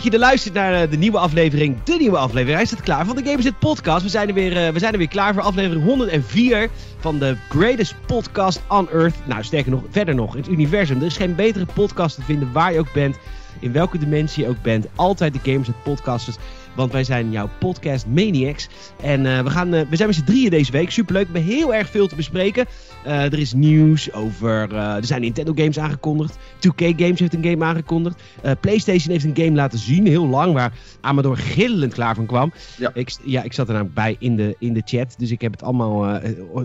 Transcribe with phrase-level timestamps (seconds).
[0.00, 1.82] Dat je er luistert naar eh, de nieuwe aflevering.
[1.82, 2.56] De nieuwe aflevering.
[2.56, 4.02] Hij staat klaar van de Gamerzit podcast.
[4.02, 7.36] We zijn, er weer, eh, we zijn er weer klaar voor aflevering 104 van de
[7.48, 9.14] greatest podcast on earth.
[9.24, 11.00] Nou, sterker nog, verder nog, het universum.
[11.00, 13.16] Er is geen betere podcast te vinden waar je ook bent.
[13.58, 14.86] In welke dimensie je ook bent.
[14.94, 16.36] Altijd de Gamerzit podcasters.
[16.80, 18.68] Want wij zijn jouw podcast maniacs.
[19.02, 20.90] En uh, we, gaan, uh, we zijn met z'n drieën deze week.
[20.90, 21.26] Superleuk.
[21.26, 22.66] We hebben heel erg veel te bespreken.
[23.06, 24.74] Uh, er is nieuws over...
[24.74, 26.36] er zijn Nintendo games aangekondigd.
[26.36, 28.22] 2K Games heeft een game aangekondigd.
[28.60, 30.06] PlayStation heeft een game laten zien.
[30.06, 30.52] Heel lang.
[30.52, 32.52] Waar Amador gillend klaar van kwam.
[32.76, 35.14] Ja, ik, ja, ik zat er namelijk bij in de, in de chat.
[35.18, 36.20] Dus ik heb het allemaal...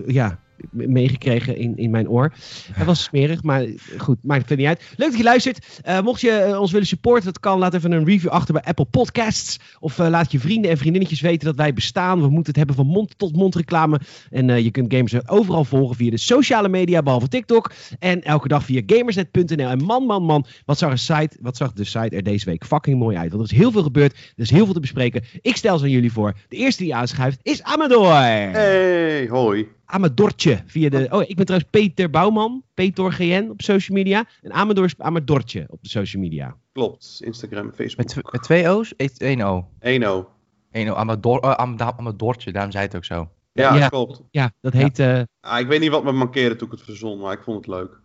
[0.06, 0.38] ja,
[0.70, 2.32] meegekregen in, in mijn oor.
[2.72, 3.66] Het was smerig, maar
[3.98, 4.82] goed, maakt het niet uit.
[4.96, 5.80] Leuk dat je luistert.
[5.86, 7.58] Uh, mocht je uh, ons willen supporten, dat kan.
[7.58, 9.58] Laat even een review achter bij Apple Podcasts.
[9.80, 12.20] Of uh, laat je vrienden en vriendinnetjes weten dat wij bestaan.
[12.20, 14.00] We moeten het hebben van mond tot mond reclame.
[14.30, 17.72] En je kunt Gamers overal volgen via de sociale media, behalve TikTok.
[17.98, 19.68] En elke dag via gamersnet.nl.
[19.68, 22.98] En man, man, man, wat zag, site, wat zag de site er deze week fucking
[22.98, 23.32] mooi uit.
[23.32, 24.12] Want er is heel veel gebeurd.
[24.12, 25.24] Er is heel veel te bespreken.
[25.40, 26.34] Ik stel ze aan jullie voor.
[26.48, 28.14] De eerste die aanschuift is Amador.
[28.14, 29.68] Hey, hoi.
[29.86, 30.62] Amadortje.
[30.66, 34.24] Via de, oh, ik ben trouwens Peter Bouwman, Peter GN op social media.
[34.42, 36.56] En Amador is Amadortje op de social media.
[36.72, 38.14] Klopt, Instagram, Facebook.
[38.14, 38.94] Met, met twee O's?
[38.96, 39.68] Eén O.
[39.80, 40.28] Eén O.
[40.70, 41.50] Eén O, Amador, uh,
[41.96, 43.28] Amadortje, daarom zei het ook zo.
[43.52, 44.22] Ja, ja klopt.
[44.30, 44.98] Ja, dat heet...
[44.98, 45.20] Uh...
[45.40, 47.66] Ah, ik weet niet wat me mankeerde toen ik het verzon, maar ik vond het
[47.66, 48.00] leuk.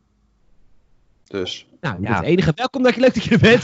[1.32, 1.68] Dus.
[1.82, 2.16] Nou, ja.
[2.16, 2.52] het enige.
[2.56, 3.64] Welkom, dat je leuk dat je er bent.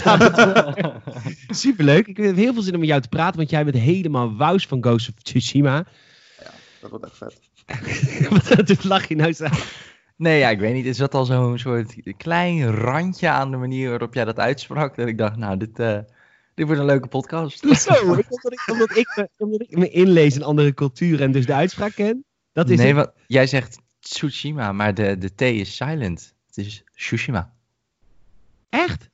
[1.63, 2.07] Superleuk.
[2.07, 4.67] Ik heb heel veel zin om met jou te praten, want jij bent helemaal wous
[4.67, 5.85] van Ghost of Tsushima.
[6.39, 7.46] Ja, dat wordt echt vet.
[8.29, 9.45] Wat lach je nou zo?
[10.15, 10.85] Nee, ja, ik weet niet.
[10.85, 14.95] Er zat al zo'n soort klein randje aan de manier waarop jij dat uitsprak.
[14.95, 15.99] Dat ik dacht, nou, dit, uh,
[16.53, 17.59] dit wordt een leuke podcast.
[17.81, 21.53] Zo, omdat ik, omdat, ik, omdat ik me inlees in andere culturen en dus de
[21.53, 22.25] uitspraak ken.
[22.53, 26.33] Dat is nee, want jij zegt Tsushima, maar de, de T is silent.
[26.47, 27.53] Het is Tsushima.
[28.69, 29.09] Echt?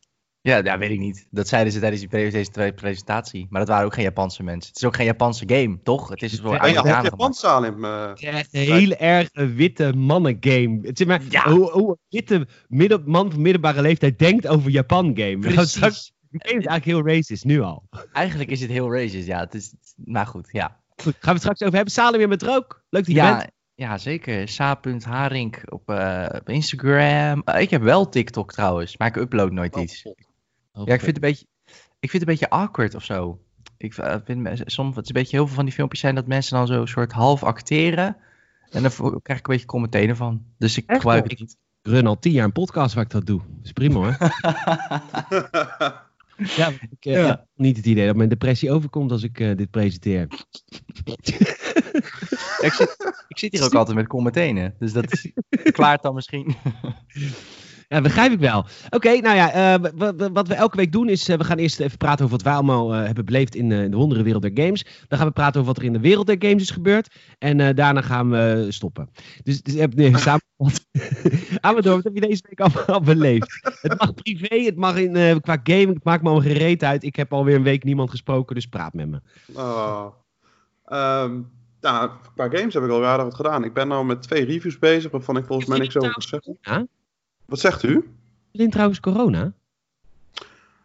[0.45, 1.27] Ja, ja, weet ik niet.
[1.29, 3.47] Dat zeiden ze tijdens die deze presentatie.
[3.49, 4.67] Maar dat waren ook geen Japanse mensen.
[4.67, 6.09] Het is ook geen Japanse game, toch?
[6.09, 7.83] Het is voor ja, ja, Japanse aan hem.
[7.83, 10.79] Uh, het is echt een hele erg witte mannen game.
[10.81, 11.51] Het is maar ja.
[11.51, 15.37] hoe, hoe een witte midden, man van middelbare leeftijd denkt over Japan game.
[15.39, 15.79] Precies.
[15.79, 15.91] Nou,
[16.29, 17.83] de game is eigenlijk heel racist, nu al.
[18.13, 19.39] Eigenlijk is het heel racist, ja.
[19.39, 20.79] Het is, maar goed, ja.
[20.95, 21.93] Goed, gaan we het straks over hebben.
[21.93, 22.83] Salem weer met rook.
[22.89, 23.51] Leuk dat je ja, bent.
[23.75, 24.47] Ja, zeker.
[24.47, 27.41] Sa.Haring op, uh, op Instagram.
[27.45, 30.03] Uh, ik heb wel TikTok trouwens, maar ik upload nooit oh, iets.
[30.73, 31.45] Ja, ik vind, het een beetje,
[31.99, 33.39] ik vind het een beetje awkward of zo.
[33.77, 36.27] Ik uh, vind soms het is een beetje heel veel van die filmpjes zijn dat
[36.27, 38.17] mensen dan zo soort half acteren.
[38.69, 38.91] En dan
[39.21, 40.45] krijg ik een beetje commentaar van.
[40.57, 41.57] Dus ik gebruik het niet.
[41.81, 43.39] Ik run al tien jaar een podcast waar ik dat doe.
[43.39, 44.17] Dat is prima hoor.
[46.57, 47.45] ja, ik uh, ja.
[47.55, 50.27] niet het idee dat mijn depressie overkomt als ik uh, dit presenteer.
[52.59, 54.75] ik, zit, ik zit hier ook altijd met commentenen.
[54.79, 55.31] Dus dat
[55.71, 56.55] klaart dan misschien.
[57.93, 58.65] Ja, begrijp ik wel.
[58.89, 61.97] Oké, nou ja, uh, wat we elke week doen is, uh, we gaan eerst even
[61.97, 64.85] praten over wat wij allemaal uh, hebben beleefd in, in, de wondere wereld der games.
[65.07, 67.15] Dan gaan we praten over wat er in de wereld der games is gebeurd.
[67.39, 69.09] En daarna gaan we stoppen.
[69.43, 70.85] Dus, dus heb nee, samengevat.
[71.61, 73.59] Amador, wat heb je deze week allemaal beleefd?
[73.81, 77.03] Het mag privé, het mag in, qua game, het maakt me al gereed uit.
[77.03, 79.21] Ik heb alweer een week niemand gesproken, dus praat met me.
[79.53, 80.05] Oh.
[80.91, 81.51] Um,
[81.81, 83.63] nou, qua games heb ik al aardig wat gedaan.
[83.63, 86.87] Ik ben nu met twee reviews bezig, waarvan ik volgens mij niks over gezegd heb.
[87.53, 88.09] Wat zegt u?
[88.51, 89.53] Is trouwens corona?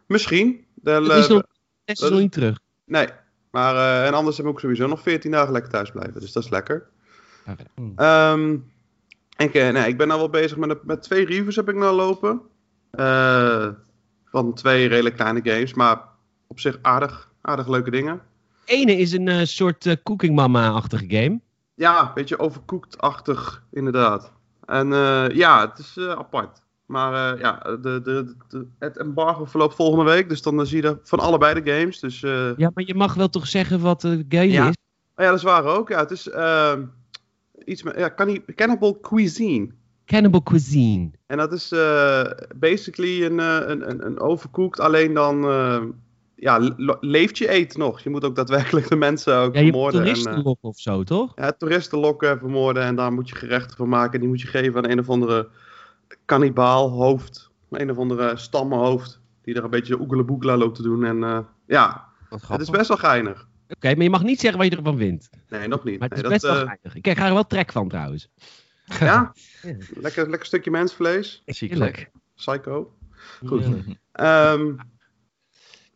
[0.06, 0.64] Misschien.
[0.74, 1.42] De, dat is nog,
[1.84, 2.58] is nog niet terug.
[2.84, 3.08] Nee,
[3.50, 6.20] maar uh, en anders heb ik ook sowieso nog 14 dagen lekker thuis blijven.
[6.20, 6.88] Dus dat is lekker.
[7.46, 8.32] Okay.
[8.32, 8.70] Um,
[9.36, 11.96] ik, uh, nee, ik ben nou wel bezig met, met twee reviews heb ik nou
[11.96, 12.40] lopen.
[12.92, 13.68] Uh,
[14.24, 16.02] van twee redelijk kleine games, maar
[16.46, 18.20] op zich aardig, aardig leuke dingen.
[18.64, 21.40] Ene is een soort Cooking Mama-achtige game.
[21.74, 24.36] Ja, een beetje overcooked-achtig, inderdaad.
[24.68, 26.62] En uh, ja, het is uh, apart.
[26.86, 30.28] Maar uh, ja, de, de, de, het embargo verloopt volgende week.
[30.28, 32.00] Dus dan zie je er van allebei de games.
[32.00, 32.20] Dus,
[32.56, 34.68] ja, maar je mag wel toch zeggen wat de game ja.
[34.68, 34.76] is?
[35.16, 35.88] Oh, ja, dat is waar ook.
[35.88, 36.82] Ja, het is ehm,
[37.64, 38.14] iets met ja,
[38.54, 39.68] Cannibal Cuisine.
[40.04, 41.10] Cannibal Cuisine.
[41.26, 41.74] En dat is
[42.56, 45.44] basically een, een, een, een overcooked, alleen dan
[46.40, 48.00] ja, leeft je eet nog.
[48.00, 50.00] Je moet ook daadwerkelijk de mensen ook ja, je vermoorden.
[50.00, 51.32] toeristen en, uh, lokken of zo, toch?
[51.34, 54.20] Ja, toeristen lokken, vermoorden en daar moet je gerechten van maken.
[54.20, 55.48] Die moet je geven aan een of andere
[56.24, 57.50] kannibaal hoofd.
[57.70, 59.20] Een of andere stammenhoofd.
[59.42, 61.04] Die er een beetje oegele loopt te doen.
[61.04, 62.04] En uh, ja,
[62.48, 63.48] het is best wel geinig.
[63.64, 65.30] Oké, okay, maar je mag niet zeggen wat je ervan vindt.
[65.48, 65.98] Nee, nog niet.
[65.98, 66.94] Maar het is nee, best dat, wel geinig.
[66.94, 68.28] Ik krijg er wel trek van trouwens.
[68.84, 68.96] Ja?
[69.62, 69.76] ja.
[69.94, 71.42] Lekker, lekker stukje mensvlees.
[71.46, 72.10] Ziekelijk.
[72.34, 72.92] Psycho.
[73.44, 73.64] Goed.
[74.12, 74.78] Um,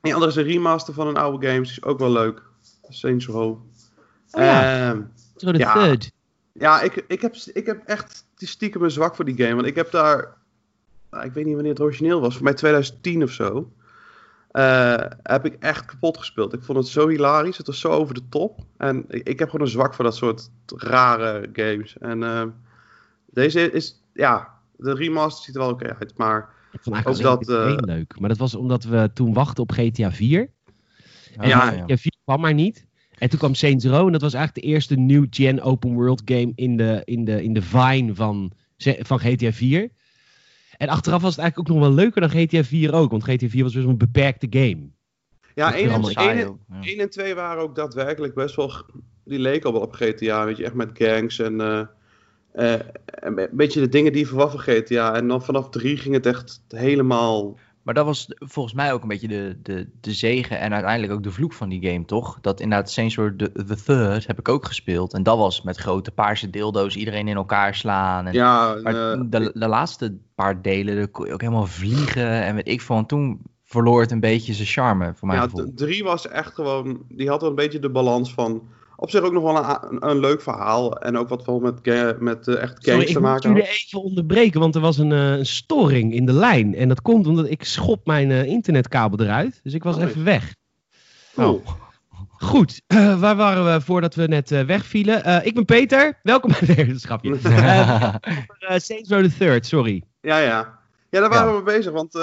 [0.02, 1.60] een andere is een remaster van een oude game.
[1.60, 2.43] Is ook wel leuk.
[2.88, 3.50] Saints Row.
[4.31, 5.06] Oh, ja.
[5.37, 5.72] The ja.
[5.72, 6.12] Third.
[6.52, 9.54] Ja, ik, ik, heb, ik heb echt stiekem een zwak voor die game.
[9.54, 10.37] Want ik heb daar...
[11.10, 12.34] Nou, ik weet niet wanneer het origineel was.
[12.34, 13.72] Voor mij 2010 of zo.
[14.52, 16.52] Uh, heb ik echt kapot gespeeld.
[16.52, 17.56] Ik vond het zo hilarisch.
[17.56, 18.60] Het was zo over de top.
[18.76, 21.99] En ik, ik heb gewoon een zwak voor dat soort rare games.
[21.99, 22.43] En uh,
[23.26, 26.16] deze is, ja, de remaster ziet er wel oké uit.
[26.16, 28.20] Maar ik vond eigenlijk ook dat, uh, leuk.
[28.20, 30.50] Maar dat was omdat we toen wachten op GTA 4.
[31.36, 32.86] En ja, GTA 4 kwam maar niet.
[33.19, 34.06] En toen kwam Saints Row.
[34.06, 37.52] En dat was eigenlijk de eerste new-gen open world game in de, in de, in
[37.52, 38.52] de vine van,
[38.98, 39.90] van GTA 4.
[40.76, 43.10] En achteraf was het eigenlijk ook nog wel leuker dan GTA 4 ook.
[43.10, 44.90] Want GTA 4 was best wel een beperkte game.
[45.54, 48.72] Ja, 1 en, 1, 1 en 2 waren ook daadwerkelijk best wel...
[49.25, 51.60] Die leken al wel op GTA, weet je, echt met gangs en...
[51.60, 51.82] Uh,
[52.54, 55.14] uh, een beetje de dingen die je verwacht van GTA.
[55.14, 59.08] En dan vanaf 3 ging het echt helemaal maar dat was volgens mij ook een
[59.08, 62.38] beetje de, de, de zegen en uiteindelijk ook de vloek van die game, toch?
[62.40, 65.12] Dat inderdaad Saints Row the, the Third heb ik ook gespeeld.
[65.12, 68.26] En dat was met grote paarse dildo's iedereen in elkaar slaan.
[68.26, 72.43] En, ja, maar uh, de, de laatste paar delen, daar kon je ook helemaal vliegen.
[72.43, 76.04] En weet ik van, toen verloor het een beetje zijn charme, voor mij Ja, 3
[76.04, 78.62] was echt gewoon, die had wel een beetje de balans van
[79.02, 80.99] op zich ook nog wel een, een, leuk verhaal.
[80.99, 81.84] En ook wat wel met,
[82.20, 85.10] met uh, echt games te maken Ik moet jullie even onderbreken, want er was een,
[85.10, 86.75] uh, een, storing in de lijn.
[86.75, 89.60] En dat komt omdat ik schop mijn uh, internetkabel eruit.
[89.62, 90.54] Dus ik was oh, even weg.
[91.37, 91.66] Oh.
[92.28, 92.82] Goed,
[93.20, 95.44] waar waren we voordat we net wegvielen?
[95.44, 96.19] ik ben Peter.
[96.22, 97.38] Welkom bij het schapje.
[98.88, 100.02] Saints Row the Third, sorry.
[100.20, 100.78] Ja, ja.
[101.10, 101.93] Ja, daar waren we bezig.
[101.93, 102.19] Want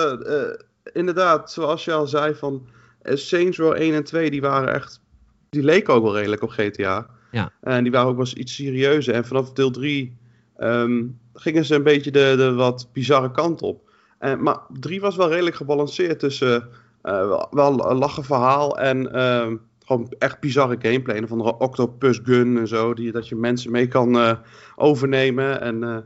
[0.94, 2.68] inderdaad, zoals je al zei, van
[3.04, 5.02] Saints Row 1 en 2, die waren echt
[5.50, 7.08] die leken ook wel redelijk op GTA.
[7.32, 7.52] Ja.
[7.62, 9.14] En die waren ook wel eens iets serieuzer.
[9.14, 10.18] En vanaf deel 3
[10.58, 13.90] ehm, gingen ze een beetje de, de wat bizarre kant op.
[14.18, 16.70] En, maar 3 was wel redelijk gebalanceerd tussen
[17.04, 19.48] uh, wel, een lachen verhaal en uh,
[19.86, 21.18] gewoon echt bizarre gameplay.
[21.18, 24.32] Een van de octopus gun en zo, die, dat je mensen mee kan uh,
[24.76, 25.62] overnemen.
[25.62, 26.06] En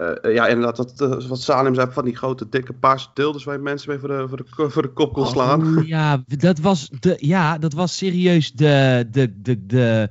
[0.00, 3.56] uh, uh, ja, inderdaad, dat, wat Salem zei, van die grote, dikke paarse tildes waar
[3.56, 5.78] je mensen mee voor de, voor de, voor de kop kon slaan.
[5.78, 10.10] Oh, ja, dat was, de, ja, dat was serieus de, de, de, de,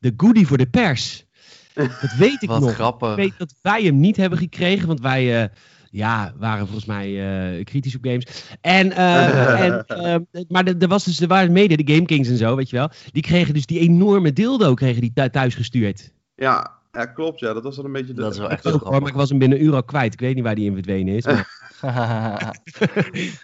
[0.00, 1.24] de goodie voor de pers.
[1.76, 2.72] Dat weet ik wat nog.
[2.72, 3.10] grappig.
[3.10, 5.42] Ik weet dat wij hem niet hebben gekregen, want wij...
[5.42, 5.48] Uh,
[5.90, 7.08] ja, waren volgens mij
[7.56, 8.26] uh, kritisch op games.
[8.60, 9.84] En, uh, en
[10.48, 12.90] maar er, was dus, er waren mede de Game Kings en zo, weet je wel.
[13.12, 16.12] Die kregen dus die enorme dildo kregen die thuis gestuurd.
[16.34, 17.40] Ja, ja, klopt.
[17.40, 18.14] Ja, dat was dan een beetje.
[18.14, 18.20] De...
[18.20, 20.12] Dat is wel echt heel maar ik was hem binnen een uur al kwijt.
[20.12, 21.24] Ik weet niet waar die in verdwenen is.
[21.24, 21.64] Maar...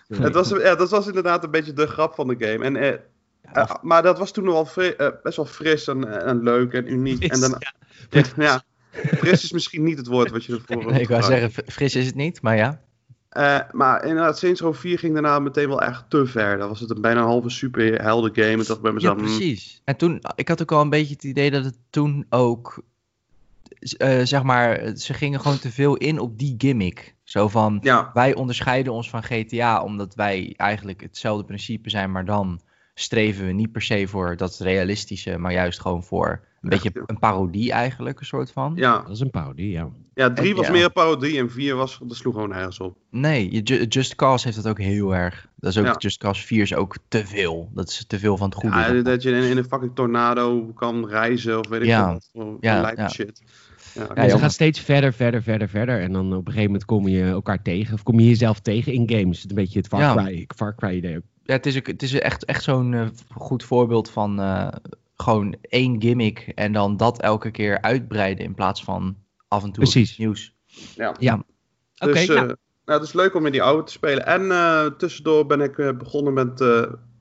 [0.08, 2.64] het was, ja, dat was inderdaad een beetje de grap van de game.
[2.64, 2.92] En, eh,
[3.56, 6.92] uh, maar dat was toen nog wel uh, best wel fris en, en leuk en
[6.92, 7.24] uniek.
[7.24, 7.56] en dan,
[8.10, 8.22] ja.
[8.36, 8.62] ja,
[8.92, 10.92] fris is misschien niet het woord wat je ervoor.
[10.92, 12.80] nee, ik wou zeggen, fris is het niet, maar ja.
[13.36, 16.58] Uh, maar inderdaad, Saints Row 4 ging daarna meteen wel echt te ver.
[16.58, 18.48] Dan was het een bijna een halve superhelden game.
[18.48, 19.80] En dacht bij mezelf, ja, precies.
[19.84, 22.82] En toen, ik had ook al een beetje het idee dat het toen ook
[23.82, 27.14] uh, zeg maar, ze gingen gewoon te veel in op die gimmick.
[27.24, 28.10] Zo van, ja.
[28.12, 32.60] wij onderscheiden ons van GTA omdat wij eigenlijk hetzelfde principe zijn, maar dan
[32.94, 37.18] streven we niet per se voor dat realistische, maar juist gewoon voor een beetje een
[37.18, 38.72] parodie eigenlijk, een soort van.
[38.76, 38.98] Ja.
[38.98, 39.88] Dat is een parodie, ja.
[40.14, 42.96] Ja, drie was meer parodie en vier was, dat sloeg gewoon ergens op.
[43.10, 45.48] Nee, Just Cause heeft dat ook heel erg.
[45.56, 45.94] Dat is ook, ja.
[45.98, 47.70] Just Cause 4 is ook te veel.
[47.74, 48.76] Dat is te veel van het goede.
[48.76, 52.30] Ja, dat je in, in, een fucking tornado kan reizen of weet ik wat.
[52.60, 53.08] Ja, ja.
[53.08, 53.42] shit.
[53.94, 56.00] Ja, ze gaat steeds verder, verder, verder, verder.
[56.00, 57.94] En dan op een gegeven moment kom je elkaar tegen.
[57.94, 59.36] Of kom je jezelf tegen in games.
[59.36, 61.20] Het is een beetje het Far Cry, Far Cry idee.
[61.44, 64.68] Ja, het is, ook, het is echt, echt zo'n uh, goed voorbeeld van uh,
[65.16, 66.52] gewoon één gimmick.
[66.54, 69.16] En dan dat elke keer uitbreiden in plaats van
[69.48, 70.18] af en toe Precies.
[70.18, 70.54] nieuws.
[70.94, 71.14] Ja.
[71.18, 71.42] ja.
[71.94, 72.46] Dus, okay, uh, nou.
[72.84, 74.26] nou, het is leuk om in die oude te spelen.
[74.26, 76.60] En tussendoor ben ik begonnen met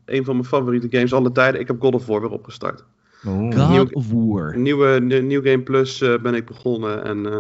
[0.06, 1.62] een van mijn favoriete games alle tijden.
[1.62, 2.86] Ik heb God of War weer opgestart.
[3.26, 3.56] Oh.
[3.56, 4.58] God nieuw, of War.
[4.58, 7.04] Nieuwe New Game Plus uh, ben ik begonnen.
[7.04, 7.38] En uh,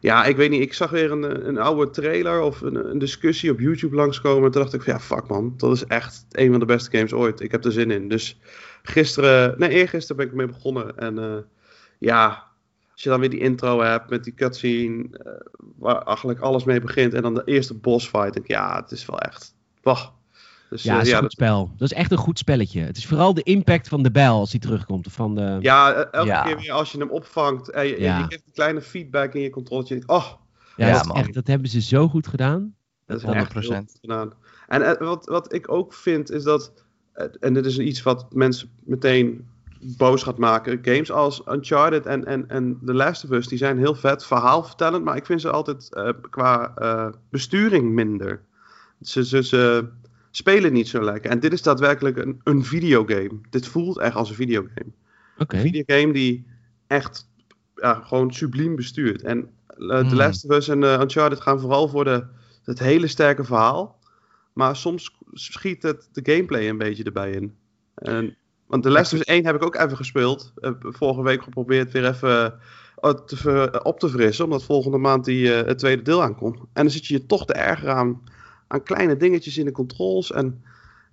[0.00, 0.62] ja, ik weet niet.
[0.62, 4.50] Ik zag weer een, een oude trailer of een, een discussie op YouTube langskomen.
[4.50, 5.54] Toen dacht ik van ja, fuck man.
[5.56, 7.40] Dat is echt een van de beste games ooit.
[7.40, 8.08] Ik heb er zin in.
[8.08, 8.40] Dus
[8.82, 10.98] gisteren, nee eergisteren ben ik mee begonnen.
[10.98, 11.36] En uh,
[11.98, 12.44] ja,
[12.92, 15.06] als je dan weer die intro hebt met die cutscene.
[15.78, 17.14] waar eigenlijk alles mee begint.
[17.14, 18.32] En dan de eerste boss fight.
[18.32, 19.54] Denk ik ja, het is wel echt...
[19.82, 20.06] Wah,
[20.74, 21.46] dus, ja, het is een ja, goed dat...
[21.46, 21.70] spel.
[21.76, 22.80] Dat is echt een goed spelletje.
[22.80, 25.12] Het is vooral de impact van de bijl als hij terugkomt.
[25.12, 25.58] Van de...
[25.60, 26.42] Ja, elke ja.
[26.42, 28.18] keer weer als je hem opvangt en je, ja.
[28.18, 30.02] je geeft een kleine feedback in je controletje.
[30.06, 30.26] Oh,
[30.76, 32.74] ja, dat, echt, dat hebben ze zo goed gedaan.
[33.06, 33.28] Dat is 100%.
[33.28, 34.32] echt goed gedaan.
[34.68, 36.72] En uh, wat, wat ik ook vind is dat,
[37.16, 39.48] uh, en dit is iets wat mensen meteen
[39.80, 40.78] boos gaat maken.
[40.82, 45.04] Games als Uncharted en, en, en The Last of Us, die zijn heel vet verhaalvertellend,
[45.04, 45.88] maar ik vind ze altijd
[46.30, 46.74] qua
[47.30, 48.40] besturing minder.
[49.00, 49.88] Ze, ze, ze,
[50.36, 51.30] spelen niet zo lekker.
[51.30, 53.40] En dit is daadwerkelijk een, een videogame.
[53.50, 54.92] Dit voelt echt als een videogame.
[55.38, 55.60] Okay.
[55.60, 56.46] Een videogame die
[56.86, 57.28] echt
[57.74, 59.22] ja, gewoon subliem bestuurt.
[59.22, 59.48] En
[59.78, 62.24] uh, The Last of Us en uh, Uncharted gaan vooral voor de,
[62.64, 63.98] het hele sterke verhaal.
[64.52, 67.54] Maar soms schiet het de gameplay een beetje erbij in.
[67.94, 68.36] En,
[68.66, 70.52] want de Last of Us 1 heb ik ook even gespeeld.
[70.60, 72.58] Heb vorige week geprobeerd weer even
[73.82, 74.44] op te frissen.
[74.44, 76.58] Omdat volgende maand die, het tweede deel aankomt.
[76.58, 78.22] En dan zit je je toch te erger aan,
[78.74, 80.32] aan kleine dingetjes in de controls.
[80.32, 80.62] En,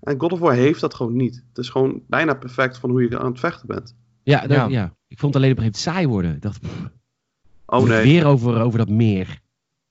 [0.01, 1.43] en God of War heeft dat gewoon niet.
[1.49, 3.95] Het is gewoon bijna perfect van hoe je aan het vechten bent.
[4.23, 4.67] Ja, dat, ja.
[4.67, 4.95] ja.
[5.07, 6.35] ik vond het alleen op een gegeven moment saai worden.
[6.35, 6.99] Ik dacht, pff,
[7.71, 8.03] Oh nee.
[8.03, 9.41] weer over, over dat meer.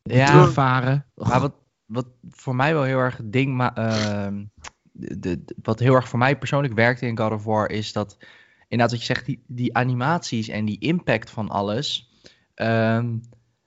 [0.02, 0.26] Ja.
[0.26, 1.06] Terugvaren.
[1.14, 1.54] Maar wat,
[1.86, 4.44] wat voor mij wel heel erg het ding, ma- ehm,
[4.92, 8.16] de, wat heel erg voor mij persoonlijk werkte in God of War, is dat
[8.68, 12.10] inderdaad wat je zegt, die, die animaties en die impact van alles,
[12.54, 13.16] ehm,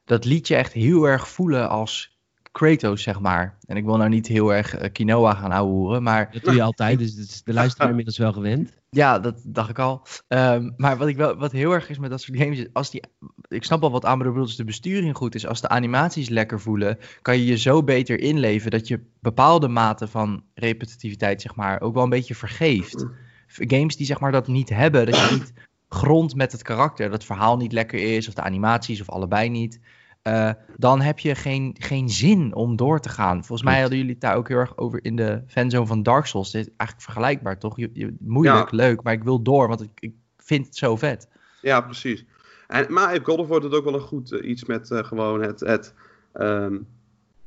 [0.03, 2.12] dat liet je echt heel erg voelen als
[2.53, 3.57] Kratos, zeg maar.
[3.65, 6.61] En ik wil nou niet heel erg eh, quinoa gaan ouwehoeren, maar Dat doe je
[6.61, 8.73] altijd, dus dat is de luisteraar inmiddels wel gewend.
[8.89, 10.05] ja, dat dacht ik al.
[10.27, 12.89] Ehm, maar wat, ik wel, wat heel erg is met dat soort games, is als
[12.89, 13.03] die,
[13.47, 16.59] ik snap wel wat Amber bedoelt, als de besturing goed is, als de animaties lekker
[16.59, 21.81] voelen, kan je je zo beter inleven dat je bepaalde mate van repetitiviteit, zeg maar,
[21.81, 23.05] ook wel een beetje vergeeft.
[23.47, 25.53] Games die zeg maar dat niet hebben, dat je niet
[25.89, 29.49] grond met het karakter, dat het verhaal niet lekker is, of de animaties, of allebei
[29.49, 29.79] niet.
[30.23, 33.45] Eh, dan heb je geen, geen zin om door te gaan.
[33.45, 36.25] Volgens mij hadden jullie het daar ook heel erg over in de fanzone van Dark
[36.25, 36.51] Souls.
[36.51, 37.77] Dit is eigenlijk vergelijkbaar, toch?
[37.77, 41.27] Je, je, moeilijk, leuk, maar ik wil door, want ik, ik vind het zo vet.
[41.61, 42.25] Ja, precies.
[42.67, 45.41] En, maar God of War doet ook wel een goed eh, iets met eh, gewoon
[45.41, 45.59] het...
[45.59, 45.93] het
[46.33, 46.77] ehm,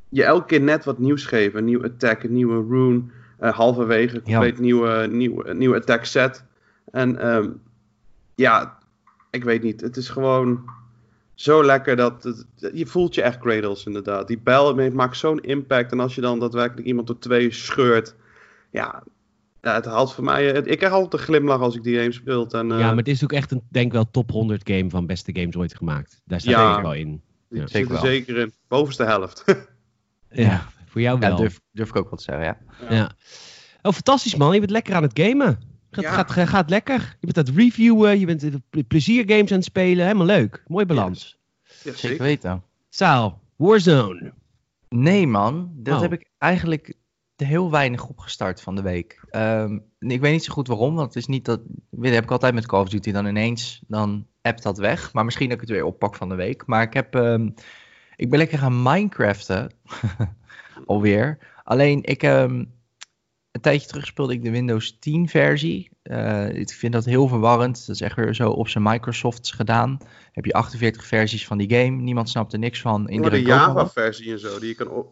[0.09, 1.59] je elke keer net wat nieuws geven.
[1.59, 3.02] Een nieuw attack, een nieuwe rune.
[3.38, 4.33] halverwege een Ja.
[4.33, 6.45] compleet nieuwe, nieuwe, nieuwe attack set.
[6.92, 7.50] En ehm,
[8.35, 8.78] ja,
[9.30, 9.80] ik weet niet.
[9.80, 10.64] Het is gewoon
[11.36, 12.22] zo lekker dat...
[12.24, 14.26] Het, je voelt je echt Kratos inderdaad.
[14.28, 15.92] Die bijl heeft- maakt zo'n impact.
[15.92, 18.14] En als je dan daadwerkelijk iemand door twee scheurt...
[18.70, 19.02] Ja,
[19.62, 20.46] ja het haalt voor mij...
[20.46, 22.46] het- ik krijg altijd een glimlach als ik die game speel.
[22.50, 25.06] En, eh, Ja, maar het is ook echt een, denk wel, top 100 game van
[25.06, 26.20] beste games ooit gemaakt.
[26.24, 26.72] Daar staat Ja.
[26.72, 27.22] het wel in.
[27.48, 27.60] Ja.
[27.60, 28.04] zit Zeker er wel.
[28.04, 28.52] zeker in.
[28.68, 29.44] Bovenste helft.
[30.30, 31.36] Ja, voor jou Ja, wel.
[31.36, 32.58] durf, durf ik ook wel te zeggen, ja.
[32.90, 33.10] Ja.
[33.82, 34.52] Oh, fantastisch man.
[34.54, 35.58] Je bent lekker aan het gamen.
[35.96, 36.12] Gaat, Ja.
[36.12, 37.16] gaat, gaat, gaat lekker.
[37.20, 38.18] Je bent aan het reviewen.
[38.18, 40.04] Je bent ple- pleziergames aan het spelen.
[40.06, 40.62] Helemaal leuk.
[40.66, 41.38] Mooi balans.
[41.94, 42.62] Zeker weten.
[42.88, 44.32] Saal, Warzone.
[44.88, 45.70] Nee, man.
[45.74, 46.00] Dat Oh.
[46.00, 46.94] heb ik eigenlijk
[47.36, 49.24] heel weinig opgestart van de week.
[49.30, 51.60] Ehm, ik weet niet zo goed waarom, want het is niet dat...
[51.90, 53.12] Dat heb ik altijd met Call of Duty.
[53.12, 55.12] Dan ineens, dan appt dat weg.
[55.12, 56.66] Maar misschien dat ik het weer oppak van de week.
[56.66, 57.14] Maar ik heb...
[57.14, 57.48] ehm,
[58.16, 59.70] ik ben lekker gaan Minecraften.
[60.86, 61.38] Alweer.
[61.64, 62.22] Alleen, ik...
[62.22, 62.64] ehm,
[63.56, 65.90] een tijdje terug speelde ik de Windows 10 versie.
[66.02, 67.86] Eh, ik vind dat heel verwarrend.
[67.86, 69.98] Dat is echt weer zo op zijn Microsofts gedaan.
[70.32, 72.02] Heb je 48 versies van die game.
[72.02, 73.04] Niemand snapt er niks van.
[73.04, 73.56] De Indirect ook al.
[73.56, 75.06] Java-versie en zo, die je kan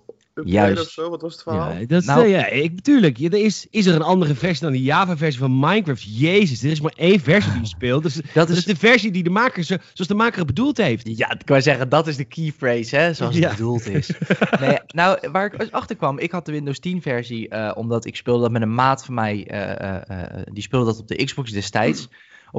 [0.44, 0.80] Juist.
[0.82, 1.10] of zo.
[1.10, 1.72] Wat was het verhaal?
[1.72, 3.16] Ja, dat Nou- ja, ik, tuurlijk.
[3.16, 6.18] Ja, er is, is er een andere versie dan de Java-versie van Minecraft?
[6.18, 8.02] Jezus, er is maar één versie die je speelt.
[8.02, 11.16] Dus, Dat is de versie die de maker, zo- zoals de maker het bedoeld heeft.
[11.18, 13.50] Ja, ik wou zeggen, dat is de key phrase, hè, zoals het Ja.
[13.50, 14.10] bedoeld is.
[14.60, 18.16] Nee, nou, waar ik achter kwam, ik had de Windows 10 versie, eh, omdat ik
[18.16, 20.02] speelde dat met een maat van mij, eh, eh,
[20.38, 22.04] eh, die speelde dat op de Xbox destijds.
[22.04, 22.10] Op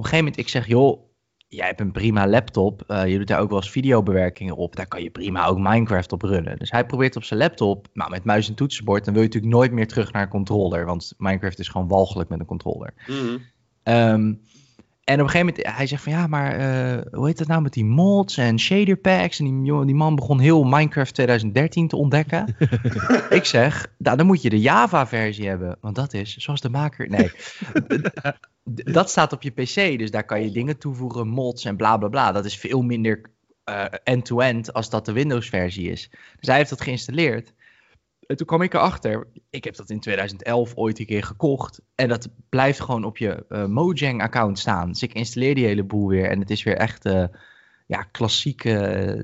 [0.04, 1.00] een gegeven moment, ik zeg, joh,
[1.56, 4.88] jij hebt een prima laptop, eh, je doet daar ook wel eens videobewerkingen op, daar
[4.88, 6.58] kan je prima ook Minecraft op runnen.
[6.60, 9.56] Dus hij probeert op zijn laptop, nou, met muis en toetsenbord, dan wil je natuurlijk
[9.56, 12.94] nooit meer terug naar een controller, want Minecraft is gewoon walgelijk met een controller.
[13.84, 14.34] Ehm,
[15.06, 17.62] en op een gegeven moment, hij zegt van ja, maar eh, hoe heet dat nou
[17.62, 19.40] met die mods en shader packs?
[19.40, 22.56] En die, jongen, die man begon heel Minecraft 2013 te ontdekken.
[23.30, 27.10] ik zeg, nou, dan moet je de Java-versie hebben, want dat is zoals de maker.
[27.10, 27.32] Nee,
[28.94, 32.08] dat staat op je PC, dus daar kan je dingen toevoegen, mods en bla bla
[32.08, 32.32] bla.
[32.32, 33.22] Dat is veel minder
[33.64, 36.10] eh, end-to-end als dat de Windows-versie is.
[36.40, 37.54] Dus hij heeft dat geïnstalleerd.
[38.28, 41.82] En toen kwam ik erachter, ik heb dat in 2011 ooit een keer gekocht.
[41.96, 44.88] En dat blijft gewoon op je eh, Mojang-account staan.
[44.88, 46.30] Dus ik installeer die hele boel weer.
[46.30, 47.24] En het is weer echt eh,
[47.86, 49.24] ja, klassieke eh,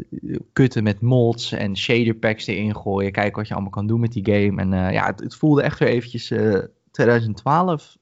[0.53, 3.12] kutten met mods en shader packs erin gooien.
[3.12, 4.62] Kijken wat je allemaal kan doen met die game.
[4.62, 6.60] En eh, ja, het, het voelde echt weer eventjes eh,
[6.91, 7.98] 2012.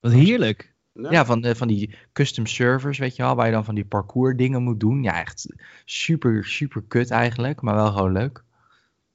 [0.00, 0.72] Wat heerlijk.
[0.92, 1.10] Ja.
[1.10, 3.34] Ja, van, van die custom servers, weet je wel.
[3.34, 5.02] Waar je dan van die parcours dingen moet doen.
[5.02, 5.46] Ja, echt
[5.84, 7.60] super, super kut eigenlijk.
[7.60, 8.44] Maar wel gewoon leuk.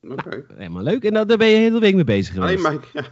[0.07, 0.43] Oké.
[0.55, 1.03] Helemaal leuk.
[1.03, 2.65] En daar daar ben je de hele week mee bezig geweest.
[2.65, 2.87] Alleen maar...
[2.93, 3.03] Ja.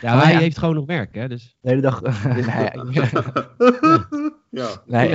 [0.00, 0.38] Ja, maar hij ja.
[0.38, 1.28] heeft gewoon nog werk, hè.
[1.28, 1.56] Dus.
[1.60, 2.02] De hele dag.
[2.34, 2.44] nee,
[4.50, 4.82] ja.
[4.86, 5.14] nee.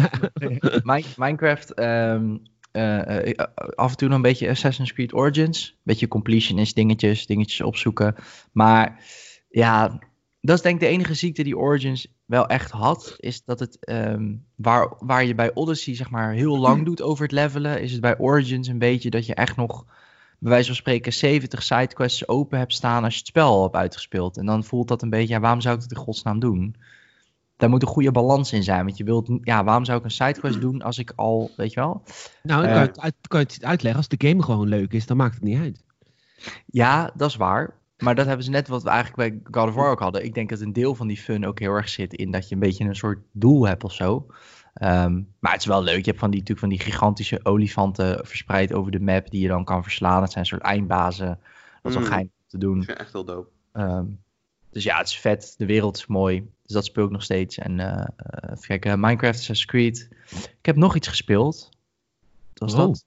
[1.16, 1.74] Minecraft.
[1.74, 2.38] ehm,
[2.72, 3.46] eh, eh,
[3.76, 5.78] af en toe nog een beetje Assassin's Creed Origins.
[5.84, 8.16] Beetje completionist dingetjes, dingetjes opzoeken.
[8.52, 9.04] Maar
[9.50, 10.00] ja,
[10.42, 13.16] dat is denk ik de enige ziekte die Origins wel echt had.
[13.18, 17.24] Is dat het, ehm, waar, waar je bij Odyssey zeg maar heel lang doet over
[17.24, 19.86] het levelen, is het bij Origins een beetje dat je echt nog,
[20.42, 23.76] bij wijze van spreken, 70 sidequests open hebt staan als je het spel al hebt
[23.76, 24.38] uitgespeeld.
[24.38, 26.76] En dan voelt dat een beetje, ja, waarom zou ik het in godsnaam doen?
[27.58, 28.86] Daar moet een goede balans in zijn.
[28.86, 31.80] Want je wilt, ja, waarom zou ik een sidequest doen als ik al, weet je
[31.80, 32.04] wel?
[32.44, 32.74] Nou, dan Eh.
[32.76, 34.00] kan, je het uit, kan je het uitleggen.
[34.00, 35.84] Als de game gewoon leuk is, dan maakt het niet uit.
[36.66, 37.74] Ja, dat is waar.
[37.98, 39.18] Maar dat hebben ze net wat we eigenlijk
[39.52, 40.24] bij God of War ook hadden.
[40.24, 42.54] Ik denk dat een deel van die fun ook heel erg zit in dat je
[42.56, 44.26] een beetje een soort doel hebt of zo.
[44.74, 45.98] Ehm, maar het is wel leuk.
[46.00, 49.48] Je hebt van die, natuurlijk van die gigantische olifanten verspreid over de map die je
[49.48, 50.22] dan kan verslaan.
[50.22, 51.40] Het zijn een soort eindbazen.
[51.82, 52.12] Dat is wel Mm.
[52.14, 52.80] gein om te doen.
[52.80, 53.50] Dat is echt heel dope.
[53.72, 54.06] Ehm,
[54.72, 55.54] dus ja, het is vet.
[55.58, 56.50] De wereld is mooi.
[56.64, 57.58] Dus dat speel ik nog steeds.
[57.58, 57.88] En eh
[58.18, 60.08] eh, even kijken, Minecraft, Assassin's Creed.
[60.60, 61.70] Ik heb nog iets gespeeld.
[62.54, 62.88] Wat was Oh.
[62.88, 63.04] dat?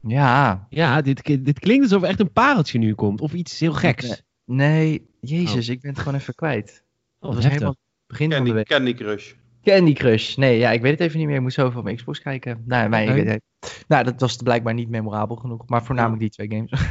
[0.00, 0.66] Ja.
[0.70, 3.20] Ja, dit, dit klinkt alsof er echt een pareltje nu komt.
[3.20, 4.08] Of iets heel geks.
[4.08, 6.82] Nee, nee, jezus, ik ben het gewoon even kwijt.
[7.18, 7.52] Oh, dat was heftig.
[7.52, 8.66] helemaal het begin van de week.
[8.66, 9.32] Candy Crush.
[9.64, 10.34] Candy Crush.
[10.36, 11.36] Nee, ja, ik weet het even niet meer.
[11.36, 12.62] Ik moet zo even op mijn Xbox kijken.
[12.66, 13.16] Nou, maar ik Oké.
[13.22, 13.84] weet het.
[13.88, 15.62] nou, dat was blijkbaar niet memorabel genoeg.
[15.66, 16.70] Maar voornamelijk die twee games.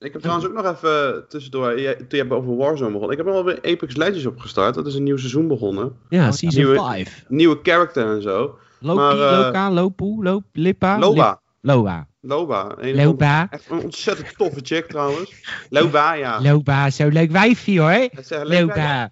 [0.00, 3.10] Ik heb trouwens ook nog even tussendoor, jij- toen je hebt over Warzone begon.
[3.10, 4.74] Ik heb nog wel weer Apex Legends opgestart.
[4.74, 5.92] Dat is een nieuw seizoen begonnen.
[6.08, 7.24] Ja, season Nieuwe- 5.
[7.28, 8.58] Nieuwe character en zo.
[8.80, 10.98] Loki, Maar, eh, Loka, Lopu, Lop, Lippa?
[10.98, 11.28] Loba.
[11.28, 11.40] Lip-
[11.74, 12.06] Loba.
[12.20, 12.74] Loba.
[12.78, 13.46] Een Loba.
[13.50, 15.44] Echt een ontzettend toffe chick trouwens.
[15.70, 16.42] Loba, ja.
[16.42, 18.08] Loba, zo leuk wijfje hoor.
[18.44, 19.10] Loba.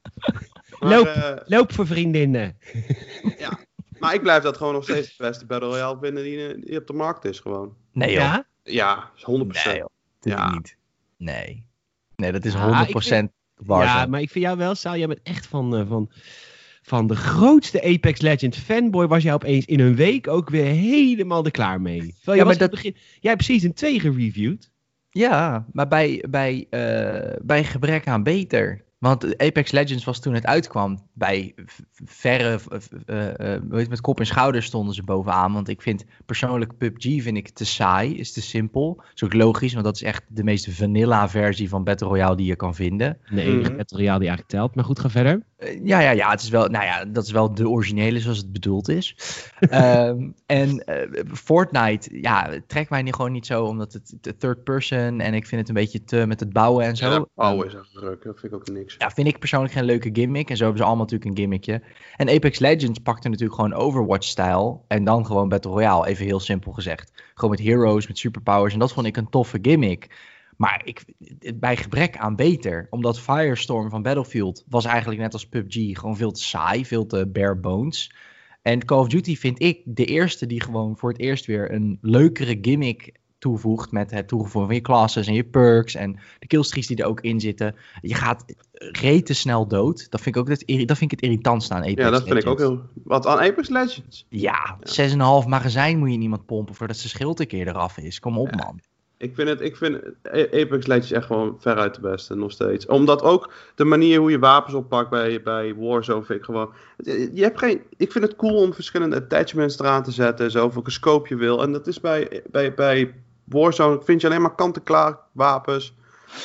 [0.80, 1.06] Maar, Loop.
[1.06, 2.56] eh, Loop voor vriendinnen.
[3.98, 6.78] maar ik blijf dat gewoon nog steeds de beste Battle Royale vinden die, eh, die
[6.78, 7.76] op de markt is gewoon.
[7.92, 8.22] Nee, joh.
[8.22, 8.46] Ja?
[8.62, 9.64] Ja, 100%.
[9.64, 9.88] Nee, joh.
[10.20, 10.50] Ja.
[10.52, 10.76] niet.
[11.16, 11.64] Nee.
[12.16, 13.98] Nee, dat is Ja, 100% Warzone.
[13.98, 16.10] Ja, maar ik vind jou wel, Sal, jij bent echt van, eh, van,
[16.82, 19.06] van de grootste Apex Legends fanboy.
[19.06, 21.98] Was jij opeens in een week ook weer helemaal er klaar mee.
[22.00, 24.70] Terwijl Ja, was maar in het begin, jij hebt precies een 2 gereviewd.
[25.10, 28.84] Ja, maar bij, bij, eh, bij gebrek aan beter.
[28.98, 31.08] Want Apex Legends was toen het uitkwam.
[31.12, 31.54] Bij
[32.04, 32.58] verre,
[33.06, 35.52] eh, eh, heet het, met kop en schouders stonden ze bovenaan.
[35.52, 38.94] Want ik vind persoonlijk PUBG vind ik te saai, is te simpel.
[38.96, 42.36] Dat is ook logisch, want dat is echt de meest vanilla versie van Battle Royale
[42.36, 43.18] die je kan vinden.
[43.30, 43.76] De enige Mhm.
[43.76, 44.74] Battle Royale die eigenlijk telt.
[44.74, 45.42] Maar goed, ga verder.
[45.56, 48.38] Eh, ja, ja, ja, het is wel, nou ja, dat is wel de originele zoals
[48.38, 49.14] het bedoeld is.
[49.58, 50.84] Ehm, en
[51.32, 55.46] Fortnite, ja, trekt mij niet, gewoon niet zo, omdat het de third person en ik
[55.46, 57.10] vind het een beetje te met het bouwen en zo.
[57.10, 58.22] Ja, Ehm, oh, is echt druk.
[58.22, 58.85] Dat vind ik ook niks.
[58.98, 60.50] Ja, vind ik persoonlijk geen leuke gimmick.
[60.50, 61.82] En zo hebben ze allemaal natuurlijk een gimmickje.
[62.16, 64.84] En Apex Legends pakte natuurlijk gewoon Overwatch-stijl.
[64.88, 67.22] En dan gewoon Battle Royale, even heel simpel gezegd.
[67.34, 68.72] Gewoon met heroes, met superpowers.
[68.72, 70.34] En dat vond ik een toffe gimmick.
[70.56, 71.04] Maar ik,
[71.54, 72.86] bij gebrek aan beter.
[72.90, 76.86] Omdat Firestorm van Battlefield was eigenlijk net als PUBG gewoon veel te saai.
[76.86, 78.14] Veel te bare bones.
[78.62, 81.98] En Call of Duty vind ik de eerste die gewoon voor het eerst weer een
[82.00, 83.92] leukere gimmick toevoegt.
[83.92, 87.20] Met het toevoegen van je classes en je perks en de killstreaks die er ook
[87.20, 87.74] in zitten.
[88.00, 90.10] Je gaat rete snel dood.
[90.10, 92.22] Dat vind ik ook het, irri- dat vind ik het irritantste aan Apex Ja, dat
[92.24, 92.82] vind ik ook Legends.
[92.94, 93.02] heel...
[93.04, 94.26] Wat aan Apex Legends?
[94.28, 94.78] Ja,
[95.42, 98.18] 6,5 magazijn moet je niemand pompen voordat zijn schild een keer eraf is.
[98.20, 98.64] Kom op, Ja.
[98.64, 98.80] man.
[99.18, 100.00] Ik vind, het, ik vind
[100.32, 102.86] Apex Legends echt gewoon veruit de beste, nog steeds.
[102.86, 106.72] Omdat ook de manier hoe je wapens oppakt bij, bij Warzone vind ik gewoon...
[107.04, 110.72] Je hebt geen, ik vind het cool om verschillende attachments eraan te zetten, en zo,
[110.72, 111.62] welke scope je wil.
[111.62, 113.14] En dat is bij, bij, bij
[113.48, 115.94] Warzone, vind je alleen maar kant-en-klaar wapens.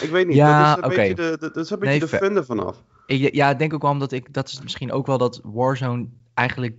[0.02, 0.96] Ik weet niet, Ja, dat is een oké.
[0.96, 2.84] beetje de, de, dat is een beetje Nee, de ver- fun ervan af.
[3.06, 6.08] Ik- Ja, ik denk ook wel omdat ik, dat is misschien ook wel dat Warzone
[6.34, 6.76] eigenlijk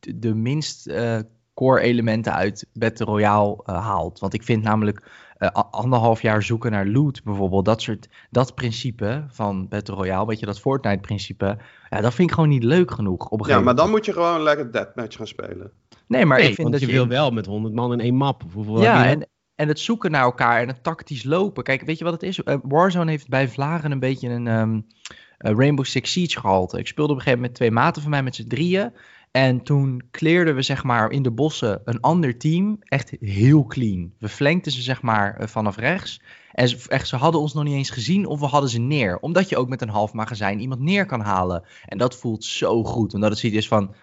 [0.00, 1.18] de, de minst eh,
[1.54, 4.18] core elementen uit Battle Royale eh, haalt.
[4.18, 5.02] Want ik vind namelijk
[5.36, 10.40] eh, anderhalf jaar zoeken naar loot bijvoorbeeld, dat soort, dat principe van Battle Royale, weet
[10.40, 11.58] je, dat Fortnite principe,
[11.90, 14.12] ja, dat vind ik gewoon niet leuk genoeg op een Ja, maar dan moet je
[14.12, 15.70] gewoon lekker deathmatch gaan spelen.
[16.06, 18.14] Nee, maar Nee, ik vind want dat je, wil wel met 100 man in één
[18.14, 18.44] map.
[18.44, 21.64] Of Hoeveel Ja, en, en het zoeken naar elkaar en het tactisch lopen.
[21.64, 22.42] Kijk, weet je wat het is?
[22.42, 24.80] Eh, Warzone heeft bij Vlagen een beetje een ehm,
[25.38, 26.78] eh, Rainbow Six Siege gehalte.
[26.78, 28.92] Ik speelde op een gegeven moment twee maten van mij met z'n drieën.
[29.30, 34.12] En toen clearden we zeg maar in de bossen een ander team echt heel clean.
[34.18, 36.20] We flankten ze zeg maar eh, vanaf rechts.
[36.56, 39.18] En ze, echt, ze hadden ons nog niet eens gezien of we hadden ze neer.
[39.18, 41.64] Omdat je ook met een half magazijn iemand neer kan halen.
[41.86, 43.14] En dat voelt zo goed.
[43.14, 43.94] Omdat het ziet is van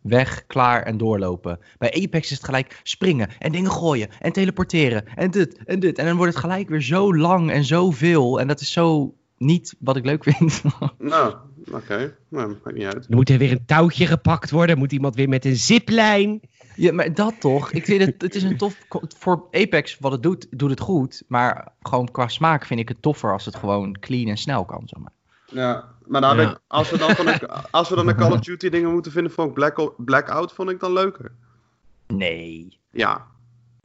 [0.00, 1.58] weg, klaar en doorlopen.
[1.78, 5.98] Bij Apex is het gelijk springen en dingen gooien en teleporteren en dit en dit.
[5.98, 8.40] En dan wordt het gelijk weer zo lang en zoveel.
[8.40, 10.62] En dat is zo niet wat ik leuk vind.
[10.98, 11.34] Nou,
[11.72, 12.16] oké.
[12.28, 13.06] Nou, maakt niet uit.
[13.08, 14.78] Er moet er weer een touwtje gepakt worden.
[14.78, 16.40] Moet iemand weer met een ziplijn.
[16.76, 17.72] Ja, maar dat toch.
[17.72, 18.78] Ik vind het, het is een tof...
[19.18, 21.22] Voor Apex, wat het doet, doet het goed.
[21.28, 24.82] Maar gewoon qua smaak vind ik het toffer als het gewoon clean en snel kan.
[24.84, 25.12] Zeg maar.
[25.46, 26.50] Ja, maar Ja.
[26.50, 29.12] Ik, als, we dan van een, als we dan de Call of Duty dingen moeten
[29.12, 31.32] vinden, vond ik Black, Blackout vond ik dan leuker.
[32.06, 32.78] Nee.
[32.90, 33.26] Ja.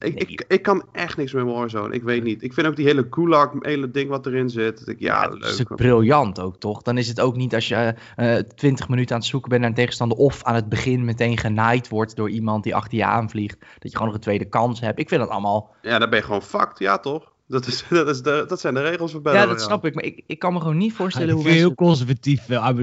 [0.01, 1.93] Ik, ik, ik kan echt niks met Warzone.
[1.93, 2.43] Ik weet niet.
[2.43, 4.79] Ik vind ook die hele gulag, hele ding wat erin zit.
[4.79, 5.71] dat Ik, ja, dat is leuk.
[5.71, 6.81] ook briljant ook, toch?
[6.81, 9.69] Dan is het ook niet als je eh 20 minuten aan het zoeken bent naar
[9.69, 10.17] een tegenstander...
[10.17, 13.59] of aan het begin meteen genaaid wordt door iemand die achter je aanvliegt...
[13.59, 14.99] dat je gewoon nog een tweede kans hebt.
[14.99, 15.75] Ik vind dat allemaal...
[15.81, 16.79] Ja, dan ben je gewoon fucked.
[16.79, 17.31] Ja, toch?
[17.51, 19.73] Dat, is, dat, is de, dat zijn de regels voor Battle ja, dat Royale.
[19.73, 19.95] snap ik.
[19.95, 21.75] Maar ik, ik kan me gewoon niet voorstellen ik hoe heel mensen...
[21.75, 22.47] conservatief.
[22.47, 22.73] Ja,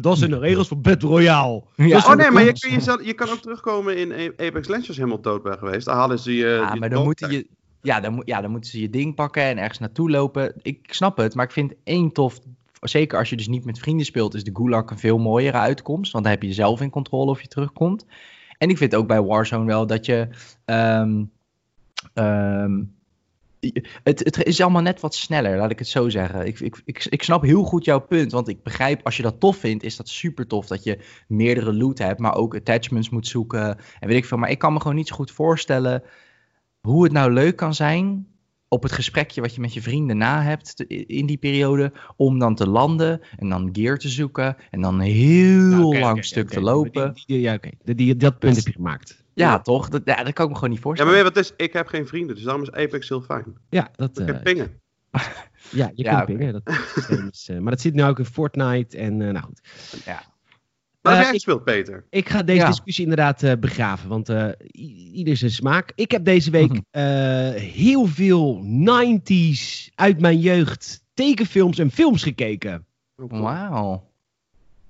[0.00, 1.62] dat zijn de regels van Battle Royale.
[1.74, 1.96] Ja.
[1.96, 5.20] Oh voor nee, maar je, jezelf, je kan ook terugkomen in Apex Legends je helemaal
[5.20, 5.86] dood bent geweest.
[5.86, 6.46] Dan halen ze je...
[6.46, 7.46] Ja, die maar dan moeten je...
[7.82, 10.54] ja, dan, ja, dan moeten ze je ding pakken en ergens naartoe lopen.
[10.62, 12.38] Ik snap het, maar ik vind één tof
[12.80, 16.12] zeker als je dus niet met vrienden speelt, is de Gulag een veel mooiere uitkomst.
[16.12, 18.06] Want dan heb je zelf in controle of je terugkomt.
[18.58, 20.28] En ik vind ook bij Warzone wel dat je.
[20.64, 21.24] Ehm,
[22.14, 22.80] ehm,
[24.02, 26.46] het, het, is allemaal net wat sneller, laat ik het zo zeggen.
[26.46, 29.40] Ik, ik, ik, ik snap heel goed jouw punt, want ik begrijp, als je dat
[29.40, 33.26] tof vindt, is dat super tof dat je meerdere loot hebt, maar ook attachments moet
[33.26, 34.38] zoeken en weet ik veel.
[34.38, 36.02] Maar ik kan me gewoon niet zo goed voorstellen
[36.80, 38.26] hoe het nou leuk kan zijn
[38.68, 42.54] op het gesprekje wat je met je vrienden na hebt in die periode, om dan
[42.54, 46.60] te landen en dan gear te zoeken en dan een heel nou, lang stuk te
[46.60, 47.12] lopen.
[47.26, 47.70] ja, oké.
[48.16, 49.24] Dat punt heb je gemaakt.
[49.34, 49.88] Ja, toch?
[49.88, 51.12] Dat, ja, dat kan ik me gewoon niet voorstellen.
[51.12, 51.52] Ja, maar weet wat is?
[51.56, 53.44] Ik heb geen vrienden, dus daarom is Apex heel fijn.
[53.70, 54.18] Ja, dat...
[54.18, 54.80] Ik heb uh, pingen.
[55.70, 56.52] ja, je kunt pingen.
[56.52, 56.62] Dat
[57.30, 59.60] is, uh, maar dat zit nu ook in Fortnite en uh, nou goed.
[60.04, 60.22] Ja.
[61.02, 62.06] Maar jij ik, speelt, Peter?
[62.10, 64.48] Ik ga deze discussie inderdaad uh, begraven, want uh,
[65.12, 65.92] ieder zijn smaak.
[65.94, 67.52] Ik heb deze week mhm.
[67.54, 72.86] heel veel 90s uit mijn jeugd tekenfilms en films gekeken.
[73.14, 74.08] Wauw.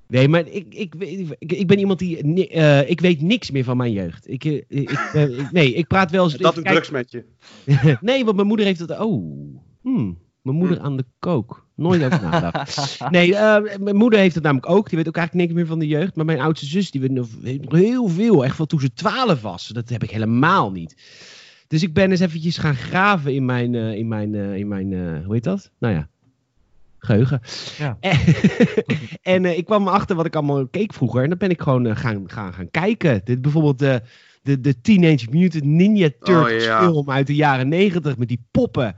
[0.09, 2.55] Nee, maar ik, ik, ik, ik, ben iemand die.
[2.55, 4.29] Uh, ik weet niks meer van mijn jeugd.
[4.29, 6.37] Ik, ik, uh, nee, ik praat wel eens.
[6.37, 7.25] Dat doet drugs met je.
[8.01, 8.99] nee, want mijn moeder heeft het.
[8.99, 9.61] Oh.
[9.83, 10.18] Hmm.
[10.49, 10.85] Mijn moeder hm.
[10.85, 11.67] aan de kook.
[11.75, 13.01] Nooit over nagedacht.
[13.11, 14.89] nee, uh, mijn moeder heeft het namelijk ook.
[14.89, 16.17] Die weet ook eigenlijk niks meer van de jeugd.
[16.17, 17.29] Maar mijn oudste zus, die weet nog
[17.71, 18.45] heel veel.
[18.45, 19.69] Echt van toen ze twaalf was.
[19.69, 20.97] Dat heb ik helemaal niet.
[21.67, 25.23] Dus ik ben eens eventjes gaan graven in mijn, uh, in mijn, uh, in mijn
[25.25, 25.71] hoe heet dat?
[25.79, 26.09] Nou ja,
[26.99, 27.41] geheugen.
[27.79, 27.99] Ja.
[29.23, 31.23] en ik kwam erachter wat ik allemaal keek vroeger.
[31.23, 33.21] En dan ben ik gewoon gaan, gaan, gaan kijken.
[33.25, 34.03] Dit bijvoorbeeld de,
[34.43, 36.83] de, de Teenage Mutant Ninja Turtles oh, ja.
[36.83, 38.97] film uit de jaren negentig met die poppen.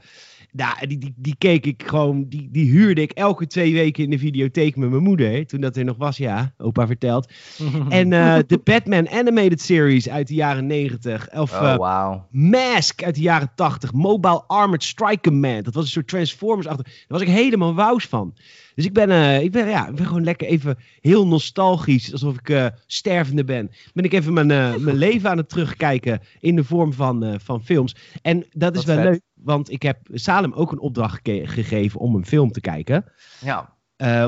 [0.52, 4.10] Nou, die, die, die keek ik gewoon, die, die huurde ik elke twee weken in
[4.10, 5.46] de videotheek met mijn moeder.
[5.46, 7.32] Toen dat er nog was, ja, opa vertelt.
[7.88, 11.28] en uh, de Batman Animated Series uit de jaren 90.
[11.32, 12.22] Of oh, wow.
[12.30, 13.92] Mask uit de jaren 80.
[13.92, 15.62] Mobile Armored Striker Man.
[15.62, 16.84] Dat was een soort Transformers achter.
[16.84, 18.34] Daar was ik helemaal wous van.
[18.74, 22.38] Dus ik ben, uh, ik ben, ja, ik ben gewoon lekker even heel nostalgisch, alsof
[22.38, 23.70] ik uh, stervende ben.
[23.94, 27.64] Ben ik even mijn, uh, mijn leven aan het terugkijken in de vorm van, van
[27.64, 27.96] films.
[28.22, 32.14] En dat is wel leuk, want ik heb Salem ook een opdracht ge gegeven om
[32.14, 33.04] een film te kijken.
[33.40, 33.76] Ja.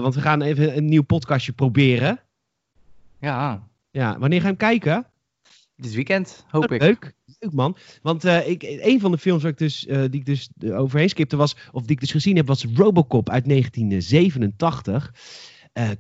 [0.01, 2.21] want we gaan even een nieuw podcastje proberen.
[3.19, 3.69] Ja.
[3.91, 5.07] Ja, wanneer ga je hem kijken?
[5.77, 6.83] Dit weekend, hoop oh, ik.
[6.83, 7.77] Leuk, leuk man.
[8.03, 11.09] Want uh, ik, een van de films waar ik dus, uh, die ik dus overheen
[11.09, 15.15] skipte was, of die ik dus gezien heb, was Robocop uit 1987.
[15.75, 15.91] Uh,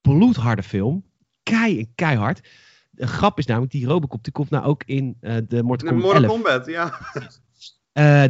[0.00, 1.04] bloedharde film.
[1.42, 2.48] Kei en keihard.
[2.90, 6.28] De grap is namelijk, die Robocop die komt nou ook in de Mortal Kombat Mortal
[6.28, 6.98] Kombat, ja.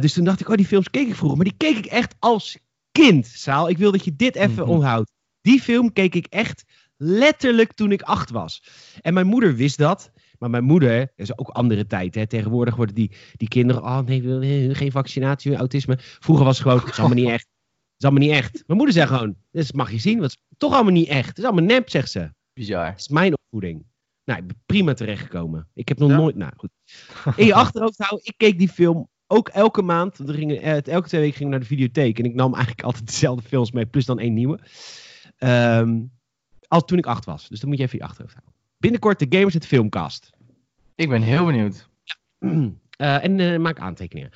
[0.01, 1.37] Dus toen dacht ik, oh die films keek ik vroeger.
[1.37, 2.57] Maar die keek ik echt als
[2.91, 3.69] kind, Saal.
[3.69, 4.69] Ik wil dat je dit even mm -hmm.
[4.69, 5.11] onthoudt.
[5.41, 6.63] Die film keek ik echt
[6.97, 8.63] letterlijk toen ik acht was.
[9.01, 10.11] En mijn moeder wist dat.
[10.39, 12.15] Maar mijn moeder, is ook andere tijd.
[12.15, 12.27] Hè.
[12.27, 15.95] Tegenwoordig worden die, die kinderen, oh nee, geen vaccinatie, autisme.
[15.99, 17.47] Vroeger was het gewoon, het is allemaal niet echt.
[17.47, 18.53] Het is allemaal niet echt.
[18.53, 21.27] Mijn moeder zei gewoon, dat mag je zien, wat is toch allemaal niet echt.
[21.27, 22.31] Het is allemaal nep, zegt ze.
[22.53, 22.89] Bizar.
[22.89, 23.85] Dat is mijn opvoeding.
[24.23, 25.69] Nou, ik ben prima terechtgekomen.
[25.73, 26.69] Ik heb nog nooit, nou goed.
[27.35, 30.19] In je achterhoofd houden, ik keek die film ook elke maand.
[30.25, 32.19] Gingen, eh, elke twee weken gingen we naar de videotheek.
[32.19, 34.59] En ik nam eigenlijk altijd dezelfde films mee, plus dan één nieuwe.
[35.39, 36.11] Um,
[36.67, 37.47] al toen ik acht was.
[37.47, 38.55] Dus dan moet je even je achterhoofd houden.
[38.77, 40.29] Binnenkort de Gamers het Filmcast.
[40.95, 41.89] Ik ben heel benieuwd.
[42.39, 42.69] Uh,
[43.25, 44.31] en uh, maak aantekeningen.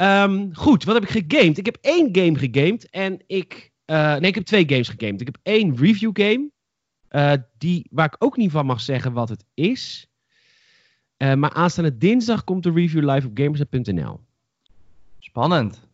[0.00, 1.58] Um, goed, wat heb ik gegamed?
[1.58, 3.72] Ik heb één game gegamed en ik...
[3.86, 5.20] Uh, nee, ik heb twee games gegamed.
[5.20, 6.50] Ik heb één review game.
[7.58, 10.08] die, waar ik ook niet van mag zeggen wat het is.
[11.16, 14.25] maar aanstaande dinsdag komt de review live op gamers.nl.
[15.26, 15.88] Spannend.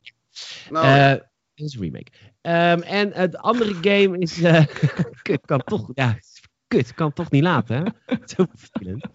[0.70, 1.18] Nou.
[1.54, 2.10] dat is een remake.
[2.42, 4.40] Um, en het andere game is...
[5.44, 5.90] kan toch...
[5.94, 6.18] Ja,
[6.66, 8.14] kut, kan toch niet laten, hè?
[8.36, 9.06] Zo vervelend.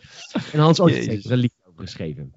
[0.52, 2.34] En Hans ook heeft er een lied over geschreven.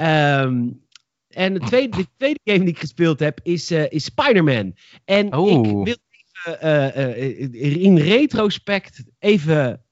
[0.00, 0.82] Um,
[1.28, 4.74] en de tweede, de tweede game die ik gespeeld heb is, uh, is Spider-Man.
[5.04, 5.66] En oh.
[5.66, 9.84] ik wil even uh, uh, in retrospect even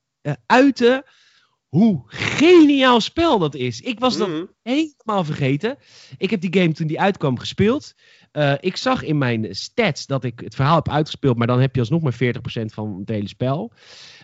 [0.46, 1.05] uiten
[1.76, 3.80] hoe geniaal spel dat is.
[3.80, 4.48] Ik was dat mm.
[4.62, 5.76] helemaal vergeten.
[6.18, 7.94] Ik heb die game toen die uitkwam gespeeld.
[8.32, 11.74] Uh, ik zag in mijn stats dat ik het verhaal heb uitgespeeld, maar dan heb
[11.74, 12.16] je alsnog maar 40%
[12.64, 13.72] van het hele spel.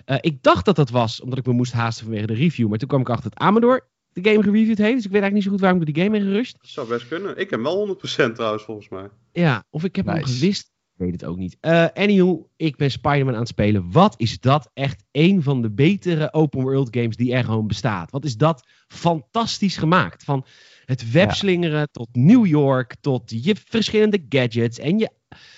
[0.06, 2.78] Uh, ik dacht dat dat was omdat ik me moest haasten vanwege de review, maar
[2.78, 4.94] toen kwam ik achter dat Amador de game gereviewd heeft.
[4.94, 6.56] Dus ik weet eigenlijk niet zo goed waarom ik die game heb gerust.
[6.60, 7.36] Dat zou best kunnen.
[7.36, 7.98] Ik heb wel
[8.30, 9.08] 100% trouwens, volgens mij.
[9.32, 10.18] Ja, of ik heb nice.
[10.18, 10.70] hem gewist.
[10.98, 11.56] Ik weet het ook niet.
[11.60, 13.90] Uh, anyhow, ik ben Spider-Man aan het spelen.
[13.90, 18.10] Wat is dat echt een van de betere open world games die er gewoon bestaat.
[18.10, 20.24] Wat is dat fantastisch gemaakt.
[20.24, 20.46] Van
[20.84, 21.88] het webslingeren ja.
[21.92, 25.10] tot New York, tot je verschillende gadgets en je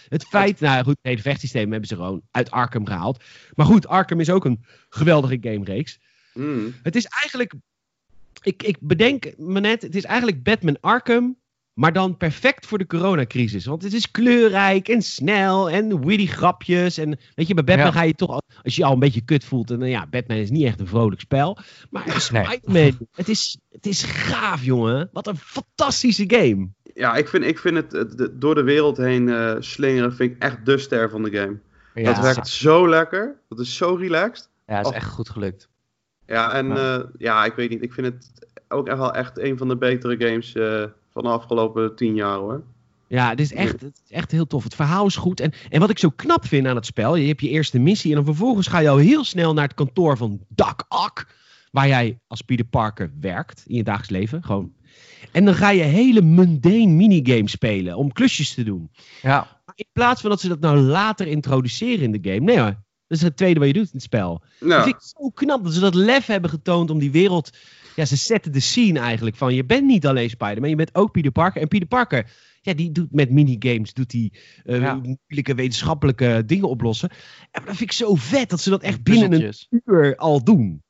[0.09, 3.25] het feit, nou goed, het hele vechtsysteem hebben ze gewoon uit Arkham gehaald.
[3.55, 6.01] Maar goed, Arkham is ook een geweldige gamereeks.
[6.35, 6.75] Mm.
[6.83, 7.55] Het is eigenlijk,
[8.43, 11.37] ik, ik bedenk me net, het is eigenlijk Batman Arkham,
[11.81, 13.67] Maar dan perfect voor de coronacrisis.
[13.67, 16.99] Want het is kleurrijk en snel en witty grapjes.
[16.99, 19.71] En weet je, bij Batman ga je toch, als je al een beetje kut voelt.
[19.71, 21.59] En dan ja, Batman is niet echt een vrolijk spel.
[21.91, 25.09] Maar Spider-Man, het, is, het is gaaf, jongen.
[25.13, 26.69] Wat een fantastische game.
[26.95, 30.67] Ja, ik vind, ik vind het, door de wereld heen uh, slingeren vind ik echt
[30.67, 31.59] de ster van de game.
[32.05, 33.37] dat werkt zo lekker.
[33.49, 34.49] Dat is zo relaxed.
[34.67, 35.69] Ja, het is echt goed gelukt.
[36.27, 37.11] Ja, en ja.
[37.19, 37.45] ja.
[37.45, 37.83] ik weet niet.
[37.83, 40.53] Ik vind het ook echt wel echt een van de betere games
[41.13, 42.63] van de afgelopen tien jaar hoor.
[43.07, 44.65] Ja, het is, echt, het is echt heel tof.
[44.65, 45.41] Het verhaal is goed.
[45.41, 48.11] En, en wat ik zo knap vind aan het spel, je hebt je eerste missie
[48.11, 51.27] en dan vervolgens ga je al heel snel naar het kantoor van Doc Ock,
[51.71, 54.45] waar jij als Peter Parker werkt in je dagelijks leven.
[54.45, 54.73] Gewoon.
[55.33, 58.91] En dan ga je hele mundane minigames spelen om klusjes te doen.
[59.23, 59.63] Ja.
[59.75, 62.45] in plaats van dat ze dat nou later introduceren in de game.
[62.45, 64.43] Nee hoor, dat is het tweede wat je doet in het spel.
[64.61, 64.69] Ja.
[64.69, 67.51] Dat vind ik zo knap dat ze dat lef hebben getoond om die wereld
[68.01, 71.13] ja, ze zetten de scene eigenlijk van je bent niet alleen Spider-Man, je bent ook
[71.13, 71.63] Peter Parker.
[71.63, 74.33] En Peter Parker, ja, die doet met minigames, doet die
[74.65, 77.11] uh, moeilijke wetenschappelijke dingen oplossen.
[77.51, 80.83] En dat vind ik zo vet dat ze dat echt binnen een uur al doen.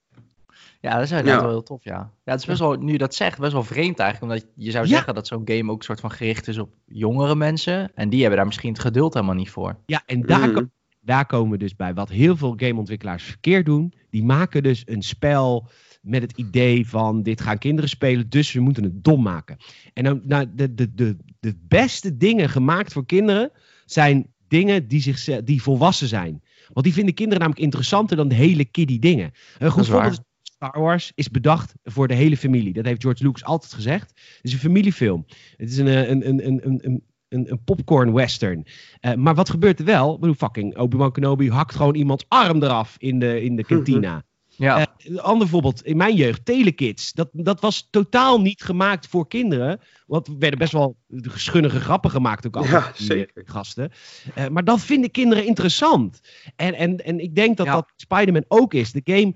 [0.81, 2.13] Ja, dat is eigenlijk wel heel tof, ja.
[2.25, 4.33] Ja, het is best wel, nu je dat zegt, best wel vreemd eigenlijk.
[4.33, 7.35] Omdat je zou zeggen dat zo'n game ook een soort van gericht is op jongere
[7.35, 7.91] mensen.
[7.95, 9.77] En die hebben daar misschien het geduld helemaal niet voor.
[9.87, 10.71] Ja, en daar, mm.
[11.01, 13.93] daar komen we dus bij wat heel veel gameontwikkelaars verkeerd doen.
[14.11, 15.69] Die maken dus een spel
[16.01, 19.57] met het idee van dit gaan kinderen spelen, dus we moeten het dom maken.
[19.93, 23.51] En dan, nou, de, de, de, de beste dingen gemaakt voor kinderen
[23.85, 26.43] zijn dingen die, zich, die volwassen zijn.
[26.73, 29.33] Want die vinden kinderen namelijk interessanter dan de hele kiddie dingen.
[29.59, 32.73] Een goed voorbeeld Star Wars is bedacht voor de hele familie.
[32.73, 34.11] Dat heeft George Lucas altijd gezegd.
[34.11, 35.27] Het is een familiefilm.
[35.57, 38.67] Het is een, een, een, een, een, een, een popcorn western.
[39.01, 40.15] Uh, maar wat gebeurt er wel?
[40.15, 44.25] Ik bedoel, fucking Obi-Wan Kenobi hakt gewoon iemands arm eraf in de, in de kantina.
[44.61, 44.79] Ja.
[44.79, 47.13] Uh, een ander voorbeeld, in mijn jeugd, Telekids.
[47.13, 49.81] Dat, dat was totaal niet gemaakt voor kinderen.
[50.07, 50.97] Want er werden best wel
[51.35, 52.73] schunnige grappen gemaakt ook altijd.
[52.73, 53.43] Ja, zeker.
[53.45, 53.91] gasten.
[54.39, 56.21] Uh, maar dat vinden kinderen interessant.
[56.57, 58.93] En, en, en ik denk dat dat Spider-Man ook is.
[58.93, 59.35] De game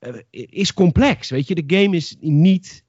[0.00, 1.54] uh, is complex, weet je.
[1.54, 2.82] De game is niet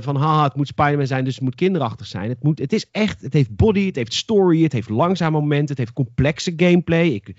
[0.00, 2.28] van haha, het moet Spider-Man zijn, dus het moet kinderachtig zijn.
[2.28, 5.68] Het, moet, het is echt, het heeft body, het heeft story, het heeft langzame momenten,
[5.68, 7.08] het heeft complexe gameplay.
[7.08, 7.34] Ik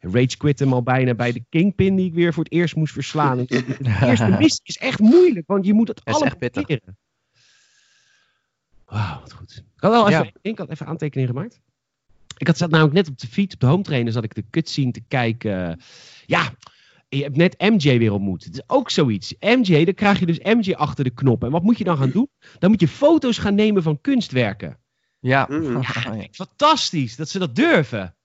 [0.00, 2.92] Rage quit hem al bijna bij de Kingpin die ik weer voor het eerst moest
[2.92, 3.38] verslaan.
[3.46, 6.98] de eerste missie is echt moeilijk, want je moet het allemaal leren.
[8.84, 9.56] Wauw, wat goed.
[9.56, 11.60] Ik had wel even, ik had even aantekeningen gemaakt.
[12.36, 14.44] Ik had zat namelijk net op de fiets, op de home trainer, zat ik de
[14.50, 15.80] cutscene te kijken.
[16.26, 16.52] Ja,
[17.08, 18.44] je hebt net MJ weer ontmoet.
[18.44, 19.34] Het is ook zoiets.
[19.40, 21.44] MJ, dan krijg je dus MJ achter de knop.
[21.44, 22.28] En wat moet je dan gaan doen?
[22.58, 24.78] Dan moet je foto's gaan nemen van kunstwerken.
[25.20, 25.46] Ja.
[25.50, 28.16] ja fantastisch dat ze dat durven.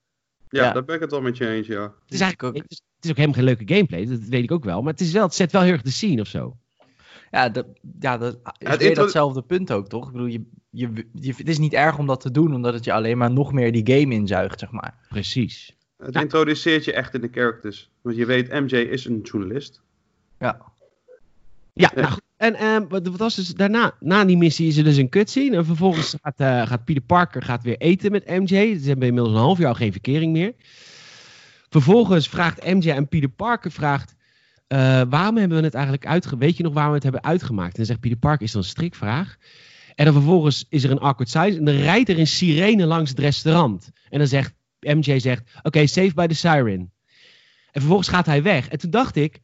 [0.58, 1.82] Ja, daar ben ik het wel met je eens, ja.
[1.82, 4.44] Het is eigenlijk ook, het is, het is, ook helemaal geen leuke gameplay, dat weet
[4.44, 4.82] ik ook wel.
[4.82, 6.58] Maar het, is wel, het zet wel heel erg de scene of zo.
[7.32, 7.66] Ja, dat,
[8.00, 10.06] ja, dat is het weer datzelfde punt ook, toch?
[10.06, 12.84] Ik bedoel, je, je, je, het is niet erg om dat te doen, omdat het
[12.84, 14.96] je alleen maar nog meer die game inzuigt, zeg maar.
[15.10, 15.76] Precies.
[15.98, 17.90] Het introduceert je echt in de characters.
[18.02, 19.82] Want je weet, MJ is een journalist.
[20.40, 20.62] Ja.
[21.74, 23.96] Ja, nou, en uh, wat, was dus daarna?
[24.00, 25.58] Na die missie is er dus een cutscene.
[25.58, 28.78] En vervolgens gaat, uh, gaat Peter Parker gaat weer eten met MJ.
[28.80, 30.54] Ze hebben inmiddels een half jaar geen verkering meer.
[31.70, 34.16] Vervolgens vraagt MJ en Peter Parker vraagt...
[34.68, 36.38] Uh, waarom hebben we het eigenlijk uitge...
[36.38, 37.72] Weet je nog waarom we het hebben uitgemaakt?
[37.72, 39.38] En dan zegt Peter Parker, is dat een strikvraag?
[39.96, 41.58] En dan vervolgens is er een awkward size.
[41.58, 43.92] En dan rijdt er een sirene langs het restaurant.
[44.10, 45.42] En dan zegt MJ zegt...
[45.58, 46.92] Oké, okay, save by the siren.
[47.72, 48.68] En vervolgens gaat hij weg.
[48.68, 49.42] En toen dacht ik...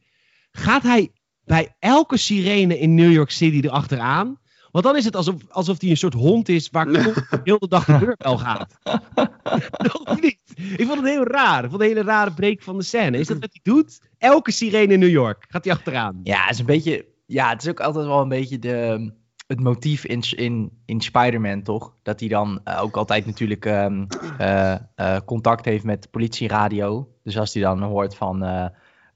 [0.52, 1.10] Gaat hij
[1.44, 4.38] bij elke sirene in New York City erachteraan.
[4.70, 6.86] Want dan is het alsof, alsof hij een soort hond is waar
[7.44, 8.78] heel de dag de deurbel gaat.
[9.92, 10.38] Nog niet.
[10.76, 11.64] Ik vond het heel raar.
[11.64, 13.18] Ik vond het een hele rare break van de scène.
[13.18, 14.00] Is dat wat hij doet?
[14.18, 16.20] Elke sirene in New York gaat hij achteraan.
[16.22, 17.06] Ja, het is een beetje.
[17.26, 19.12] Ja, het is ook altijd wel een beetje de,
[19.46, 21.94] het motief in, in, in Spider-Man, toch?
[22.02, 24.06] Dat hij dan uh, ook altijd natuurlijk um,
[24.40, 27.08] uh, uh, contact heeft met de politieradio.
[27.22, 28.70] Dus als hij dan hoort van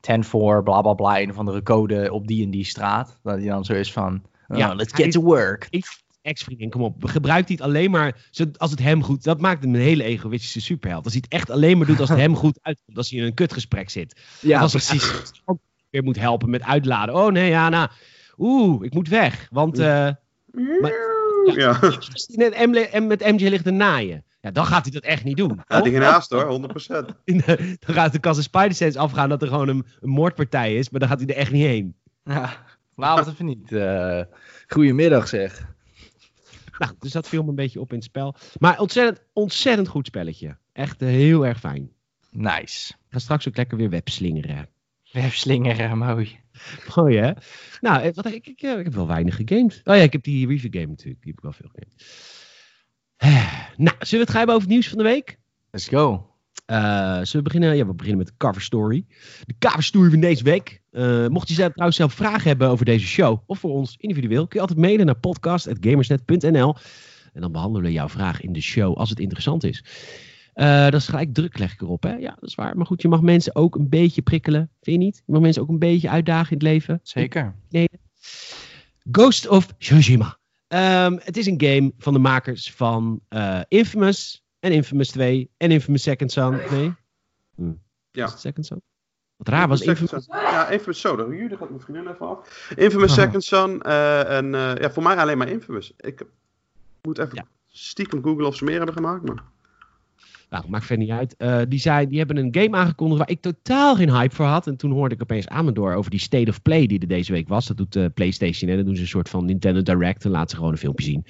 [0.04, 3.18] 10 voor bla bla bla, een of andere code op die en die straat.
[3.22, 5.68] Dat hij dan zo is van, oh, ja, let's get to work.
[6.22, 7.04] Ex-vriendin, kom op.
[7.04, 9.24] Gebruikt hij het alleen maar als het hem goed...
[9.24, 11.04] Dat maakt hem een hele egoïstische superheld.
[11.04, 12.96] Als hij het echt alleen maar doet als het hem goed uitkomt.
[12.96, 14.20] Als hij in een kutgesprek zit.
[14.40, 15.10] Ja, als precies.
[15.44, 15.56] Hij
[15.90, 17.14] weer moet helpen met uitladen.
[17.14, 17.88] Oh nee, ja, nou...
[18.38, 19.48] Oeh, ik moet weg.
[19.50, 19.78] Want...
[19.78, 19.84] Uh,
[20.80, 20.92] maar,
[21.44, 23.00] ja, ja.
[23.00, 24.24] Met MJ ligt er naaien.
[24.40, 25.60] Ja, dan gaat hij dat echt niet doen.
[25.66, 26.86] Ja, die geen haast hoor, 100%.
[27.84, 31.00] dan gaat de kassa Spider Sense afgaan dat er gewoon een, een, moordpartij is, maar
[31.00, 31.96] dan gaat hij er echt niet heen.
[32.24, 33.70] Ja, waarom even niet?
[33.70, 34.20] Uh,
[34.66, 35.72] goedemiddag zeg.
[36.78, 38.34] Nou, dus dat viel me een beetje op in het spel.
[38.58, 40.56] Maar ontzettend, ontzettend goed spelletje.
[40.72, 41.90] Echt uh, heel erg fijn.
[42.30, 42.92] Nice.
[42.92, 44.68] Ik ga straks ook lekker weer webslingeren.
[45.12, 46.43] Webslingeren, mooi.
[46.96, 47.32] Mooi hè?
[47.80, 49.80] Nou, eh, wat, ik, ik, ik, heb wel weinig gegamed.
[49.84, 51.22] Oh ja, ik heb die review game natuurlijk.
[51.22, 52.04] Die heb ik wel veel gegamed.
[53.76, 55.38] Nou, zullen we het gaan hebben over het nieuws van de week?
[55.70, 56.34] Let's go.
[56.66, 57.76] Uh, zullen we beginnen?
[57.76, 59.06] Ja, we beginnen met de cover story.
[59.44, 60.82] De cover story van deze week.
[60.90, 64.46] Uh, mocht je zelf, trouwens zelf vragen hebben over deze show, of voor ons individueel,
[64.46, 66.76] kun je altijd mailen naar podcast.gamersnet.nl.
[67.32, 69.84] En dan behandelen we jouw vraag in de show als het interessant is.
[70.54, 72.02] Uh, dat is gelijk druk, leg ik erop.
[72.02, 72.14] Hè?
[72.14, 72.76] Ja, dat is waar.
[72.76, 74.70] Maar goed, je mag mensen ook een beetje prikkelen.
[74.82, 75.22] Vind je niet?
[75.26, 77.00] Je mag mensen ook een beetje uitdagen in het leven.
[77.02, 77.54] Zeker.
[77.68, 77.88] Nee.
[79.10, 80.38] Ghost of Tsushima.
[80.68, 85.70] Um, het is een game van de makers van uh, Infamous en Infamous 2 en
[85.70, 86.60] Infamous Second Son.
[86.70, 86.94] Nee?
[87.54, 87.72] Hm.
[88.10, 88.26] Ja.
[88.26, 88.82] Second Son?
[89.36, 90.12] Wat raar was Infamous.
[90.12, 90.52] Infamous.
[90.52, 91.16] Ja, Infamous zo.
[91.16, 92.72] Dan jullie gaat mijn vriendin even af.
[92.76, 93.16] Infamous oh.
[93.16, 93.82] Second Son.
[93.86, 95.92] Uh, en uh, ja, voor mij alleen maar Infamous.
[95.96, 96.22] Ik
[97.02, 97.46] moet even ja.
[97.66, 99.22] stiekem googlen of ze meer hebben gemaakt.
[99.22, 99.42] Maar...
[100.54, 101.34] Nou, maakt verder niet uit.
[101.38, 104.66] Uh, die, zei, die hebben een game aangekondigd waar ik totaal geen hype voor had.
[104.66, 107.48] En toen hoorde ik opeens Amador over die State of Play die er deze week
[107.48, 107.66] was.
[107.66, 110.50] Dat doet uh, PlayStation en dan doen ze een soort van Nintendo Direct en laten
[110.50, 111.24] ze gewoon een filmpje zien.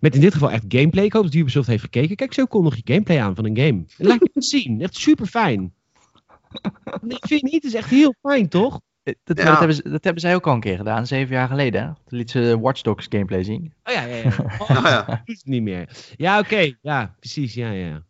[0.00, 1.04] Met in dit geval echt gameplay.
[1.04, 2.16] Ik hoop dat Ubisoft heeft gekeken.
[2.16, 3.84] Kijk, zo kondig je gameplay aan van een game.
[3.98, 4.82] En laat je het zien.
[4.82, 5.72] Echt super fijn.
[7.00, 7.62] Nee, vind je niet?
[7.62, 8.80] Het is echt heel fijn, toch?
[9.02, 9.44] Dat, ja.
[9.44, 11.98] dat, hebben ze, dat hebben zij ook al een keer gedaan, zeven jaar geleden.
[12.06, 13.72] Toen liet ze Watch Dogs gameplay zien.
[13.84, 14.32] Oh ja, ja, ja.
[14.58, 15.02] Oh, ja.
[15.02, 15.88] Dat is niet meer.
[16.16, 16.52] Ja, oké.
[16.52, 16.76] Okay.
[16.82, 17.54] Ja, precies.
[17.54, 18.06] Ja, ja.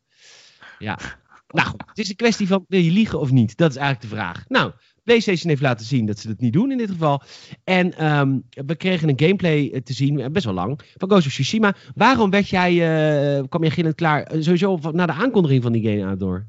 [0.79, 0.99] Ja.
[1.49, 3.57] Nou goed, het is een kwestie van wil je liegen of niet?
[3.57, 4.45] Dat is eigenlijk de vraag.
[4.49, 4.73] Nou,
[5.09, 7.23] PlayStation heeft laten zien dat ze dat niet doen in dit geval.
[7.65, 11.75] En um, we kregen een gameplay te zien, best wel lang, van Ghost of Tsushima.
[11.95, 15.99] Waarom werd jij, uh, kwam jij gillend klaar, uh, sowieso na de aankondiging van die
[15.99, 16.47] game door?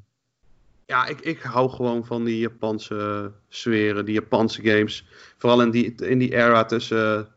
[0.86, 5.06] Ja, ik, ik hou gewoon van die Japanse sferen, die Japanse games.
[5.38, 7.28] Vooral in die, in die era tussen,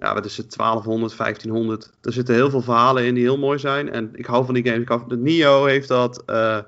[0.00, 1.90] ja, wat is het, 1200, 1500.
[2.02, 3.90] Er zitten heel veel verhalen in die heel mooi zijn.
[3.90, 4.80] En ik hou van die games.
[4.80, 6.58] Ik hou, Nio heeft dat, uh,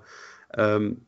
[0.58, 1.04] um,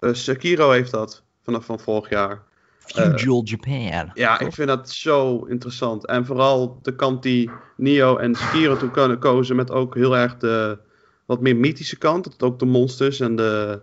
[0.00, 2.42] Sekiro heeft dat vanaf van vorig jaar.
[2.78, 4.10] Feudal uh, Japan.
[4.14, 6.06] Ja, ik vind dat zo interessant.
[6.06, 10.36] En vooral de kant die Nio en Sekiro toen kunnen kozen met ook heel erg
[10.36, 10.78] de
[11.26, 12.24] wat meer mythische kant.
[12.24, 13.80] Dat ook de monsters en de,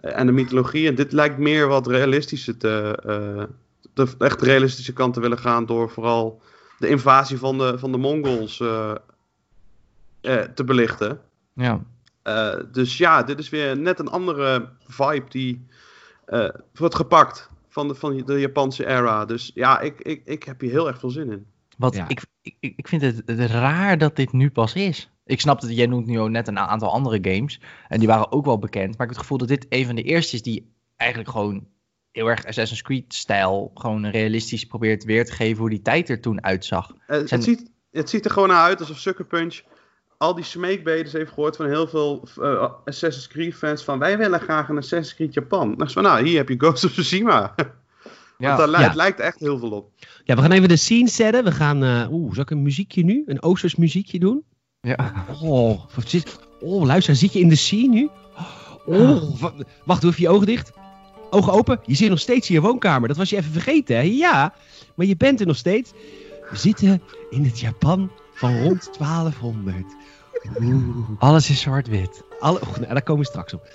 [0.00, 0.88] en de mythologie.
[0.88, 2.98] En dit lijkt meer wat realistischer te,
[3.94, 6.42] de echt realistische kant te willen gaan door vooral
[6.78, 8.94] de invasie van de, van de Mongols uh,
[10.22, 11.20] uh, te belichten.
[11.52, 11.80] Ja.
[12.72, 15.66] dus ja, dit is weer net een andere vibe die
[16.72, 19.24] wordt gepakt van de, van de Japanse era.
[19.24, 21.46] Dus ja, ik, ik, ik heb hier heel erg veel zin in.
[21.76, 22.08] Wat, Ja.
[22.08, 25.10] ik, ik, ik vind het, het raar dat dit nu pas is.
[25.24, 27.60] Ik snap dat jij noemt nu ook net een aantal andere games.
[27.88, 28.84] En die waren ook wel bekend.
[28.84, 31.66] Maar ik heb het gevoel dat dit een van de eerste is die eigenlijk gewoon
[32.16, 33.70] heel erg Assassin's Creed-stijl.
[33.74, 36.92] Gewoon realistisch probeert weer te geven hoe die tijd er toen uitzag.
[37.06, 39.60] Eh, het, ziet, het ziet er gewoon naar uit alsof Sucker Punch
[40.18, 43.84] al die smeekbedes heeft gehoord van heel veel eh, Assassin's Creed fans.
[43.84, 45.74] Van wij willen graag een Assassin's Creed Japan.
[45.76, 47.54] Nou, van, nou hier heb je Ghost of Tsushima.
[48.38, 48.56] Ja.
[48.56, 48.86] Want daar li- Ja.
[48.86, 49.90] het lijkt echt heel veel op.
[50.24, 51.44] Ja, we gaan even de scene zetten.
[51.44, 53.22] We gaan, eh oeh, zal ik een muziekje nu?
[53.26, 54.44] Een Oosters muziekje doen?
[54.80, 55.24] Ja.
[55.42, 55.86] Oh,
[56.60, 58.08] oh, luister, zit je in de scene nu?
[58.86, 59.52] Oh, wa-
[59.84, 60.72] wacht, doe even je ogen dicht.
[61.30, 61.80] Ogen open.
[61.86, 63.08] Je zit nog steeds in je woonkamer.
[63.08, 64.02] Dat was je even vergeten, hè?
[64.02, 64.54] Ja,
[64.94, 65.92] maar je bent er nog steeds.
[66.50, 69.84] We zitten in het Japan van rond 1200.
[70.60, 71.08] Oeh.
[71.18, 72.22] Alles is zwart-wit.
[72.38, 73.68] Alle, nou, daar komen we straks op.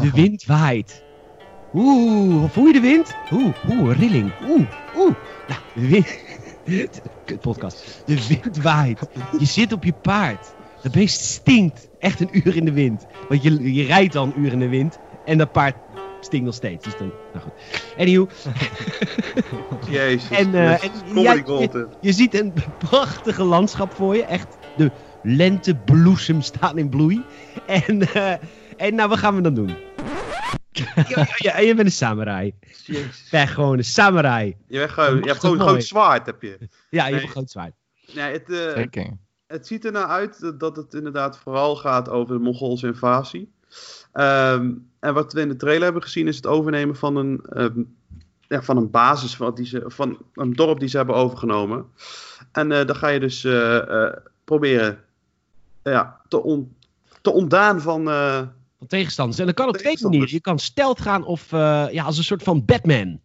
[0.00, 1.02] De wind waait.
[1.74, 3.14] Oeh, voel je de wind?
[3.32, 4.32] Oeh, oeh, rilling.
[4.48, 5.14] Oeh, oeh.
[5.48, 6.06] Nou, de wind...
[7.24, 8.02] Kut podcast.
[8.06, 9.00] De wind waait.
[9.38, 10.54] Je zit op je paard.
[10.82, 11.88] Dat beest stinkt.
[11.98, 13.06] Echt een uur in de wind.
[13.28, 14.98] Want je, je rijdt al een uur in de wind.
[15.24, 15.74] En dat paard
[16.26, 16.84] stinkt nog steeds.
[16.84, 17.52] Dus dan, nou goed.
[17.98, 18.28] Anyhow,
[19.90, 20.30] Jezus.
[20.30, 20.82] En, eh,
[21.14, 21.24] Yes.
[21.26, 21.88] en content.
[22.00, 22.52] je ziet een
[22.88, 24.24] prachtige landschap voor je.
[24.24, 24.90] Echt, de
[25.22, 27.24] lentebloesem staan in bloei.
[27.66, 28.32] En, eh,
[28.76, 29.68] en nou, wat gaan we dan doen?
[30.70, 32.54] ja, ja, ja, en je bent een samurai.
[32.84, 33.28] Jezus.
[33.30, 34.56] Ben gewoon een samurai.
[34.68, 36.26] Je, bent gewoon, je hebt gewoon een groot zwaard.
[36.26, 36.58] Heb je.
[36.58, 37.12] Ja, je Nee.
[37.12, 37.72] hebt een groot zwaard.
[38.14, 39.16] Nee, het, eh, Zeker.
[39.46, 43.54] het ziet er nou uit dat- dat het inderdaad vooral gaat over de Mongoolse invasie.
[44.12, 44.72] Ehm,
[45.06, 47.82] en wat we in de trailer hebben gezien is het overnemen van een, ehm,
[48.48, 51.86] ja, van een basis van, die ze, van een dorp die ze hebben overgenomen.
[52.52, 54.12] En eh dan ga je dus eh, eh,
[54.44, 54.98] proberen
[55.82, 56.76] ja, te, on,
[57.22, 58.04] te ontdaan van...
[58.78, 59.38] Van tegenstanders.
[59.38, 60.28] En dat kan op twee manieren.
[60.30, 63.20] Je kan stealth gaan of ja, als een soort van Batman.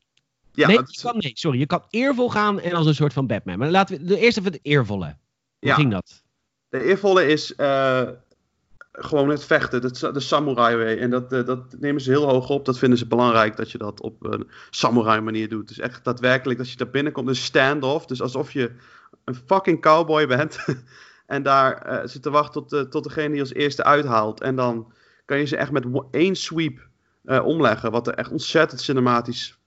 [0.53, 1.59] ja, nee, je kan, nee, sorry.
[1.59, 3.57] Je kan eervol gaan en als een soort van Batman.
[3.57, 5.05] Maar laten we de eerst even het eervolle.
[5.05, 5.75] Hoe Ja.
[5.75, 6.23] ging dat?
[6.69, 7.53] De eervolle is
[9.05, 10.97] gewoon het vechten, de, de samurai way.
[10.97, 12.65] En dat, eh, dat nemen ze heel hoog op.
[12.65, 15.67] Dat vinden ze belangrijk dat je dat op een samurai manier doet.
[15.67, 18.05] Dus echt daadwerkelijk dat je daar binnenkomt, een stand-off.
[18.05, 18.71] Dus alsof je
[19.25, 20.65] een fucking cowboy bent.
[21.25, 24.41] en daar eh, zit te wachten tot, de- tot degene die als eerste uithaalt.
[24.41, 24.93] En dan
[25.25, 26.87] kan je ze echt met één sweep
[27.23, 27.91] eh, omleggen.
[27.91, 29.59] Wat er echt ontzettend cinematisch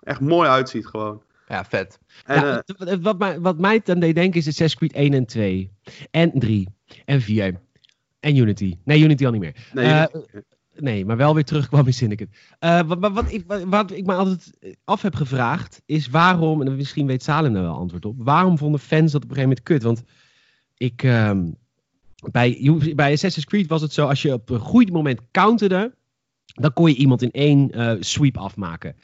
[0.00, 1.22] echt mooi uitziet gewoon.
[1.48, 1.98] Ja, vet.
[2.24, 5.26] En, ja, uh, wat, mij, wat mij dan deed denken is Assassin's Creed 1 en
[5.26, 5.72] 2.
[6.10, 6.68] En 3.
[7.04, 7.60] En 4.
[8.26, 8.76] En Unity.
[8.84, 9.56] Nee, Unity al niet meer.
[9.72, 10.04] Nee, uh,
[10.74, 12.30] nee maar wel weer terugkwam in Syndicate.
[12.60, 16.76] Uh, wat, wat, wat, ik, wat ik me altijd af heb gevraagd is waarom, en
[16.76, 19.62] misschien weet Salem daar wel antwoord op, waarom vonden fans dat op een gegeven moment
[19.62, 19.82] kut?
[19.82, 20.02] Want
[20.76, 21.56] ik, um,
[22.30, 25.94] bij, bij Assassin's Creed was het zo, als je op een goed moment counterde,
[26.44, 28.96] dan kon je iemand in één uh, sweep afmaken.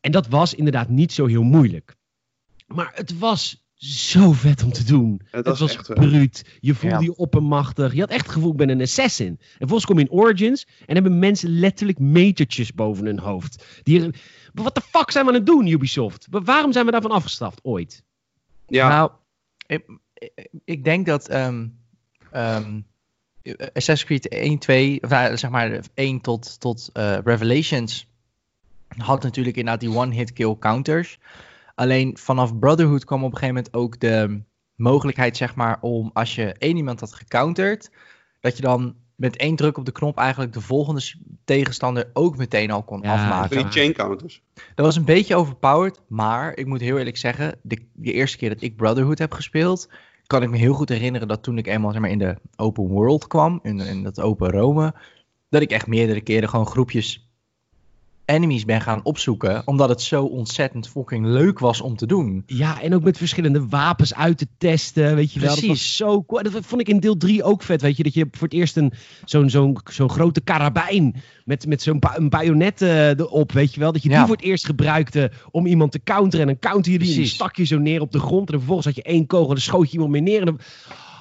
[0.00, 1.96] En dat was inderdaad niet zo heel moeilijk.
[2.66, 5.20] Maar het was zo vet om te doen.
[5.30, 6.44] Het was, het was bruut.
[6.60, 7.02] Je voelde ja.
[7.02, 7.94] je oppermachtig.
[7.94, 9.26] Je had echt het gevoel, ik ben een assassin.
[9.26, 13.64] En vervolgens kom je in Origins en hebben mensen letterlijk metertjes boven hun hoofd.
[13.82, 14.10] Die
[14.52, 16.26] wat de fuck zijn we aan het doen, Ubisoft?
[16.30, 18.04] Waarom zijn we daarvan afgestraft ooit?
[18.66, 18.88] Ja.
[18.88, 19.10] Nou,
[19.66, 19.98] ik,
[20.64, 21.78] ik denk dat um,
[22.34, 22.86] um,
[23.58, 28.06] Assassin's Creed 1, 2, of, nou, zeg maar 1 tot, tot uh, Revelations
[28.96, 31.18] had natuurlijk inderdaad die one-hit kill counters.
[31.78, 34.42] Alleen vanaf Brotherhood kwam op een gegeven moment ook de
[34.74, 37.90] mogelijkheid, zeg maar, om als je één iemand had gecounterd,
[38.40, 41.02] dat je dan met één druk op de knop eigenlijk de volgende
[41.44, 43.56] tegenstander ook meteen al kon ja, afmaken.
[43.56, 44.42] Die chain counters.
[44.74, 48.48] Dat was een beetje overpowered, maar ik moet heel eerlijk zeggen, de, de eerste keer
[48.48, 49.88] dat ik Brotherhood heb gespeeld,
[50.26, 52.86] kan ik me heel goed herinneren dat toen ik eenmaal zeg maar, in de open
[52.86, 54.94] world kwam, in, in dat open Rome,
[55.48, 57.27] dat ik echt meerdere keren gewoon groepjes
[58.28, 59.62] enemies ben gaan opzoeken.
[59.64, 62.42] Omdat het zo ontzettend fucking leuk was om te doen.
[62.46, 65.14] Ja, en ook met verschillende wapens uit te testen.
[65.14, 65.48] Weet je wel.
[65.48, 65.68] Precies.
[65.68, 66.42] Dat was zo cool.
[66.42, 67.82] Dat vond ik in deel 3 ook vet.
[67.82, 68.92] Weet je, dat je voor het eerst een,
[69.24, 71.22] zo'n, zo'n, zo'n grote karabijn.
[71.44, 73.52] Met, met zo'n ba een bajonet uh, erop.
[73.52, 73.92] Weet je wel.
[73.92, 76.48] Dat je die voor het eerst gebruikte om iemand te counteren.
[76.48, 77.20] En dan counter je die.
[77.20, 78.50] En stak je zo neer op de grond.
[78.50, 79.48] En vervolgens had je één kogel.
[79.48, 80.40] En dan schoot je iemand mee neer.
[80.40, 80.60] En dan...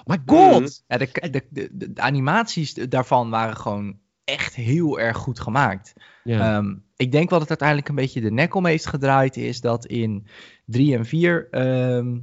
[0.06, 0.60] My god!
[0.60, 0.68] Mm.
[0.88, 5.94] Ja, de, de, de, de animaties daarvan waren gewoon echt heel erg goed gemaakt.
[6.24, 6.58] Ja.
[6.58, 9.86] Um, ik denk wat het uiteindelijk een beetje de nek om heeft gedraaid, is dat
[9.86, 10.28] in
[10.66, 12.18] 3 en 4 um, ehm,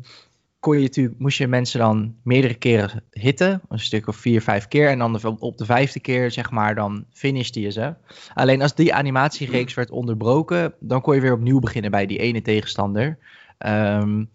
[0.58, 4.68] kon je natuurlijk, moest je mensen dan meerdere keren hitten, een stuk of vier, vijf
[4.68, 4.88] keer.
[4.88, 7.94] En dan op de vijfde keer, zeg maar, dan finishte je ze.
[8.34, 12.42] Alleen als die animatiereeks werd onderbroken, dan kon je weer opnieuw beginnen bij die ene
[12.42, 13.18] tegenstander.
[13.58, 14.30] Um,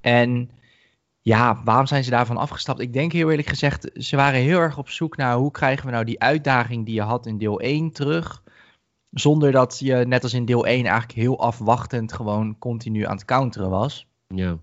[0.00, 0.50] en
[1.20, 2.80] ja, waarom zijn ze daarvan afgestapt?
[2.80, 5.92] Ik denk heel eerlijk gezegd, ze waren heel erg op zoek naar hoe krijgen we
[5.92, 8.42] nou die uitdaging die je had in deel 1 terug.
[9.10, 13.24] Zonder dat je, net als in deel 1, eigenlijk heel afwachtend gewoon continu aan het
[13.24, 14.06] counteren was.
[14.26, 14.58] Ja.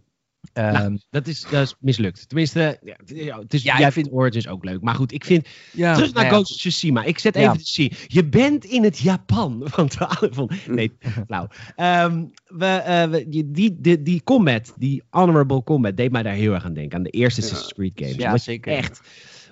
[0.53, 2.27] Um, dat, is, dat is mislukt.
[2.27, 4.81] Tenminste, ja, het is, ja, jij vindt Origins ook leuk.
[4.81, 5.47] Maar goed, ik vind...
[5.73, 7.03] Ja, terug naar Ghost of Tsushima.
[7.03, 7.91] Ik zet even de scene.
[8.07, 9.61] Je bent in het Japan.
[9.65, 9.89] Van,
[10.31, 11.47] van nee, nou.
[11.75, 16.53] Um, we, uh, we, die, die, die combat, die honorable combat, deed mij daar heel
[16.53, 16.97] erg aan denken.
[16.97, 18.15] Aan de eerste Assassin's Creed games.
[18.15, 18.71] Ja, zeker.
[18.73, 19.01] echt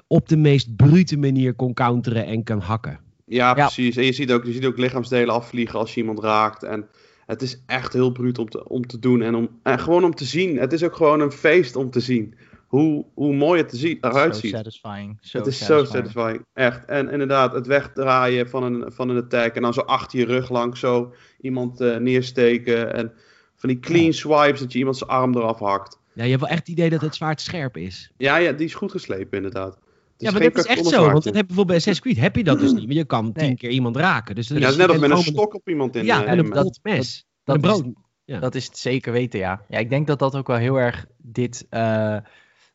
[0.08, 3.00] op de meest brute manier kon counteren en kan hakken.
[3.26, 3.96] Ja, precies.
[3.96, 6.64] En je ziet, ook, je ziet ook lichaamsdelen afvliegen als je iemand raakt.
[6.64, 6.88] En
[7.26, 10.16] het is echt heel bruut om te, om te doen en, om, en gewoon om
[10.16, 10.58] te zien.
[10.58, 12.36] Het is ook gewoon een feest om te zien.
[12.68, 14.52] Hoe, hoe mooi het eruit ziet.
[14.52, 15.18] Satisfying.
[15.22, 16.46] So het is zo satisfying.
[16.54, 16.86] Echt.
[16.86, 19.56] En inderdaad, het wegdraaien van een, van een attack.
[19.56, 22.94] En dan zo achter je rug lang zo iemand uh, neersteken.
[22.94, 23.14] En
[23.56, 26.00] van die clean swipes dat je iemand zijn arm eraf hakt.
[26.14, 28.12] Ja, je hebt wel echt het idee dat het zwaard scherp is.
[28.18, 29.78] Ja, ja, die is goed geslepen inderdaad
[30.18, 31.12] ja, maar dat is echt zo.
[31.12, 32.86] Want dat heb bijvoorbeeld bij Assassin's Creed heb je dat dus niet.
[32.86, 34.36] Maar je kan tien keer iemand raken.
[34.36, 36.06] Dus dat ja, is net als met een stok op iemand in.
[36.06, 37.26] Ja, en een brood mes.
[37.44, 37.92] Dat, dat, is,
[38.26, 38.40] ja.
[38.40, 39.62] dat is het zeker weten, ja.
[39.70, 41.68] Ja, ik denk dat dat ook wel heel erg dit...
[41.72, 42.18] Uh,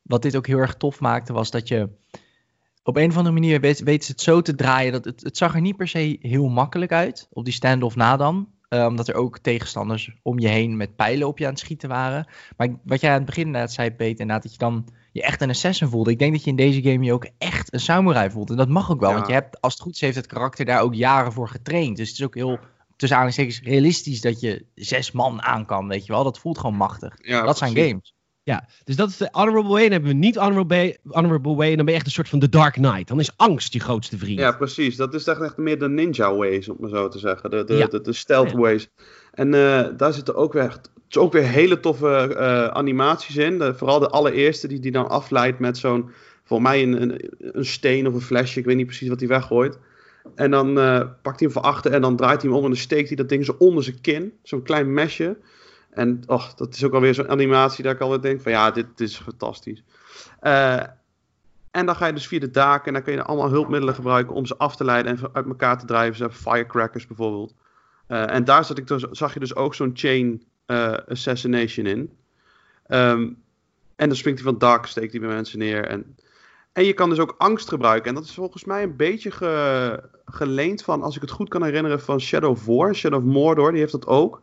[0.03, 1.89] wat dit ook heel erg tof maakte, was dat je...
[2.83, 4.93] Op een of andere manier weet, weet ze het zo te draaien.
[4.93, 7.29] Dat het, het zag er niet per se heel makkelijk uit.
[7.31, 8.49] Op die stand-off na dan.
[8.69, 11.89] Uh, omdat er ook tegenstanders om je heen met pijlen op je aan het schieten
[11.89, 12.29] waren.
[12.57, 15.41] Maar wat jij aan het begin inderdaad zei, Peter, inderdaad dat je dan je echt
[15.41, 16.11] een assassin voelde.
[16.11, 18.51] Ik denk dat je in deze game je ook echt een samurai voelt.
[18.51, 20.65] En dat mag ook wel, want je hebt, als het goed is, heeft het karakter
[20.65, 21.97] daar ook jaren voor getraind.
[21.97, 22.59] Dus het is ook heel,
[22.97, 26.25] tussen aanhalingstekens, realistisch dat je zes man aan kan, weet je wel.
[26.25, 27.15] Dat voelt gewoon machtig.
[27.23, 28.15] Ja, dat zijn games.
[28.43, 29.85] Ja, dus dat is de honorable way.
[29.85, 31.71] En hebben we niet honorable, honorable way.
[31.71, 33.09] En dan ben je echt een soort van The Dark Knight.
[33.09, 34.39] Dan is angst je grootste vriend.
[34.39, 34.97] Ja, precies.
[34.97, 37.51] Dat is echt, echt meer de ninja ways, om maar zo te zeggen.
[37.51, 38.89] De, de, de, de, stealth ways.
[39.33, 43.75] En uh, daar zitten ook weer echt is ook weer hele toffe uh, animaties in.
[43.77, 46.11] Vooral de allereerste die, die dan afleidt met zo'n,
[46.45, 48.59] voor mij een, een, een, steen of een flesje.
[48.59, 49.79] Ik weet niet precies wat hij weggooit.
[50.35, 52.71] En dan uh, pakt hij hem van achter en dan draait hij hem om en
[52.71, 54.33] dan steekt hij dat ding zo onder zijn kin.
[54.43, 55.39] Zo'n klein mesje.
[55.91, 59.01] En och, dat is ook alweer zo'n animatie dat ik alweer denk van ja, dit,
[59.01, 59.83] is fantastisch.
[60.43, 60.83] Uh,
[61.71, 64.35] en dan ga je dus via de daken en dan kun je allemaal hulpmiddelen gebruiken
[64.35, 66.17] om ze af te leiden en uit elkaar te drijven.
[66.17, 67.55] Ze hebben firecrackers bijvoorbeeld.
[68.07, 70.43] En daar zat ik dus, zag je dus ook zo'n chain
[71.09, 72.11] assassination in.
[72.89, 73.43] Um,
[73.97, 75.87] en dan springt hij van dak, steekt hij bij mensen neer.
[75.87, 76.17] En,
[76.73, 78.09] en je kan dus ook angst gebruiken.
[78.09, 81.65] En dat is volgens mij een beetje ge, geleend van, als ik het goed kan
[81.65, 82.95] herinneren, van Shadow of War.
[82.95, 84.43] Shadow of Mordor, die heeft dat ook.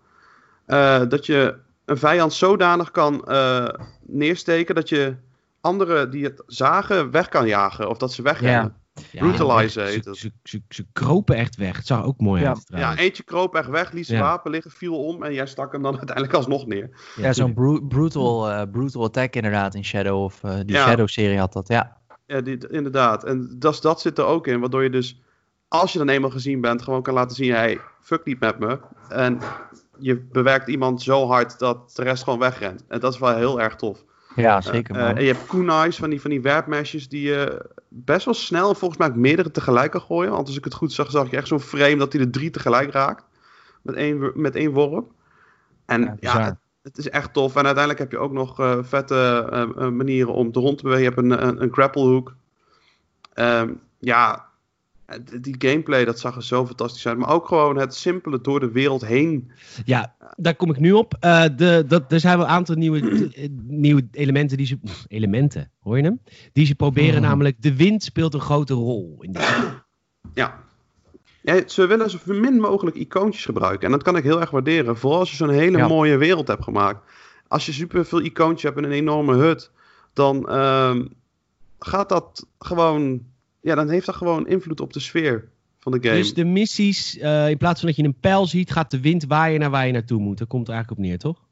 [0.67, 1.55] Uh, dat je
[1.85, 3.67] een vijand zodanig kan uh,
[4.01, 5.15] neersteken dat je
[5.61, 7.89] anderen die het zagen weg kan jagen.
[7.89, 8.75] Of dat ze wegrennen.
[9.11, 9.19] Ja.
[9.19, 10.17] Brutalize heet het.
[10.17, 11.77] Ze, ze, ze, kropen echt weg.
[11.77, 12.63] Het zag ook mooi uit.
[12.67, 15.81] Ja, eentje kroop echt weg, liet zijn wapen liggen, viel om en jij stak hem
[15.81, 16.89] dan uiteindelijk alsnog neer.
[17.15, 17.53] Ja, zo'n
[17.87, 20.23] brutal, uh, brutal attack inderdaad in Shadow.
[20.23, 21.97] Of uh, die Shadow-serie had dat, ja.
[22.25, 23.23] Ja, die, inderdaad.
[23.23, 25.21] En dat, dat zit er ook in, waardoor je dus,
[25.67, 28.79] als je dan eenmaal gezien bent, gewoon kan laten zien: hey, fuck niet met me.
[29.09, 29.39] En
[29.99, 32.85] je bewerkt iemand zo hard dat de rest gewoon wegrent.
[32.87, 34.03] En dat is wel heel erg tof.
[34.37, 34.95] Ja, zeker.
[34.95, 38.75] Uh, en je hebt kunais van die, van die werpmesjes die je best wel snel,
[38.75, 40.31] volgens mij meerdere tegelijk kan gooien.
[40.31, 42.49] Want als ik het goed zag, zag je echt zo'n frame dat hij er drie
[42.49, 43.25] tegelijk raakt.
[43.81, 45.11] Met één, met één worp.
[45.85, 47.55] En ja, het, is echt tof.
[47.55, 51.03] En uiteindelijk heb je ook nog uh, vette uh, manieren om te rond te bewegen.
[51.03, 52.35] Je hebt een, een, een grapple hook.
[53.35, 54.46] Um, ja,
[55.41, 57.17] die gameplay, dat zag er zo fantastisch uit.
[57.17, 59.51] Maar ook gewoon het simpele door de wereld heen.
[59.85, 61.13] Ja, daar kom ik nu op.
[61.21, 63.29] Uh, de, dat, er zijn wel een aantal nieuwe,
[63.63, 64.79] nieuwe elementen die ze...
[65.07, 66.21] Elementen, hoor je hem?
[66.53, 67.21] Die ze proberen, hmm.
[67.21, 69.17] namelijk de wind speelt een grote rol.
[69.19, 69.39] In de...
[70.33, 70.63] Ja.
[71.41, 71.67] ja.
[71.67, 73.85] Ze willen zo min mogelijk icoontjes gebruiken.
[73.85, 74.97] En dat kan ik heel erg waarderen.
[74.97, 77.11] Vooral als je zo'n hele mooie wereld hebt gemaakt.
[77.47, 79.71] Als je super veel icoontjes hebt in een enorme hut,
[80.13, 80.95] dan uh,
[81.79, 83.21] gaat dat gewoon
[83.67, 85.49] ja, dan heeft dat gewoon invloed op de sfeer
[85.79, 86.19] van de game.
[86.19, 89.25] Dus de missies, uh, in plaats van dat je een pijl ziet, gaat de wind
[89.25, 90.37] waaien naar waar je naartoe moet.
[90.37, 91.45] Dat komt er eigenlijk op neer, toch?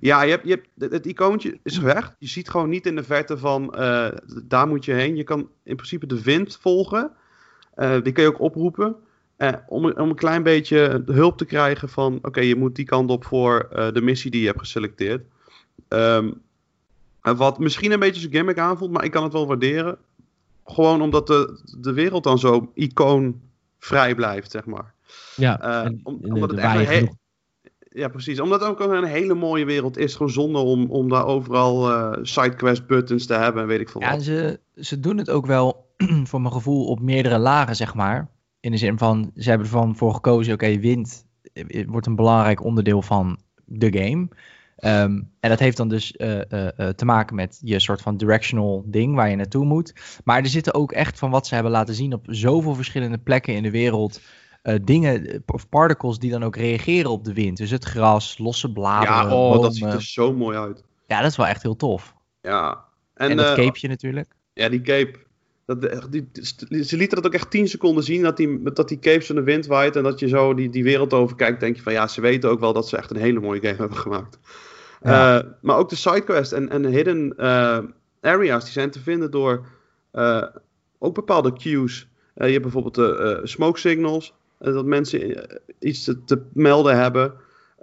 [0.00, 2.16] Ja, je hebt, je hebt, het icoontje is weg.
[2.18, 4.08] Je ziet gewoon niet in de verte van uh,
[4.44, 5.16] daar moet je heen.
[5.16, 7.10] Je kan in principe de wind volgen.
[7.76, 8.96] Uh, die kun je ook oproepen.
[9.68, 13.24] om, om een klein beetje hulp te krijgen van oké, je moet die kant op
[13.24, 15.24] voor de missie die je hebt geselecteerd.
[15.88, 16.40] Um,
[17.20, 19.98] wat misschien een beetje zijn gimmick aanvoelt, maar ik kan het wel waarderen.
[20.66, 24.94] Gewoon omdat de, de wereld dan zo icoonvrij blijft, zeg maar.
[25.36, 27.14] Ja, uh, omdat het echt
[27.90, 28.40] Ja, precies.
[28.40, 30.14] Omdat het ook een hele mooie wereld is.
[30.14, 34.00] Gewoon zonde om, om daar overal uh, sidequest buttons te hebben en weet ik veel
[34.00, 35.86] ja, Ze, ze doen het ook wel,
[36.28, 38.28] voor mijn gevoel, op meerdere lagen, zeg maar.
[38.60, 42.64] In de zin van, ze hebben ervan voor gekozen, oké, wind eh, wordt een belangrijk
[42.64, 44.28] onderdeel van de game.
[44.76, 48.84] Ehm, en dat heeft dan dus uh, uh, te maken met je soort van directional
[48.86, 49.94] ding waar je naartoe moet.
[50.24, 53.54] Maar er zitten ook echt van wat ze hebben laten zien op zoveel verschillende plekken
[53.54, 54.20] in de wereld.
[54.82, 57.56] dingen of particles die dan ook reageren op de wind.
[57.56, 59.28] Dus het gras, losse bladeren.
[59.28, 60.84] Ja, oh, dat ziet er zo mooi uit.
[61.06, 62.14] Ja, dat is wel echt heel tof.
[62.40, 62.84] Ja.
[63.14, 64.34] En, en dat capeje natuurlijk.
[64.52, 65.18] Ja, die cape.
[65.66, 66.28] Dat, die,
[66.84, 69.42] ze lieten dat ook echt 10 seconden zien, dat die, dat die cape zo de
[69.42, 71.60] wind waait en dat je zo die, die wereld overkijkt.
[71.60, 73.76] denk je van ja, ze weten ook wel dat ze echt een hele mooie game
[73.76, 74.38] hebben gemaakt.
[75.06, 77.78] Eh, maar ook de sidequests en, en hidden uh,
[78.20, 79.66] areas, die zijn te vinden door
[80.14, 80.42] uh,
[80.98, 82.08] ook bepaalde cues.
[82.34, 85.48] je hebt bijvoorbeeld de smoke signals, dat mensen
[85.78, 87.32] iets te, te melden hebben.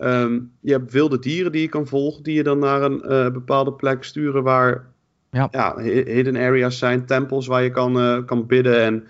[0.02, 3.74] Um, je hebt wilde dieren die je kan volgen, die je dan naar een bepaalde
[3.74, 4.92] plek sturen waar
[5.32, 5.48] ja.
[5.52, 5.78] ja.
[5.80, 9.08] hidden areas zijn, tempels waar je kan, kan bidden en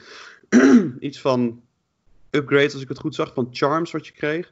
[1.00, 1.62] iets van
[2.30, 4.52] upgrades, als ik het goed zag, van charms wat je kreeg.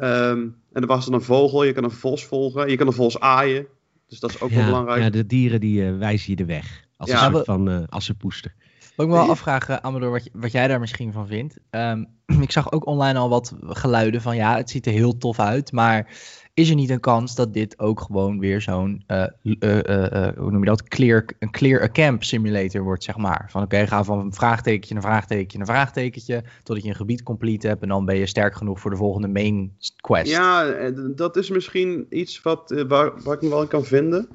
[0.00, 2.92] Um, en er was dan een vogel, je kan een vos volgen, je kan een
[2.92, 3.66] vos aaien.
[4.08, 5.02] Dus dat is ook wel belangrijk.
[5.02, 6.84] Ja, de dieren die uh, wijzen je de weg.
[6.96, 8.54] Als een soort van uh, assenpoester.
[8.96, 11.58] Wat ik me wel afvragen, Amador, wat, wat jij daar misschien van vindt.
[11.70, 12.06] Um,
[12.46, 15.72] ik zag ook online al wat geluiden van ja, het ziet er heel tof uit.
[15.72, 16.08] Maar
[16.56, 20.50] is er niet een kans dat dit ook gewoon weer zo'n, uh, uh, uh, hoe
[20.50, 23.46] noem je dat, clear, een clear a camp simulator wordt, zeg maar.
[23.50, 27.66] Van oké, ga van een vraagtekentje naar vraagtekentje naar vraagtekentje, totdat je een gebied complete
[27.66, 30.30] hebt en dan ben je sterk genoeg voor de volgende main quest.
[30.30, 34.28] Ja, dat is misschien iets wat, waar, waar ik me wel in kan vinden.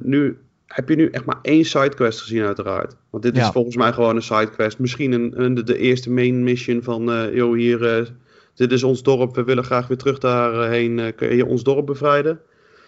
[0.00, 2.96] nu heb je nu echt maar één sidequest gezien uiteraard.
[3.10, 4.78] Want dit is volgens mij gewoon een sidequest.
[4.78, 8.12] Misschien een, een de, eerste main mission van, joh, hier
[8.58, 11.86] dit is ons dorp, we willen graag weer terug daarheen, uh, kun je ons dorp
[11.86, 12.40] bevrijden?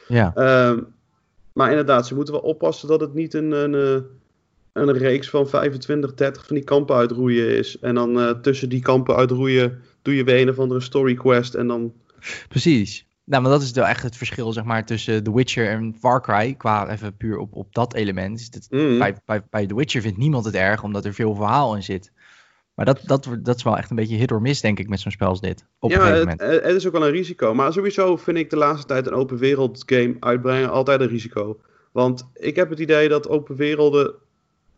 [0.09, 0.33] Ja.
[0.37, 0.79] Uh,
[1.53, 4.03] maar inderdaad, ze moeten wel oppassen dat het niet een, een, eh,
[4.73, 7.79] een reeks van 25, 30 van die kampen uitroeien is.
[7.79, 11.55] En dan uh, tussen die kampen uitroeien doe je weer een of andere story quest
[11.55, 11.93] en dan...
[12.49, 13.07] Precies.
[13.25, 16.23] Nou, maar dat is wel echt het verschil, zeg maar, tussen The Witcher en Far
[16.23, 16.55] Cry.
[16.55, 18.41] Qua even puur op, op dat element.
[18.41, 18.99] Is mm.
[18.99, 22.13] bij, bij, bij The Witcher vindt niemand het erg, omdat er veel verhaal in zit.
[22.81, 25.01] Maar dat, dat, dat is wel echt een beetje hit or miss, denk ik, met
[25.01, 25.65] zo'n spel als dit.
[25.79, 27.55] Op ja, een het, het, is ook wel een risico.
[27.55, 31.61] Maar sowieso vind ik de laatste tijd een open wereld game uitbrengen altijd een risico.
[31.93, 34.15] Want ik heb het idee dat open werelden.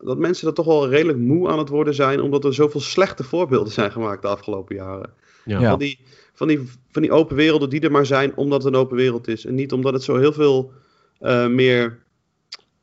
[0.01, 2.21] dat mensen er toch wel redelijk moe aan het worden zijn.
[2.21, 5.11] omdat er zoveel slechte voorbeelden zijn gemaakt de afgelopen jaren.
[5.45, 5.69] Ja.
[5.71, 5.99] Van, die,
[6.33, 9.29] van, die, van die open werelden die er maar zijn omdat het een open wereld
[9.29, 9.47] is.
[9.47, 10.73] En niet omdat het zo heel veel
[11.21, 11.99] uh, meer.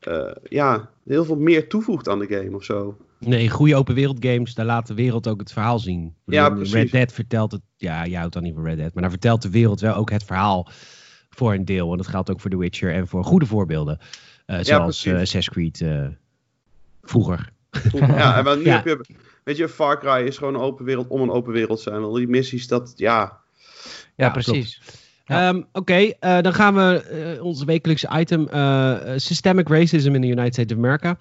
[0.07, 2.97] Uh, ja, heel veel meer toevoegt aan de game of zo.
[3.19, 6.15] Nee, goede open wereld games, daar laat de wereld ook het verhaal zien.
[6.25, 6.73] Ja, precies.
[6.73, 9.41] Red Dead vertelt het, ja, jij houdt dan niet van Red Dead, maar daar vertelt
[9.41, 10.69] de wereld wel ook het verhaal
[11.29, 11.91] voor een deel.
[11.91, 13.99] En dat geldt ook voor The Witcher en voor goede voorbeelden.
[14.47, 15.85] Uh, zoals uh, Assassin's Creed
[17.03, 17.51] vroeger.
[17.93, 19.05] Ja, en nu heb je,
[19.43, 22.01] weet je, Far Cry is gewoon een open wereld om een open wereld zijn.
[22.01, 23.39] Al die missies, dat, ja...
[24.15, 24.81] Ja, precies.
[25.29, 30.53] Ehm, oké, dan gaan we uh, onze wekelijkse item: uh, Systemic Racism in the United
[30.53, 31.17] States of America.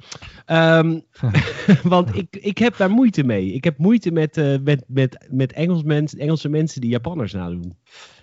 [0.80, 1.02] Um,
[1.94, 3.52] want ik, ik heb daar moeite mee.
[3.52, 7.76] Ik heb moeite met, met, met, met Engels mens, Engelse mensen die Japanners nadoen.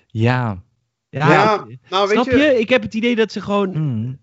[0.08, 0.64] Ja.
[1.10, 2.42] Ja, ja nou, snap weet je...
[2.42, 2.60] je?
[2.60, 3.70] Ik heb het idee dat ze gewoon.
[3.70, 4.20] Mm.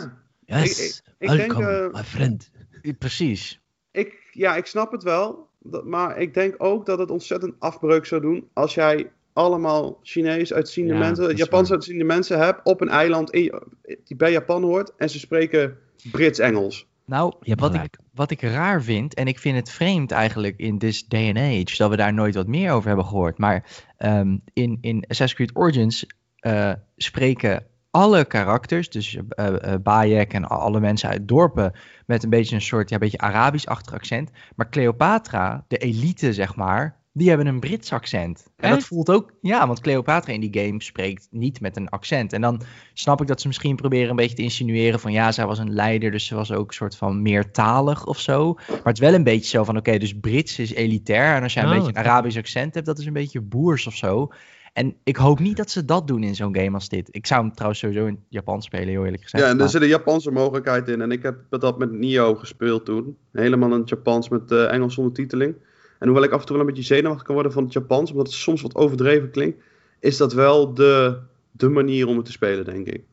[0.44, 2.50] yes, ik, ik, welcome, denk, my friend.
[2.98, 3.60] Precies.
[3.90, 5.50] Ik, ja, ik snap het wel.
[5.84, 10.94] Maar ik denk ook dat het ontzettend afbreuk zou doen als jij allemaal Chinees uitziende
[10.94, 13.62] mensen, Japans uitziende mensen hebt op een eiland in,
[14.04, 15.78] die bij Japan hoort en ze spreken
[16.10, 16.90] Brits-Engels.
[17.04, 21.06] Nou, wat ik, wat ik raar vind, en ik vind het vreemd eigenlijk in this
[21.06, 23.38] day and age, dat we daar nooit wat meer over hebben gehoord.
[23.38, 26.06] Maar um, in, in Assassin's Creed Origins
[26.46, 31.72] uh, spreken alle karakters, dus uh, uh, Bayek en alle mensen uit dorpen,
[32.06, 34.30] met een beetje een soort ja, beetje Arabisch-achtig accent.
[34.56, 38.46] Maar Cleopatra, de elite zeg maar, die hebben een Brits accent.
[38.56, 42.32] En dat voelt ook, ja, want Cleopatra in die game spreekt niet met een accent.
[42.32, 42.62] En dan
[42.94, 45.72] snap ik dat ze misschien proberen een beetje te insinueren van ja, zij was een
[45.72, 48.54] leider, dus ze was ook een soort van meertalig of zo.
[48.54, 51.36] Maar het is wel een beetje zo van oké, dus Brits is elitair.
[51.36, 53.86] En als jij een oh, beetje een Arabisch accent hebt, dat is een beetje boers
[53.86, 54.32] of zo.
[54.72, 57.08] En ik hoop niet dat ze dat doen in zo'n game als dit.
[57.10, 59.44] Ik zou hem trouwens sowieso in Japan spelen, heel eerlijk gezegd.
[59.44, 61.00] Ja, en er zit een Japanse mogelijkheid in.
[61.00, 63.16] En ik heb dat met Nio gespeeld toen.
[63.32, 65.54] Helemaal in het Japans met uh, Engels ondertiteling.
[66.02, 68.10] En hoewel ik af en toe wel een beetje zenuwachtig kan worden van het Japans,
[68.10, 69.62] omdat het soms wat overdreven klinkt,
[70.00, 71.18] is dat wel de,
[71.50, 73.04] de manier om het te spelen, denk ik.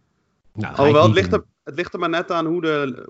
[0.53, 3.07] Nou, Alhoewel, het ligt, er, het ligt er maar net aan hoe de,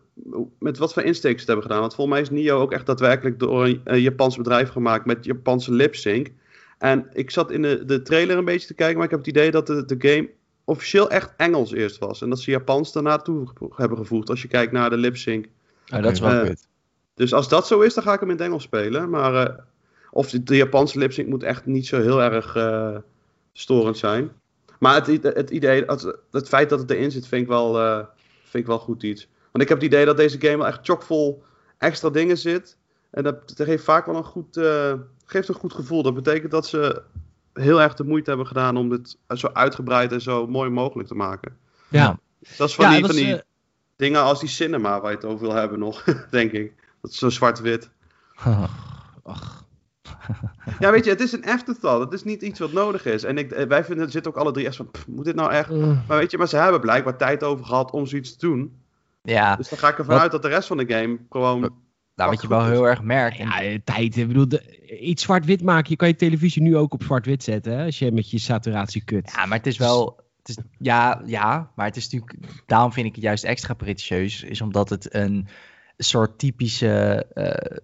[0.60, 1.80] met wat voor insteek ze het hebben gedaan.
[1.80, 5.26] Want volgens mij is Nio ook echt daadwerkelijk door een, een Japans bedrijf gemaakt met
[5.26, 6.28] Japanse lip sync.
[6.78, 9.30] En ik zat in de, de trailer een beetje te kijken, maar ik heb het
[9.30, 10.30] idee dat de, de game
[10.64, 12.22] officieel echt Engels eerst was.
[12.22, 15.46] En dat ze Japans daarna toe hebben gevoegd, als je kijkt naar de lip sync.
[15.86, 16.52] Ja, dat is wel uh,
[17.14, 19.10] Dus als dat zo is, dan ga ik hem in het Engels spelen.
[19.10, 19.56] Maar, uh,
[20.12, 22.98] of de, Japanse lip sync moet echt niet zo heel erg uh,
[23.54, 24.32] storend zijn.
[24.80, 27.74] Maar het, het idee, het, het, feit dat het erin zit, vind ik, wel,
[28.44, 29.28] vind ik wel goed iets.
[29.52, 31.44] Want ik heb het idee dat deze game wel echt chockvol
[31.78, 32.78] extra dingen zit.
[33.10, 34.60] En dat, dat geeft vaak wel een goed,
[35.26, 36.04] geeft een goed gevoel.
[36.04, 37.02] Dat betekent dat ze
[37.54, 41.16] heel erg de moeite hebben gedaan om dit zo uitgebreid en zo mooi mogelijk te
[41.16, 41.58] maken.
[41.88, 42.20] Ja.
[42.58, 43.42] Dat is van die, van die
[43.96, 46.74] dingen als die cinema waar je het over wil hebben nog, denk ik.
[47.02, 47.90] Dat is zo zwart-wit.
[49.24, 49.59] Ach.
[50.80, 52.04] Ja, weet je, het is een afterthought.
[52.04, 53.24] Het is niet iets wat nodig is.
[53.24, 55.72] En ik, wij vinden, er zitten ook alle drie echt van, moet dit nou echt?
[55.72, 56.08] Uh.
[56.08, 58.78] Maar weet je, maar ze hebben blijkbaar tijd over gehad om zoiets te doen.
[59.22, 59.56] Ja.
[59.56, 61.72] Dus dan ga ik ervan uit dat de rest van de game gewoon
[62.20, 63.38] nou, wat je wel heel erg merkt.
[63.38, 64.18] Ja, tijd.
[64.18, 64.48] Ik bedoel,
[65.00, 65.90] iets zwart-wit maken.
[65.90, 67.78] Je kan je televisie nu ook op zwart-wit zetten.
[67.78, 69.32] Hè, als je met je saturatie kut.
[69.36, 70.28] Ja, maar het is wel.
[70.38, 72.64] Het is, ja, ja, maar het is natuurlijk.
[72.66, 74.44] Daarom vind ik het juist extra pretentieus.
[74.44, 75.48] Is omdat het een
[75.98, 77.26] soort typische.
[77.34, 77.78] Uh,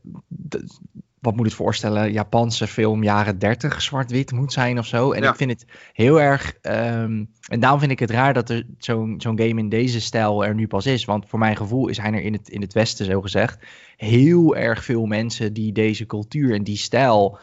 [1.25, 5.11] wat moet het voorstellen, Japanse film jaren 30 zwart-wit moet zijn of zo.
[5.11, 6.57] En ik vind het heel erg.
[6.61, 10.45] Um, en daarom vind ik het raar dat er zo'n zo'n game in deze stijl
[10.45, 11.05] er nu pas is.
[11.05, 13.59] Want voor mijn gevoel zijn er in het, in het Westen, zo gezegd,
[13.97, 17.39] heel erg veel mensen die deze cultuur en die stijl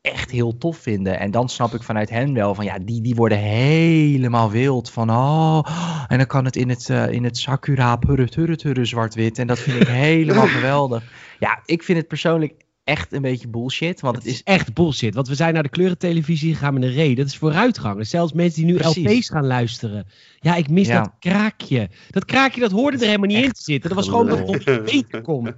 [0.00, 1.18] echt heel tof vinden.
[1.18, 5.10] En dan snap ik vanuit hen wel van ja, die, die worden helemaal wild van
[5.10, 9.38] oh, en dan kan het in het, uh, in het Sakura purre zwart-wit.
[9.38, 11.12] En dat vind ik helemaal geweldig.
[11.38, 12.54] Ja, ik vind het persoonlijk
[12.84, 14.00] echt een beetje bullshit.
[14.00, 15.14] Want het, is echt bullshit.
[15.14, 17.16] Want we zijn naar de kleurentelevisie gegaan met een reden.
[17.16, 18.06] Dat is vooruitgang.
[18.06, 20.06] zelfs mensen die nu LP's gaan luisteren.
[20.40, 21.90] Ja, ik mis dat kraakje.
[22.10, 23.90] Dat kraakje, dat hoorde er helemaal niet in te zitten.
[23.90, 25.54] Dat was gewoon dat het op je weten komt.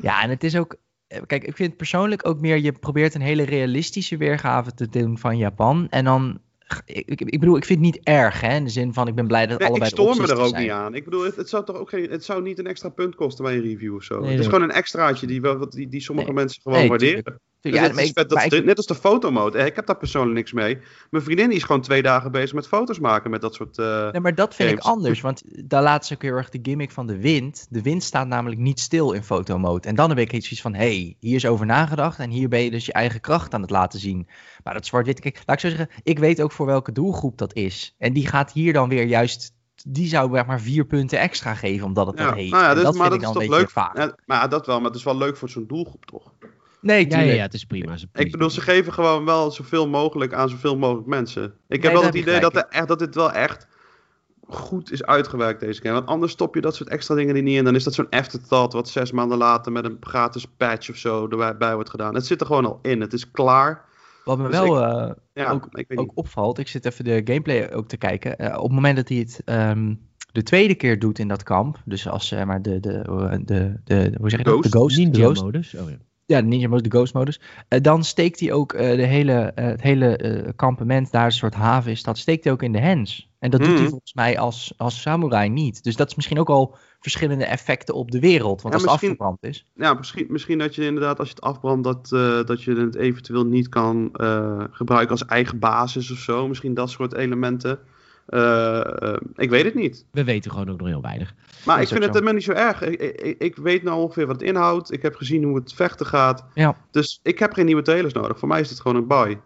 [0.00, 0.76] Ja, en het is ook...
[1.06, 2.58] Eh, kijk, ik vind persoonlijk ook meer...
[2.58, 5.86] Je probeert een hele realistische weergave te doen van Japan.
[5.90, 6.40] En dan
[6.84, 9.14] ik, ik, ik, bedoel, ik vind het niet erg, hè, in de zin van ik
[9.14, 10.94] ben blij dat nee, allebei Ik stoor me er ook niet aan.
[10.94, 13.44] Ik bedoel, het, het, zou toch ook geen, het zou niet een extra punt kosten
[13.44, 14.24] bij een review of zo.
[14.24, 17.40] het is gewoon een extraatje die, die, die sommige mensen gewoon waarderen.
[17.64, 19.58] Dus ja, is vet, dat net als de fotomode.
[19.58, 20.78] Ik heb daar persoonlijk niks mee.
[21.10, 23.78] Mijn vriendin is gewoon twee dagen bezig met foto's maken met dat soort.
[23.78, 25.20] Uh, nee, maar dat vind ik anders.
[25.20, 27.66] Want daar laat ze ook heel erg de gimmick van de wind.
[27.70, 29.88] De wind staat namelijk niet stil in fotomode.
[29.88, 32.18] En dan heb ik iets van: hé, hey, hier is over nagedacht.
[32.18, 34.28] En hier ben je dus je eigen kracht aan het laten zien.
[34.64, 37.54] Maar dat zwart-wit, kijk, laat ik zo zeggen, ik weet ook voor welke doelgroep dat
[37.54, 37.94] is.
[37.98, 39.52] En die gaat hier dan weer juist
[39.86, 42.50] die zou zeg maar vier punten extra geven, omdat het ja, dat heet.
[42.50, 43.70] Nou ja, dat, vind ik dan een beetje leuk.
[43.70, 43.96] vaak.
[43.96, 46.32] Ja, maar dat wel, maar het is wel leuk voor zo'n doelgroep, toch?
[46.84, 47.96] Nee, ja, ja, het is prima.
[48.12, 51.54] Ik bedoel, ze geven gewoon wel zoveel mogelijk aan zoveel mogelijk mensen.
[51.68, 53.66] Ik heb wel het idee dat, er echt, dat dit wel echt
[54.48, 55.94] goed is uitgewerkt, deze game.
[55.94, 57.64] Want anders stop je dat soort extra dingen er niet in.
[57.64, 61.28] Dan is dat zo'n afterthought wat zes maanden later met een gratis patch of zo
[61.28, 62.14] erbij bij wordt gedaan.
[62.14, 63.00] Het zit er gewoon al in.
[63.00, 63.84] Het is klaar.
[64.24, 67.96] Wat me Dus wel eh, Ja, ook, opvalt, ik zit even de gameplay ook te
[67.96, 68.38] kijken.
[68.38, 69.94] Eh, op het moment dat hij het ehm,
[70.32, 73.02] de tweede keer doet in dat kamp, dus als zeg maar de, de,
[73.44, 74.54] de, de, hoe zeg je dat?
[74.54, 74.72] Ghost?
[74.72, 75.74] De ghost, de ghost modus.
[75.74, 75.96] Oh ja.
[76.26, 77.40] Ja, de ninja modus, de ghost modus.
[77.68, 81.54] Eh, dan steekt hij ook eh, de hele, eh, het hele kampement, daar een soort
[81.54, 83.32] haven is, dat steekt hij ook in de hands.
[83.38, 83.88] En dat doet hij Mhm.
[83.88, 85.82] volgens mij als, als samurai niet.
[85.82, 88.62] Dus dat is misschien ook al verschillende effecten op de wereld.
[88.62, 89.66] Want Ja, als het afgebrand is.
[89.74, 92.08] Ja, misschien, misschien dat je inderdaad, als je het afbrandt, dat,
[92.46, 94.08] dat je het eventueel niet kan
[94.70, 96.48] gebruiken als eigen basis of zo.
[96.48, 97.78] Misschien dat soort elementen.
[98.26, 100.06] Eh, eh, ik weet het niet.
[100.10, 101.34] We weten gewoon ook nog heel weinig.
[101.64, 102.82] Maar Dat ik vind het helemaal niet zo erg.
[102.82, 104.92] Ik, ik, ik weet nou ongeveer wat het inhoudt.
[104.92, 106.44] Ik heb gezien hoe het vechten gaat.
[106.54, 106.76] Ja.
[106.90, 108.38] Dus ik heb geen nieuwe trailers nodig.
[108.38, 109.38] Voor mij is het gewoon een buy.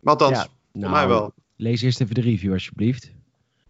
[0.00, 1.32] Maar althans, Ja, voor Nou, mij wel.
[1.56, 3.12] Lees eerst even de review alsjeblieft.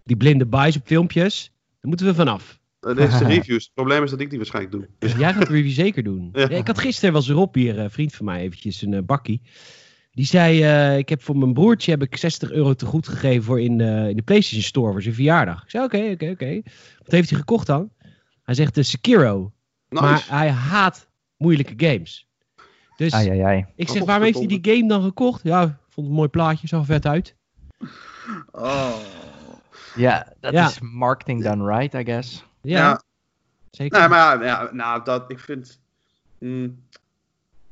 [0.04, 2.58] Die blinde buys op filmpjes, daar moeten we vanaf.
[2.80, 3.64] Uh, dit is de reviews.
[3.64, 4.88] Het probleem is dat ik die waarschijnlijk doe.
[4.98, 6.28] Dus jij gaat de review zeker doen.
[6.32, 6.40] Ja.
[6.40, 9.40] Ja, ik had gisteren, was Rob hier, een vriend van mij, eventjes een eh, bakkie.
[10.14, 13.42] Die zei, eh, ik heb voor mijn broertje heb ik 60 euro te goed gegeven
[13.44, 15.62] voor in de, in de PlayStation Store voor zijn verjaardag.
[15.62, 16.60] Ik zei, oké, oké, oké.
[16.98, 17.90] Wat heeft hij gekocht dan?
[18.42, 19.52] Hij zegt de Sekiro.
[19.88, 20.04] Nice.
[20.04, 22.26] Maar hij haat moeilijke games.
[22.96, 23.66] Dus Ai, ai, ai.
[23.76, 25.42] ik zeg, waarom heeft hij die game dan gekocht?
[25.42, 27.34] Ja, ik vond het een mooi plaatje, zag er vet uit.
[28.50, 28.96] Oh.
[29.96, 30.66] Ja, dat Ja.
[30.68, 32.44] is marketing done right, I guess.
[32.62, 33.02] Ja, Ja.
[33.70, 33.98] zeker.
[34.00, 35.80] Nee, maar ja, ja, nou, dat, ik vind...
[36.38, 36.82] mm,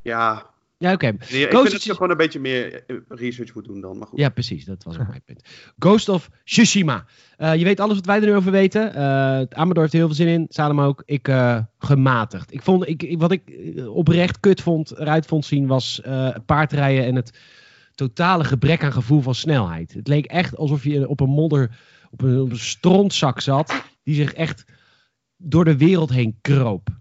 [0.03, 0.47] ja,
[0.81, 1.07] Ja, oké.
[1.07, 3.99] Ik Ghost vind dat je gewoon een beetje meer eh, research moet doen dan.
[3.99, 4.18] Maar goed.
[4.18, 4.64] Ja, precies.
[4.64, 5.49] Dat was ook mijn punt.
[5.78, 7.07] Ghost of Tsushima.
[7.37, 8.95] Eh, je weet alles wat wij er nu over weten.
[8.95, 9.03] Eh
[9.49, 10.47] Amador heeft er heel veel zin in.
[10.49, 11.03] Salem ook.
[11.05, 12.53] Ik eh, gematigd.
[12.53, 13.53] Ik vond, ik, wat ik
[13.87, 16.01] oprecht kut vond, eruit vond zien, was
[16.47, 17.39] paardrijden en het
[17.95, 19.93] totale gebrek aan gevoel van snelheid.
[19.93, 21.78] Het leek echt alsof je op een modder,
[22.11, 24.64] op een, op een strontzak zat, die zich echt
[25.37, 26.99] door de wereld heen kroop.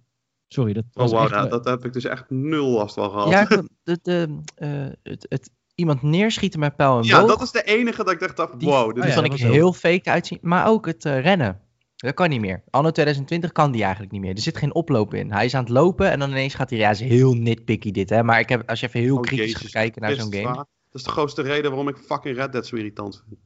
[0.50, 1.32] Sorry, dat Oh, was wow, echt...
[1.32, 3.30] nou, dat heb ik dus echt nul last van gehad.
[3.30, 4.24] Ja, Ja, het, eh,
[4.56, 7.28] eh, het, het iemand neerschieten met pijl en boog.
[7.28, 8.94] dat is de enige dat ik dacht, wow.
[8.94, 10.38] die Dit ja, is ik heel fake uitzien.
[10.42, 11.62] Maar ook het eh, rennen.
[11.96, 12.64] Dat kan niet meer.
[12.70, 14.34] Anno 2020 kan die eigenlijk niet meer.
[14.34, 15.32] Er zit geen oploop in.
[15.32, 16.80] Hij is aan het lopen en dan ineens gaat hij...
[16.80, 18.24] Ja, is heel nitpicky dit, hè.
[18.24, 20.44] Maar ik heb, als je even heel Oh, kritisch Jezus, gaat kijken naar zo'n game...
[20.44, 20.56] waar?
[20.56, 20.66] Dat
[21.02, 23.40] is de grootste reden waarom ik fucking Red Dead zo irritant vind.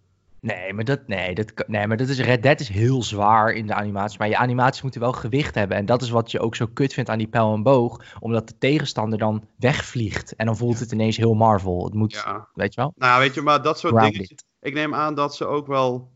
[0.43, 3.67] Nee, maar dat, nee, dat, nee, maar dat is, Red Dead is heel zwaar in
[3.67, 4.17] de animaties.
[4.17, 5.77] Maar je animaties moeten wel gewicht hebben.
[5.77, 8.01] En dat is wat je ook zo kut vindt aan die pijl en boog.
[8.19, 10.35] Omdat de tegenstander dan wegvliegt.
[10.35, 11.83] En dan voelt het ineens heel Marvel.
[11.85, 12.47] Het moet, Ja.
[12.53, 12.93] weet je wel?
[12.95, 14.13] Nou, weet je, maar dat soort Grounded.
[14.27, 14.43] dingen.
[14.61, 16.11] Ik neem aan dat ze ook wel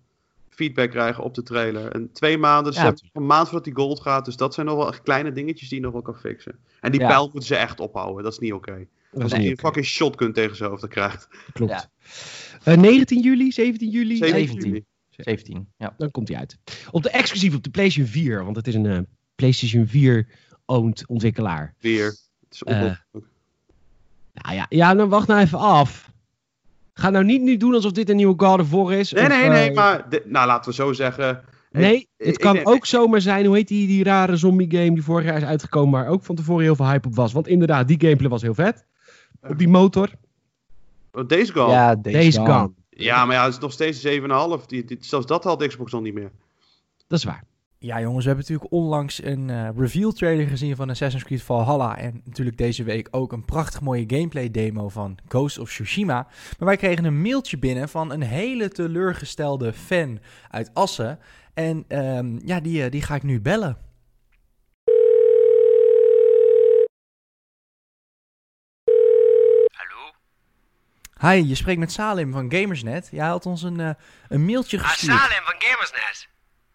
[0.49, 1.91] feedback krijgen op de trailer.
[1.91, 4.25] En twee maanden, dus Ja, ze hebben een maand voordat die gold gaat.
[4.25, 6.59] Dus dat zijn nog wel echt kleine dingetjes die je nog wel kan fixen.
[6.81, 7.07] En die Ja.
[7.07, 8.23] pijl moeten ze echt ophouden.
[8.23, 8.85] Dat is niet oké.
[9.11, 9.59] Dat Als je een oké.
[9.61, 11.27] fucking shotgun tegen zijn hoofd krijgt.
[11.53, 11.71] Klopt.
[11.71, 11.85] Ja.
[12.67, 14.15] Eh, 19 juli, 17 juli?
[14.17, 14.85] 17 17.
[15.09, 15.93] 17, ja.
[15.97, 16.57] Dan komt hij uit.
[16.91, 18.99] Op de exclusief op de PlayStation 4, want het is een eh,
[19.35, 20.27] PlayStation 4
[20.65, 21.73] owned ontwikkelaar.
[21.79, 22.05] Weer.
[22.05, 22.95] Het is Eh.
[24.33, 26.11] Nou ja, ja, dan wacht nou even af.
[26.93, 29.11] Ga nou niet nu doen alsof dit een nieuwe God of War is.
[29.11, 31.41] nee, of, nee, nee, eh, maar dit- nou, laten we zo zeggen.
[31.71, 34.71] Nee, Ik- het ik- kan ik- ook zomaar zijn, hoe heet die, die rare zombie
[34.71, 37.33] game die vorig jaar is uitgekomen, waar ook van tevoren heel veel hype op was.
[37.33, 38.85] Want inderdaad, die gameplay was heel vet.
[39.41, 40.09] Op die motor.
[41.17, 41.71] Oh, Days Gone.
[41.71, 42.49] Ja, Ja, Days, Days Gone.
[42.49, 43.25] Gone.
[43.25, 44.65] maar ja, het is nog steeds 7,5.
[44.65, 46.31] Die, die, zelfs dat haalt Xbox nog niet meer.
[47.07, 47.43] Dat is waar.
[47.79, 51.97] Ja, jongens, we hebben natuurlijk onlangs een eh, reveal trailer gezien van Assassin's Creed Valhalla.
[51.97, 56.27] En natuurlijk deze week ook een prachtig mooie gameplay demo van Ghost of Tsushima.
[56.57, 61.19] Maar wij kregen een mailtje binnen van een hele teleurgestelde fan uit Assen.
[61.53, 63.77] En ehm, ja, die, eh, die ga ik nu bellen.
[71.21, 73.07] Hi, je spreekt met Salim van Gamersnet.
[73.11, 73.89] Jij had ons een, eh,
[74.29, 75.17] een mailtje Ah, gestuurd.
[75.17, 76.27] Salim van Gamersnet.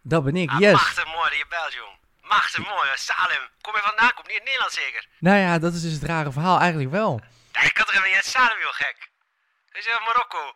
[0.02, 0.72] Dat ben ik, Ah, yes.
[0.72, 1.96] Machtig mooi dat je belt, jong.
[2.22, 2.88] Machtig mooi.
[2.94, 3.40] Salim.
[3.60, 4.12] Kom je vandaan?
[4.14, 5.06] Kom niet uit Nederland zeker?
[5.18, 7.20] Nou ja, dat is dus het rare verhaal eigenlijk wel.
[7.52, 9.10] Ja, ik had er even niet uit Salim, joh, gek.
[9.72, 10.54] Is uit Marokko.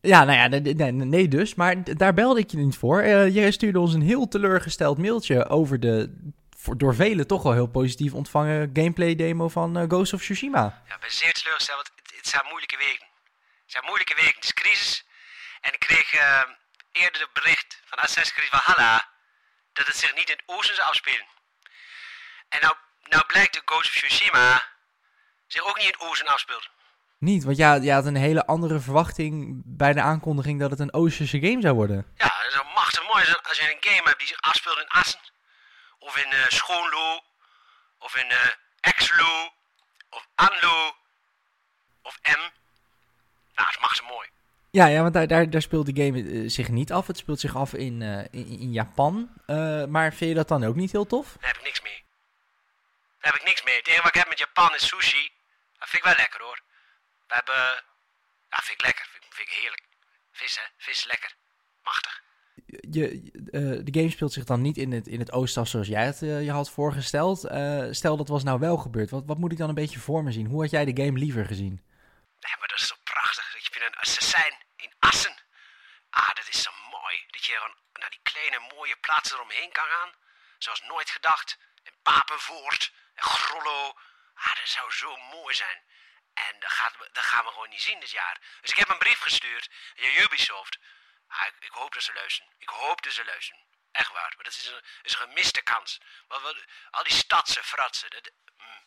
[0.00, 1.54] Ja, nou ja, nee, nee, nee dus.
[1.54, 3.00] Maar daar belde ik je niet voor.
[3.00, 7.52] Eh jij stuurde ons een heel teleurgesteld mailtje over de voor, door velen toch wel
[7.52, 10.82] heel positief ontvangen gameplay demo van eh, Ghost of Tsushima.
[10.88, 13.06] Ja, ik ben zeer teleurgesteld, want het, het zijn moeilijke weken.
[13.66, 14.34] Het zijn moeilijke weken.
[14.34, 15.04] Het is crisis.
[15.60, 16.42] En ik kreeg eh,
[16.92, 19.08] eerder het bericht van Assassin's Creed Valhalla
[19.72, 21.26] dat het zich niet in het oosten zou afspelen.
[22.48, 24.62] En nou, nou blijkt dat Ghost of Tsushima
[25.46, 26.68] zich ook niet in het oosten afspeelt.
[27.18, 30.92] Niet, want ja, je had een hele andere verwachting bij de aankondiging dat het een
[30.92, 32.12] Oosterse game zou worden.
[32.16, 35.20] Ja, dat is machtig mooi als, je een game hebt die zich afspeelt in Assen.
[35.98, 37.20] Of in eh Schoonlo.
[37.98, 38.50] Of in eh
[38.80, 39.52] Exlo.
[40.10, 40.96] Of Anlo.
[42.02, 42.50] Of M.
[43.56, 44.28] Nou, dat is machtig mooi.
[44.70, 47.06] Ja, ja want daar, daar, daar speelt de game eh, zich niet af.
[47.06, 49.30] Het speelt zich af in, eh, in, in Japan.
[49.46, 51.36] Eh, maar vind je dat dan ook niet heel tof?
[51.40, 52.04] Daar heb ik niks mee.
[53.20, 53.76] Daar heb ik niks mee.
[53.76, 55.32] Het enige wat ik heb met Japan is sushi.
[55.78, 56.60] Dat vind ik wel lekker hoor.
[57.26, 57.84] We hebben...
[58.50, 59.06] Ja, vind ik lekker.
[59.10, 59.82] Vind, vind ik heerlijk.
[60.32, 60.66] Vis, hè?
[60.76, 61.34] Vis lekker.
[61.82, 62.22] Machtig.
[62.90, 63.30] Je,
[63.84, 66.50] de game speelt zich dan niet in het, in het oostaf zoals jij het je
[66.50, 67.38] had voorgesteld.
[67.90, 69.10] Stel dat was nou wel gebeurd.
[69.10, 70.46] Wat, wat moet ik dan een beetje voor me zien?
[70.46, 71.80] Hoe had jij de game liever gezien?
[72.40, 73.45] Nee, maar dat is zo prachtig.
[73.82, 75.36] Een assassin in Assen.
[76.10, 77.24] Ah, dat is zo mooi.
[77.30, 80.14] Dat je gewoon naar die kleine mooie plaatsen eromheen kan gaan.
[80.58, 81.58] Zoals Nooit Gedacht.
[81.82, 82.92] En Papenvoort.
[83.14, 83.98] En Grollo.
[84.34, 85.84] Ah, dat zou zo mooi zijn.
[86.34, 88.40] En dat, gaat, gaan we gewoon niet zien dit jaar.
[88.60, 90.78] Dus ik heb een brief gestuurd naar Ubisoft.
[91.28, 92.52] Ah, ik, hoop dat ze luisteren.
[92.58, 93.64] Ik hoop dat ze luisteren.
[93.92, 94.32] Echt waar.
[94.34, 96.00] Maar dat is een, is een gemiste kans.
[96.90, 98.10] Al die stadse fratsen.
[98.10, 98.86] Dat, mm.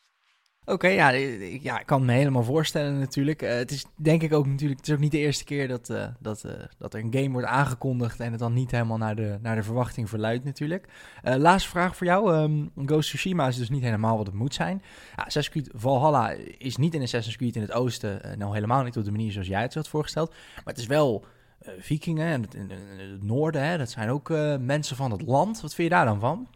[0.70, 3.42] Oké, ja, ik- ja, ik kan me helemaal voorstellen natuurlijk.
[3.42, 5.90] Eh, het is denk ik ook natuurlijk, het is ook niet de eerste keer dat,
[5.90, 9.16] eh, dat, eh, dat er een game wordt aangekondigd en het dan niet helemaal naar
[9.16, 10.88] de, naar de verwachting verluidt natuurlijk.
[11.24, 12.34] Eh, laatste vraag voor jou.
[12.34, 14.82] ehm, Ghost Tsushima is dus niet helemaal wat het moet zijn.
[15.16, 18.84] Ja, Assassin's Creed Valhalla is niet een Assassin's Creed in het oosten, eh, nou helemaal
[18.84, 20.30] niet op de manier zoals jij het had voorgesteld.
[20.30, 21.26] Maar het is wel
[21.60, 25.12] eh, vikingen en het, in, in het noorden, hè, dat zijn ook eh, mensen van
[25.12, 25.62] het land.
[25.62, 26.48] Wat vind je daar dan van?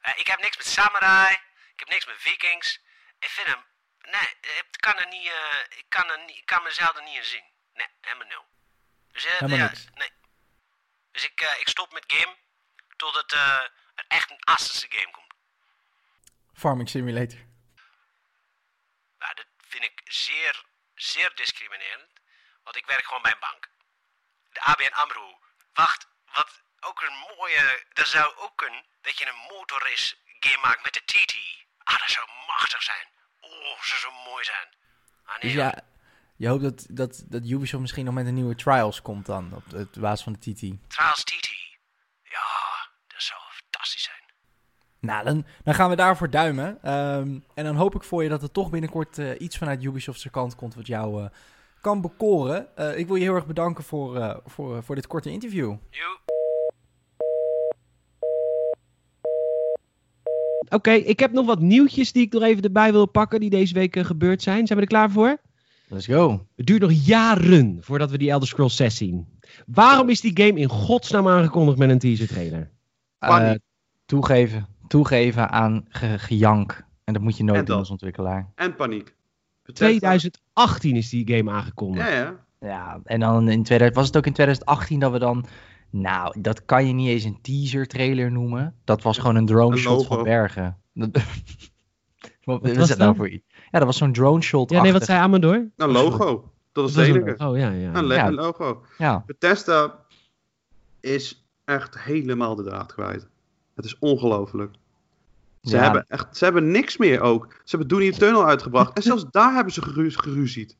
[0.00, 1.36] Eh, ik heb niks met samurai.
[1.78, 2.80] Ik heb niks met vikings.
[3.18, 3.64] Ik vind hem...
[3.98, 5.26] Nee, ik kan er niet...
[5.26, 7.44] eh, ik, kan er niet ik kan mezelf er niet in zien.
[7.72, 8.46] Nee, helemaal nul.
[9.12, 9.86] Dus, eh, Helemaal ja, niks.
[9.94, 10.12] Nee.
[11.10, 12.36] Dus ik, eh, ik stop met game
[12.96, 13.72] totdat er
[14.08, 15.34] echt een Assense game komt.
[16.54, 17.38] Farming Simulator.
[19.18, 20.64] Nou, dat vind ik zeer,
[20.94, 22.10] zeer discriminerend.
[22.62, 23.70] Want ik werk gewoon bij een bank.
[24.52, 25.38] De ABN AMRO.
[25.72, 27.84] Wacht, wat ook een mooie...
[27.92, 31.66] Dat zou ook kunnen dat je een motorrace game maakt met de TT.
[31.88, 33.06] Ah, dat zou machtig zijn.
[33.40, 34.68] Oh, dat zou zo mooi zijn.
[35.24, 35.82] Ah, nee, Dus ja,
[36.36, 39.70] je hoopt dat, dat, dat Ubisoft misschien nog met een nieuwe Trials komt dan, op
[39.70, 40.60] de, op basis van de TT.
[40.88, 41.48] Trials TT.
[42.22, 42.48] Ja,
[43.06, 44.22] dat zou fantastisch zijn.
[45.00, 46.78] Nou, dan, dan gaan we daarvoor duimen.
[46.82, 50.30] Ehm, en dan hoop ik voor je dat er toch binnenkort eh, iets vanuit Ubisoft's
[50.30, 51.30] kant komt wat jou eh,
[51.80, 52.76] kan bekoren.
[52.76, 55.76] Eh, ik wil je heel erg bedanken voor, voor, voor dit korte interview.
[60.68, 63.74] Oké, ik heb nog wat nieuwtjes die ik nog even erbij wil pakken die deze
[63.74, 64.66] week eh, gebeurd zijn.
[64.66, 65.36] Zijn we er klaar voor?
[65.88, 66.46] Let's go.
[66.56, 69.26] Het duurt nog jaren voordat we die Elder Scrolls 6 zien.
[69.66, 72.70] Waarom is die game in godsnaam aangekondigd met een teaser trailer?
[73.18, 73.54] Paniek.
[73.54, 73.60] Eh,
[74.06, 74.66] toegeven.
[74.88, 76.84] Toegeven aan ge- gejank.
[77.04, 78.52] En dat moet je nooit En doen als ontwikkelaar.
[78.54, 79.14] En paniek.
[79.72, 82.08] 2018 is die game aangekondigd.
[82.08, 82.34] Ja, ja.
[82.60, 85.44] Ja, en dan in 2000, was het ook in 2018 dat we dan...
[85.90, 88.74] Nou, dat kan je niet eens een teaser trailer noemen.
[88.84, 90.76] Dat was gewoon een drone Een shot van bergen.
[90.92, 91.10] Dat-
[92.44, 93.44] Wat was is dat nou voor iets?
[93.70, 94.70] Ja, dat was zo'n drone shot.
[94.70, 95.68] Ja, nee, wat zei Amador?
[95.76, 96.52] Een logo.
[96.72, 97.46] Dat is het enige.
[97.46, 97.94] Oh ja, ja.
[97.94, 98.30] Een, Ja.
[98.30, 98.82] logo.
[98.98, 99.98] Ja, Bethesda
[101.00, 103.26] is echt helemaal de draad kwijt.
[103.74, 104.74] Het is ongelooflijk.
[105.62, 105.82] Ze, Ja.
[105.82, 107.46] hebben echt, ze hebben niks meer ook.
[107.64, 108.96] Ze hebben Doom Eternal uitgebracht.
[108.96, 110.76] En zelfs daar hebben ze geru geruzied.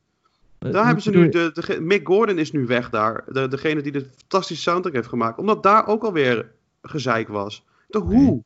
[0.59, 3.25] Eh, Daar hebben ze nu, de, de, Mick Gordon is nu weg daar.
[3.29, 5.39] De, degene die de fantastische soundtrack heeft gemaakt.
[5.39, 6.51] Omdat daar ook alweer
[6.83, 7.65] gezeik was.
[7.89, 8.43] Toch hoe?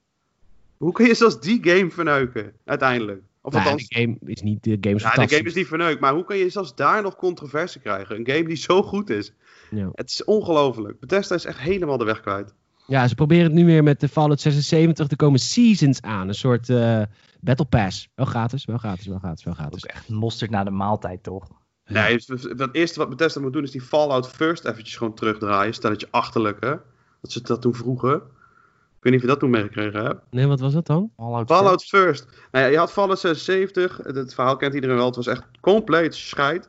[0.77, 3.23] Hoe kun je zelfs die game verneuken, uiteindelijk?
[3.41, 5.67] Of Nou, althans, de game is niet, de game is ja, de game is niet
[5.67, 6.01] verneukt.
[6.01, 8.17] Maar hoe kun je zelfs daar nog controversie krijgen?
[8.17, 9.33] Een game die zo goed is.
[9.71, 9.89] Ja.
[9.93, 11.01] Het is ongelooflijk.
[11.01, 12.55] Bethesda is echt helemaal de weg kwijt.
[12.87, 15.11] Ja, ze proberen het nu weer met de Fallout 76.
[15.11, 16.29] Er komen seasons aan.
[16.29, 17.03] Een soort eh,
[17.41, 18.09] Battle Pass.
[18.15, 19.85] Wel gratis, wel gratis, wel gratis, wel ook gratis.
[19.85, 21.49] echt mosterd na de maaltijd, toch?
[21.93, 25.75] Nee, het, het eerste wat Bethesda moet doen is die Fallout First eventjes gewoon terugdraaien.
[25.75, 26.75] Stel dat je achterlijk, hè.
[27.21, 28.15] Dat ze dat toen vroegen.
[28.15, 30.21] Ik weet niet of je dat toen meegekregen hebt.
[30.31, 31.11] Nee, wat was dat dan?
[31.17, 32.27] Fallout Fallout First.
[32.51, 34.01] Nou ja, je had Fallout 76.
[34.03, 35.07] Het verhaal kent iedereen wel.
[35.07, 36.69] Het was echt compleet scheid.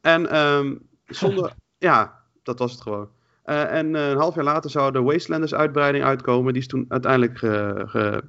[0.00, 0.74] En ehm,
[1.06, 1.52] zonder...
[1.78, 3.08] ja, dat was het gewoon.
[3.42, 6.52] Eh, en eh, een half jaar later zou de Wastelanders uitbreiding uitkomen.
[6.52, 8.22] Die is toen uiteindelijk ge- ge-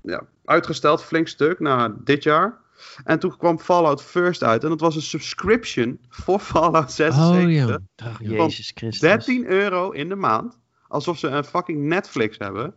[0.00, 2.58] ja, uitgesteld, flink stuk, na dit jaar.
[3.04, 4.62] En toen kwam Fallout First uit.
[4.62, 7.44] En dat was een subscription voor Fallout 76.
[7.44, 7.78] Oh ja.
[8.08, 9.00] Ach, Jezus Christus.
[9.00, 10.58] 13 euro in de maand.
[10.88, 12.74] Alsof ze een fucking Netflix hebben.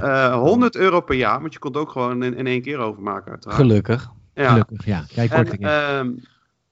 [0.00, 1.40] Eh 100 euro per jaar.
[1.40, 3.60] Want je kon het ook gewoon in, in één keer overmaken, uiteraard.
[3.60, 4.10] Gelukkig.
[4.34, 4.48] Ja.
[4.50, 5.04] Gelukkig, ja.
[5.14, 6.10] Kijk, En, ehm,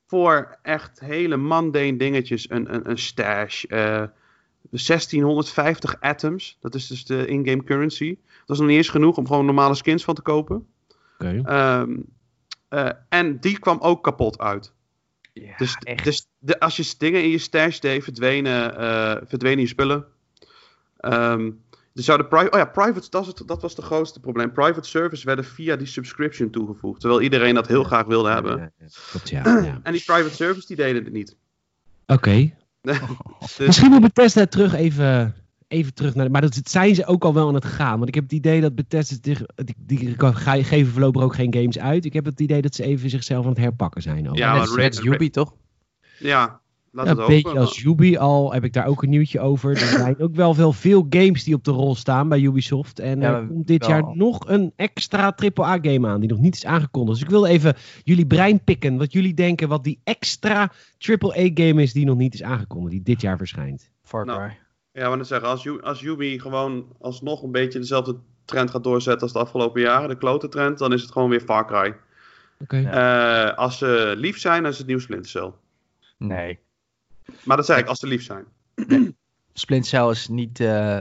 [0.07, 2.51] voor echt hele mundane dingetjes.
[2.51, 3.65] Een, een, een stash.
[3.65, 4.03] eh
[4.71, 6.57] 1650 atoms.
[6.61, 8.19] Dat is dus de in-game currency.
[8.47, 10.67] Dat is nog niet eens genoeg om gewoon normale skins van te kopen.
[11.19, 11.43] Oké.
[11.45, 11.97] Ehm,
[12.69, 14.73] eh, en die kwam ook kapot uit.
[15.33, 19.67] Ja, Dus, dus de, als je dingen in je stash deed, verdwenen, eh, verdwenen je
[19.67, 20.07] spullen.
[20.97, 21.51] Ehm
[21.97, 24.53] er zouden oh ja, private, dat was, het, dat was het grootste probleem.
[24.53, 27.01] Private servers werden via die subscription toegevoegd.
[27.01, 28.57] Terwijl iedereen dat heel graag wilde hebben.
[28.59, 29.43] Ja, ja, Klopt, ja.
[29.45, 29.81] ja.
[29.83, 31.37] En die private servers die deden het niet.
[32.07, 32.51] Oké.
[33.57, 35.35] Dus, Misschien moet Bethesda terug even,
[35.69, 36.31] even terug naar...
[36.31, 37.97] Maar dat zijn ze ook al wel aan het gaan.
[37.97, 39.17] Want ik heb het idee dat Bethesda...
[39.23, 40.17] zich- Die, die
[40.65, 42.05] geven voorlopig ook geen games uit.
[42.05, 44.29] Ik heb het idee dat ze even zichzelf aan het herpakken zijn.
[44.29, 44.37] Al.
[44.37, 45.55] Ja, Net Red- Yubi, toch?
[46.19, 46.61] Ja,
[46.91, 49.71] laat Ja, het een beetje als Ubi al heb ik daar ook een nieuwtje over.
[49.71, 52.99] Er zijn ook wel veel, veel games die op de rol staan bij Ubisoft.
[52.99, 56.55] En Ja, er komt dit wel- jaar nog een extra AAA-game aan die nog niet
[56.55, 57.19] is aangekondigd.
[57.19, 58.97] Dus ik wil even jullie brein pikken.
[58.97, 62.93] Wat jullie denken wat die extra AAA-game is die nog niet is aangekondigd.
[62.93, 63.91] Die dit jaar verschijnt.
[64.03, 64.59] Far Nou, Cry.
[64.97, 69.23] Ja, maar dan zeggen, als, als Ubi gewoon alsnog een beetje dezelfde trend gaat doorzetten
[69.23, 71.95] als de afgelopen jaren, de klote trend, dan is het gewoon weer Far Cry.
[72.69, 73.51] Ja.
[73.51, 75.53] Eh, als ze lief zijn, dan is het nieuw Splinter Cell.
[76.19, 76.59] Nee.
[77.45, 78.45] Maar dat zeg ik, als ze lief zijn.
[79.53, 80.61] Splinter Cell is niet...
[80.61, 81.01] eh,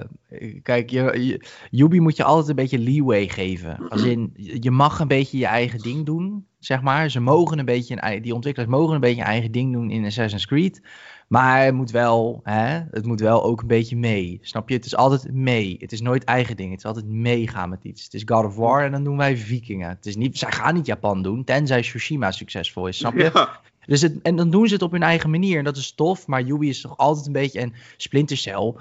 [0.63, 3.89] kijk, je, je, Yubi moet je altijd een beetje leeway geven.
[3.89, 7.09] Als in, je mag een beetje je eigen ding doen, zeg maar.
[7.09, 10.05] Ze mogen een beetje, een, die ontwikkelaars mogen een beetje een eigen ding doen in
[10.05, 10.81] Assassin's Creed.
[11.27, 14.39] Maar het moet wel, hè, het moet wel ook een beetje mee.
[14.41, 14.75] Snap je?
[14.75, 15.75] Het is altijd mee.
[15.79, 16.69] Het is nooit eigen ding.
[16.69, 18.03] Het is altijd meegaan met iets.
[18.03, 19.89] Het is God of War en dan doen wij vikingen.
[19.89, 22.97] Het is niet, zij gaan niet Japan doen, tenzij Tsushima succesvol is.
[22.97, 23.29] Snap je?
[23.33, 25.57] Ja, Dus het, en dan doen ze het op hun eigen manier.
[25.57, 26.27] En dat is tof.
[26.27, 27.59] Maar Yubi is toch altijd een beetje.
[27.59, 28.73] En Splinter Cell.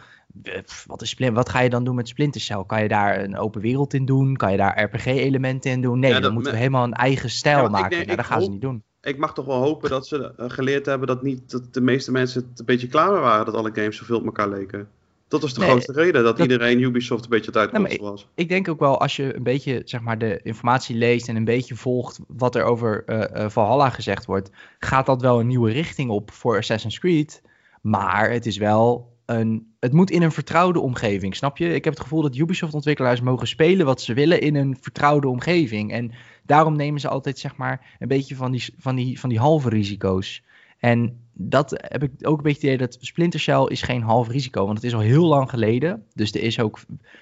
[0.43, 2.65] eh, pff, Wat, is Splin- wat ga je dan doen met Splinter Cell?
[2.67, 4.37] Kan je daar een open wereld in doen?
[4.37, 5.99] Kan je daar RPG-elementen in doen?
[5.99, 7.91] Nee, Ja, dan moeten we helemaal een eigen stijl Ja, maken.
[7.91, 8.83] denk- nou, dat gaan ze niet doen.
[9.05, 12.13] Ik mag toch wel hopen dat ze eh, geleerd hebben dat, niet, dat de meeste
[12.13, 14.89] mensen het een beetje klaar waren dat alle games zoveel op elkaar leken.
[15.29, 18.11] Dat was de Nee, grootste reden dat, dat- iedereen Ubisoft een beetje het Nee, uitkomst
[18.11, 18.27] was.
[18.35, 21.45] Ik denk ook wel als je een beetje zeg maar, de informatie leest en een
[21.45, 25.71] beetje volgt wat er over eh, eh, Valhalla gezegd wordt, gaat dat wel een nieuwe
[25.73, 27.43] richting op voor Assassin's Creed.
[27.81, 29.74] Maar het is wel een.
[29.85, 31.75] Het moet in een vertrouwde omgeving, snap je?
[31.75, 35.93] Ik heb het gevoel dat Ubisoft-ontwikkelaars mogen spelen wat ze willen in een vertrouwde omgeving.
[35.93, 36.13] En
[36.47, 39.69] daarom nemen ze altijd zeg maar een beetje van die, van die, van die halve
[39.69, 40.43] risico's.
[40.79, 44.29] En dat heb ik ook een beetje het idee dat Splinter Cell is geen half
[44.29, 44.65] risico.
[44.65, 46.05] Want het is al heel lang geleden.
[46.15, 46.81] Dus er is ook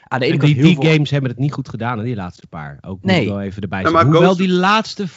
[0.08, 0.92] aan de ene En kant die, heel die veel...
[0.92, 2.78] games hebben het niet goed gedaan, hè, die laatste paar.
[2.80, 3.22] Ook moet Nee.
[3.22, 4.06] ik wel even erbij Ja, zeggen.
[4.06, 5.08] maar Hoewel Ghost- die laatste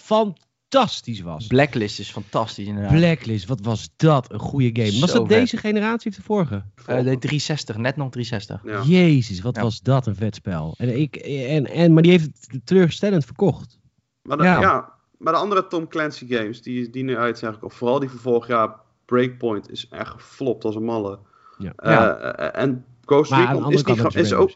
[0.70, 1.48] fantastisch was.
[1.48, 2.92] Blacklist is fantastisch inderdaad.
[2.94, 5.00] Blacklist, wat was dat een goede game.
[5.00, 5.40] Was Zo dat vet.
[5.40, 6.64] deze generatie of de vorige?
[6.86, 8.62] Eh, de 360, net nog 360.
[8.64, 8.82] Ja.
[8.82, 9.62] Jezus, wat Ja.
[9.62, 10.74] was dat een vet spel.
[10.78, 13.80] En ik, en, en, maar die heeft het teleurstellend verkocht.
[14.22, 14.62] Maar de, Ja.
[14.62, 14.94] ja.
[15.18, 18.20] maar de andere Tom Clancy games die, die nu uit zijn, of vooral die van
[18.20, 21.20] vorig jaar, Breakpoint, is echt geflopt als een malle.
[21.58, 21.74] Ja.
[21.76, 22.18] Eh, Ja.
[22.18, 24.52] eh, en Ghost Maar Recon is, heb is ook...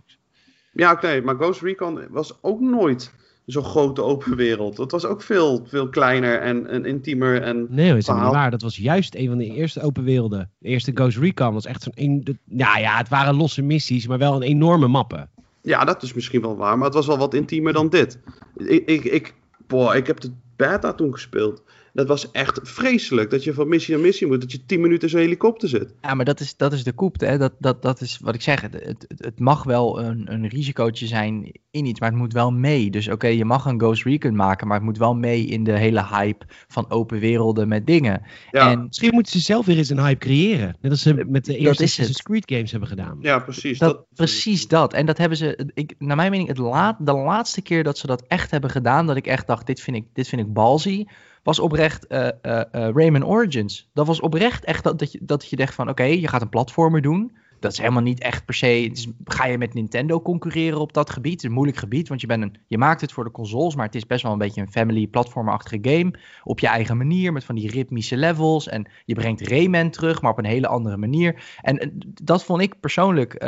[0.73, 3.13] Ja, oké, maar Ghost Recon was ook nooit
[3.51, 4.77] zo'n grote open wereld.
[4.77, 7.41] Het was ook veel, veel kleiner en, en intiemer.
[7.41, 8.51] En, Nee, dat is niet waar.
[8.51, 10.51] Dat was juist een van de eerste open werelden.
[10.59, 12.23] De eerste Ghost Recon was echt zo'n...
[12.45, 15.29] Ja, ja, het waren losse missies, maar wel een enorme mappen.
[15.61, 18.19] ja, dat is misschien wel waar, maar het was wel wat intiemer dan dit.
[18.55, 19.33] Ik, ik, ik,
[19.67, 21.63] boah, ik heb de beta toen gespeeld.
[21.93, 23.29] Dat was echt vreselijk.
[23.29, 24.41] Dat je van missie naar missie moet.
[24.41, 25.93] Dat je 10 minuten in zo'n helikopter zit.
[26.01, 27.19] Ja, maar dat is, dat is de koep.
[27.19, 27.37] Hè?
[27.37, 28.61] Dat, dat, dat is wat ik zeg.
[28.61, 32.51] Het, het, het mag wel een, een risicootje zijn in iets, maar het moet wel
[32.51, 32.89] mee.
[32.91, 35.77] Dus oké, je mag een Ghost Recon maken, maar het moet wel mee in de
[35.77, 38.21] hele hype van open werelden met dingen.
[38.51, 40.77] Ja, En Misschien moeten ze zelf weer eens een hype creëren.
[40.81, 42.23] Net als ze met de Dat eerste.
[42.23, 43.17] Creed games hebben gedaan.
[43.21, 43.79] ja precies.
[43.79, 44.93] dat, precies dat.
[44.93, 48.07] En dat hebben ze, ik, naar mijn mening, het laat, de laatste keer dat ze
[48.07, 51.05] dat echt hebben gedaan, dat ik echt dacht, dit vind ik, dit vind ik balzy,
[51.43, 52.29] was oprecht eh,
[52.71, 53.89] Rayman Origins.
[53.93, 56.49] Dat was oprecht echt dat, dat, je, dat je dacht van, oké, je gaat een
[56.49, 57.31] platformer doen.
[57.59, 58.91] Dat is helemaal niet echt per se.
[59.23, 61.43] ga je met Nintendo concurreren op dat gebied?
[61.43, 63.95] Een moeilijk gebied, want je, bent een, je maakt het voor de consoles, maar het
[63.95, 66.13] is best wel een beetje een family platformerachtige game.
[66.43, 68.67] Op je eigen manier, met van die ritmische levels.
[68.67, 71.43] En je brengt Rayman terug, maar op een hele andere manier.
[71.61, 71.91] En
[72.23, 73.45] dat vond ik persoonlijk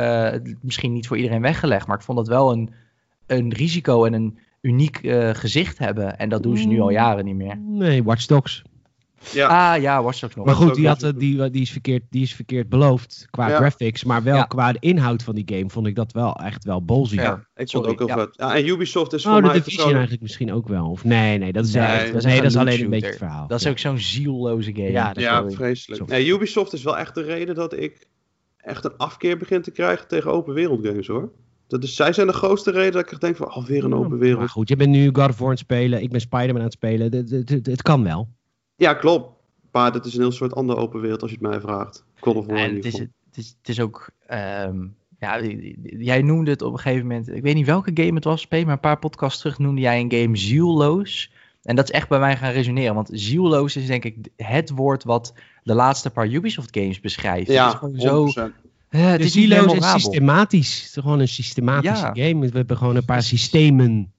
[0.60, 2.70] misschien niet voor iedereen weggelegd, maar ik vond dat wel een,
[3.26, 6.18] een risico en een uniek eh, gezicht hebben.
[6.18, 7.58] En dat doen ze nu al jaren niet meer.
[7.58, 8.62] Nee, Watch Dogs.
[9.32, 10.46] Ja, Ah ja, Watch Dogs nog.
[10.46, 13.56] Maar goed, die, had, eh, die, die, is verkeerd, die is verkeerd beloofd qua Ja.
[13.56, 14.04] graphics.
[14.04, 14.42] Maar wel Ja.
[14.44, 17.14] qua de inhoud van die game vond ik dat wel echt wel ballsy.
[17.14, 17.46] Ja.
[17.54, 18.14] ik vond ook heel ja.
[18.14, 18.28] vet.
[18.32, 20.90] Ja, en Ubisoft is Oh, voor de mij Division eigenlijk misschien ook wel.
[20.90, 22.90] Of nee, nee, dat is, Nee, echt, dat is nee, dat is een alleen een
[22.90, 23.46] beetje het verhaal.
[23.46, 23.70] Dat is Ja.
[23.70, 24.90] ook zo'n zielloze game.
[24.90, 26.06] Ja, dat is vreselijk.
[26.06, 28.06] Nee, Ubisoft is wel echt de reden dat ik
[28.56, 31.32] echt een afkeer begin te krijgen tegen open wereld games hoor.
[31.72, 34.10] Dat is, zij zijn de grootste reden dat ik denk van, oh, weer een open
[34.10, 34.50] Maar wereld.
[34.50, 36.02] goed, je bent nu God of War aan het spelen.
[36.02, 37.12] Ik ben Spider-Man aan het spelen.
[37.12, 38.28] Het- Het het- het kan wel.
[38.76, 39.30] Ja, klopt.
[39.72, 42.04] Maar dit is een heel soort andere open wereld als je het mij vraagt.
[42.20, 44.10] God of War En het is, het, is, het is ook.
[44.26, 44.76] ehm,
[45.18, 45.40] ja,
[45.98, 47.28] jij noemde het op een gegeven moment.
[47.28, 50.00] Ik weet niet welke game het was, P, maar een paar podcasts terug noemde jij
[50.00, 51.32] een game zielloos.
[51.62, 52.94] En dat is echt bij mij gaan resoneren.
[52.94, 57.38] Want zielloos is denk ik het woord wat de laatste paar Ubisoft games beschrijft.
[57.40, 58.28] het is Ja, gewoon zo.
[58.92, 59.00] 100%.
[59.00, 60.74] eh, het is niet systematisch.
[60.80, 62.26] Het is gewoon een systematische Ja.
[62.28, 62.46] game.
[62.50, 64.12] We hebben gewoon een paar systemen.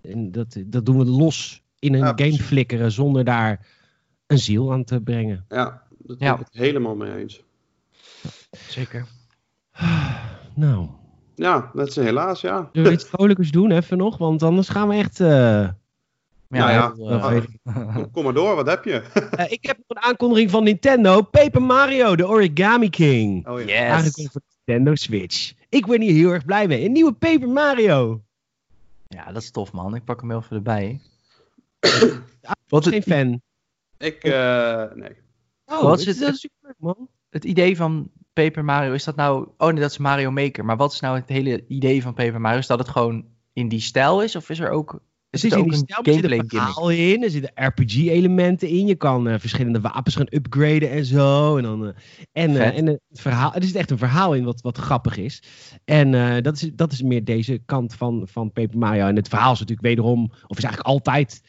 [0.00, 2.40] En dat, dat doen we los in een Ja, game precies.
[2.46, 3.66] flikkeren zonder daar
[4.26, 5.44] een ziel aan te brengen.
[5.48, 6.32] Ja, dat Ja.
[6.32, 7.42] ben ik het helemaal mee eens.
[8.68, 9.06] Zeker.
[10.54, 10.88] nou.
[11.34, 12.68] Ja, dat is helaas, ja.
[12.72, 14.18] Zullen we iets vrolijkers doen even nog?
[14.18, 15.20] Want anders gaan we echt...
[16.58, 16.92] Ja, ja.
[16.96, 17.96] heel, eh, Ah.
[18.12, 18.92] Kom, maar door, wat heb je?
[19.30, 21.22] eh, ik heb nog een aankondiging van Nintendo.
[21.22, 23.48] Paper Mario, de Origami King.
[23.48, 23.66] Oh ja.
[23.66, 23.90] Yes.
[23.90, 25.52] Aangekondigd voor Nintendo Switch.
[25.68, 26.84] Ik ben hier heel erg blij mee.
[26.84, 28.22] Een nieuwe Paper Mario.
[29.08, 29.94] Ja, dat is tof man.
[29.94, 31.00] Ik pak hem wel even erbij.
[32.68, 33.40] Wat geen fan.
[33.98, 35.16] Ik, eh, nee.
[35.66, 37.08] Oh, Wat is het- dat is superleuk, man.
[37.30, 39.48] Het idee van Paper Mario, is dat nou...
[39.56, 40.64] Oh nee, dat is Mario Maker.
[40.64, 42.58] Maar wat is nou het hele idee van Paper Mario?
[42.58, 44.36] Is dat het gewoon in die stijl is?
[44.36, 45.00] Of is er ook,
[45.32, 46.50] Er is zit er in die een stijl, er zit een gimmick?
[46.50, 48.86] verhaal in, er zitten RPG-elementen in.
[48.86, 51.56] Je kan eh, verschillende wapens gaan upgraden en zo.
[51.56, 51.92] En, dan, eh,
[52.32, 55.42] en, eh, en het verhaal, er zit echt een verhaal in wat, wat grappig is.
[55.84, 59.06] En eh, dat, is, dat is meer deze kant van, van Paper Mario.
[59.06, 61.42] En het verhaal is natuurlijk wederom, of is eigenlijk altijd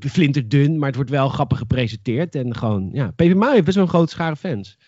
[0.00, 2.34] flinterdun, maar het wordt wel grappig gepresenteerd.
[2.34, 4.78] En gewoon, ja, Paper Mario heeft best wel een grote schare fans.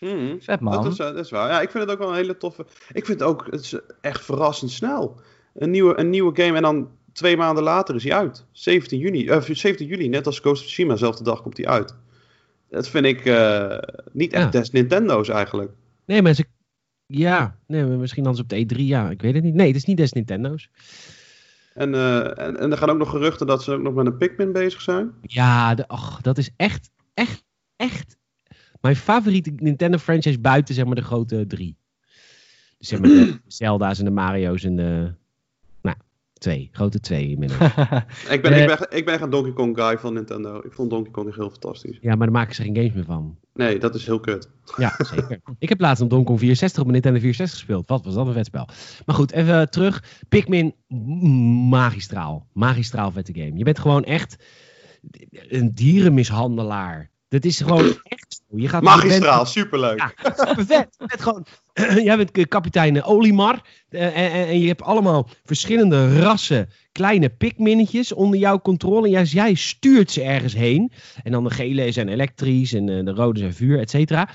[0.00, 0.38] Mhm.
[0.38, 0.82] Vet man.
[0.82, 1.48] Dat is, dat is waar.
[1.48, 2.66] Ja, ik vind het ook wel een hele toffe.
[2.92, 5.20] Ik vind het ook het is echt verrassend snel.
[5.54, 8.46] Een nieuwe, een nieuwe game en dan twee maanden later is hij uit.
[8.52, 9.26] 17 juni.
[9.28, 11.94] eh 17 juli, net als Ghost of Tsushima, dezelfde dag komt hij uit.
[12.68, 13.78] Dat vind ik eh,
[14.12, 14.50] niet echt Ja.
[14.50, 15.70] des Nintendo's eigenlijk.
[16.06, 16.46] Nee, mensen.
[17.06, 19.54] Ja, nee, misschien anders op de E3, ja, ik weet het niet.
[19.54, 20.70] Nee, het is niet des Nintendo's.
[21.74, 24.16] En, eh, en, en er gaan ook nog geruchten dat ze ook nog met een
[24.16, 25.12] Pikmin bezig zijn.
[25.22, 27.44] Ja, de, och, dat is echt, echt,
[27.76, 28.16] echt
[28.80, 31.76] mijn favoriete Nintendo franchise buiten zeg maar de grote drie.
[32.78, 35.14] Dus zeg maar de Zelda's en de Mario's en de,
[36.42, 37.60] twee, grote twee inmiddels.
[38.30, 38.60] Ik ben, Eh.
[38.62, 40.58] ik, ben, ik ben echt een Donkey Kong guy van Nintendo.
[40.64, 41.98] Ik vond Donkey Kong echt heel fantastisch.
[42.00, 43.36] ja, maar daar maken ze geen games meer van.
[43.54, 44.48] Nee, dat is heel kut.
[44.76, 45.40] Ja, zeker.
[45.58, 47.88] ik heb laatst een Donkey Kong 64 op mijn Nintendo 64 gespeeld.
[47.88, 48.68] Wat was dat een vetspel.
[49.06, 50.04] Maar goed, even terug.
[50.28, 50.74] Pikmin,
[51.68, 52.46] magistraal.
[52.52, 53.56] Magistraal vette game.
[53.58, 54.36] Je bent gewoon echt
[55.48, 57.10] een dierenmishandelaar.
[57.32, 58.56] Dat is gewoon echt zo.
[58.58, 59.98] Je gaat je bent- Magistraal, superleuk.
[59.98, 60.12] Ja.
[60.56, 61.46] Je bent gewoon,
[62.08, 63.60] jij bent kapitein Olimar.
[63.88, 69.04] eh, en, en, en je hebt allemaal verschillende rassen kleine pikminnetjes onder jouw controle.
[69.06, 70.92] En juist jij stuurt ze ergens heen.
[71.22, 74.28] En dan de gele zijn elektrisch en eh, de rode zijn vuur, et cetera.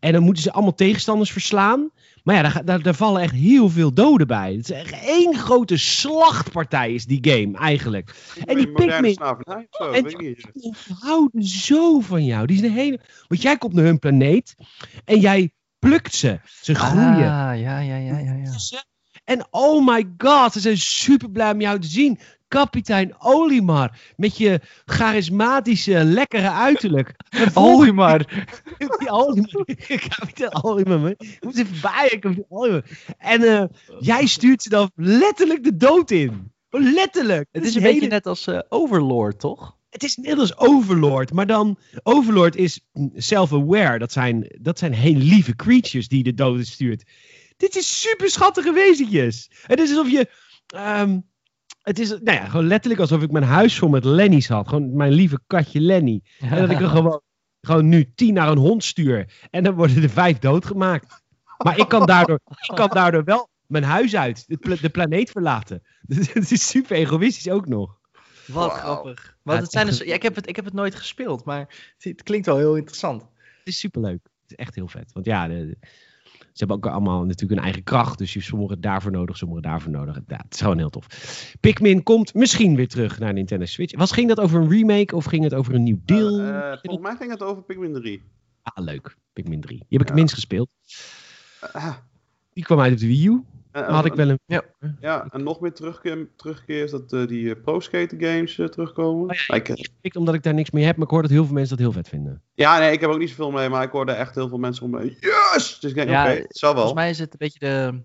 [0.00, 1.90] En dan moeten ze allemaal tegenstanders verslaan.
[2.24, 4.52] Maar ja, daar, daar, daar vallen echt heel veel doden bij.
[4.54, 8.14] Het is echt één grote slachtpartij is die game eigenlijk.
[8.44, 9.16] En die Pikmin-
[9.94, 10.04] En
[10.52, 12.46] die houden zo van jou.
[12.46, 13.00] Die zijn hele...
[13.28, 14.54] Want jij komt naar hun planeet
[15.04, 16.40] en jij plukt ze.
[16.62, 17.12] Ze groeien.
[17.12, 18.82] Ah, ja, ja, ja, ja, ja.
[19.24, 22.18] En oh my god, ze zijn super blij om jou te zien.
[22.48, 27.14] Kapitein Olimar, met je charismatische, lekkere uiterlijk.
[27.54, 28.18] Olimar.
[28.98, 29.64] Die Olimar.
[30.16, 31.14] Kapitein Olimar, man.
[31.18, 32.84] Ik moet even bij, kapitein Olimar.
[33.18, 33.64] En eh,
[33.98, 36.52] jij stuurt ze dan letterlijk de dood in.
[36.70, 37.48] Letterlijk.
[37.52, 39.76] Het is een hele- beetje net als eh, Overlord, toch?
[39.90, 42.80] het is net als Overlord, maar dan Overlord is
[43.14, 43.98] self-aware.
[43.98, 47.02] Dat zijn, dat zijn heel lieve creatures die de dood stuurt.
[47.56, 49.50] Dit is super schattige wezentjes.
[49.66, 50.28] Het is alsof je.
[50.66, 51.18] ehm,
[51.84, 54.68] het is nou ja, gewoon letterlijk alsof ik mijn huis vol met Lenny's had.
[54.68, 56.20] Gewoon mijn lieve katje Lenny.
[56.40, 57.20] En dat ik er gewoon,
[57.60, 59.32] gewoon nu tien naar een hond stuur.
[59.50, 61.22] En dan worden er vijf doodgemaakt.
[61.58, 65.30] Maar ik kan daardoor, ik kan daardoor wel mijn huis uit, de, pla- de planeet
[65.30, 65.82] verlaten.
[66.06, 67.98] Dus het is super egoïstisch ook nog.
[68.46, 69.36] Wat grappig.
[69.42, 71.58] Want het het zijn dus, ja, ik, heb het, ik heb het nooit gespeeld, maar
[71.58, 73.22] het, het klinkt wel heel interessant.
[73.22, 73.28] Het
[73.64, 74.20] is superleuk.
[74.22, 75.12] Het is echt heel vet.
[75.12, 75.86] Want ja, de- de-
[76.54, 78.18] ze hebben ook allemaal natuurlijk een eigen kracht.
[78.18, 80.20] Dus je hebt sommige daarvoor nodig, sommige daarvoor nodig.
[80.26, 81.06] Ja, het is gewoon heel tof.
[81.60, 83.96] Pikmin komt misschien weer terug naar Nintendo Switch.
[83.96, 86.38] Was, ging dat over een remake of ging het over een nieuw deel?
[86.40, 88.22] Eh, eh, volgens mij ging het over Pikmin 3.
[88.62, 89.16] ah, leuk.
[89.32, 89.76] Pikmin 3.
[89.78, 90.14] Die heb ik het Ja.
[90.14, 90.68] minst gespeeld.
[91.72, 91.94] Ah,
[92.52, 93.42] Die kwam uit op de Wii U.
[93.74, 94.38] eh, Dan had ik wel een...
[95.00, 98.66] Ja, en nog meer terugkeer, terugkeer is dat eh, die eh, Pro Skater games eh,
[98.66, 99.30] terugkomen.
[99.30, 100.96] Oh ja, ik, eh, gepikt omdat ik daar niks meer heb.
[100.96, 102.42] Maar ik hoor dat heel veel mensen dat heel vet vinden.
[102.54, 104.84] ja, nee, ik heb ook niet zoveel mee, maar ik hoorde echt heel veel mensen
[104.84, 105.16] om me.
[105.20, 105.78] Yes!
[105.80, 106.82] Dus ik denk, Ja, oké, zal wel.
[106.82, 108.02] Volgens mij is het een beetje de,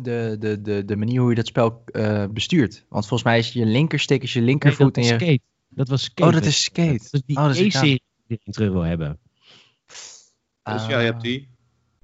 [0.00, 2.84] de, de, de, de manier hoe je dat spel eh, bestuurt.
[2.88, 5.24] Want volgens mij is je linkerstick is je Nee, linkervoet dat en je...
[5.24, 5.40] skate.
[5.68, 6.28] Dat was skate.
[6.28, 6.92] Oh, dat is skate.
[6.92, 9.18] Dat is die Oh, dat is E-serie die ik terug wil hebben.
[10.62, 11.48] Dus ja, je hebt die.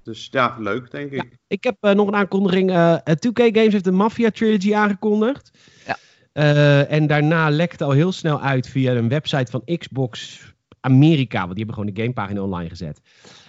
[0.04, 1.38] Dus ja, leuk, denk ik.
[1.46, 2.70] Ik heb eh, nog een aankondiging.
[2.70, 5.50] eh 2K Games heeft de Mafia Trilogy aangekondigd.
[5.86, 5.96] Ja.
[6.32, 10.40] Eh, en daarna lekte al heel snel uit via een website van Xbox
[10.80, 11.38] Amerika.
[11.38, 13.00] Want die hebben gewoon de gamepagina online gezet.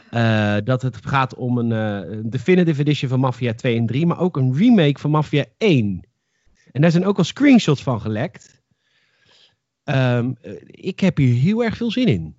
[0.10, 4.06] eh, dat het gaat om een, eh, Definitive Edition van Mafia 2 en 3.
[4.06, 6.02] Maar ook een remake van Mafia 1.
[6.72, 8.64] En daar zijn ook al screenshots van gelekt.
[9.84, 12.36] Ehm, eh, ik heb hier heel erg veel zin in.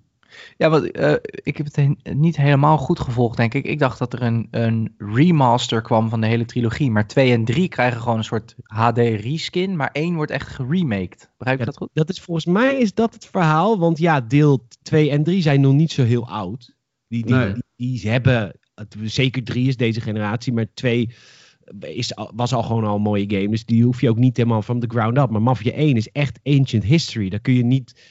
[0.57, 3.65] Ja, wat, eh, ik heb het he- niet helemaal goed gevolgd, denk ik.
[3.65, 6.91] Ik dacht dat er een, een remaster kwam van de hele trilogie.
[6.91, 9.75] Maar 2 en 3 krijgen gewoon een soort HD reskin.
[9.75, 11.29] Maar 1 wordt echt geremaked.
[11.37, 11.89] Begrijp ik Ja, dat goed?
[11.93, 13.79] Dat is volgens mij is dat het verhaal.
[13.79, 16.75] Want ja, deel 2 en 3 zijn nog niet zo heel oud.
[17.07, 17.53] Die, die, Nee.
[17.53, 21.09] die, die hebben het, zeker 3 is deze generatie, maar 2
[21.79, 23.49] is, was al gewoon al een mooie game.
[23.49, 25.29] Dus die hoef je ook niet helemaal from the ground up.
[25.29, 27.29] Maar Mafia 1 is echt ancient history.
[27.29, 28.01] Daar kun je niet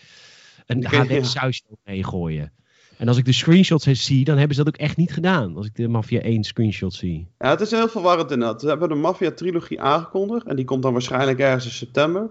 [0.66, 2.52] een HD-sausje mee gooien.
[2.96, 5.56] En als ik de screenshots zie, dan hebben ze dat ook echt niet gedaan.
[5.56, 7.26] Als ik de Mafia 1 screenshot zie.
[7.38, 8.62] Ja, het is heel verwarrend inderdaad.
[8.62, 10.46] We hebben de Mafia trilogie aangekondigd.
[10.46, 12.30] En die komt dan waarschijnlijk ergens in september.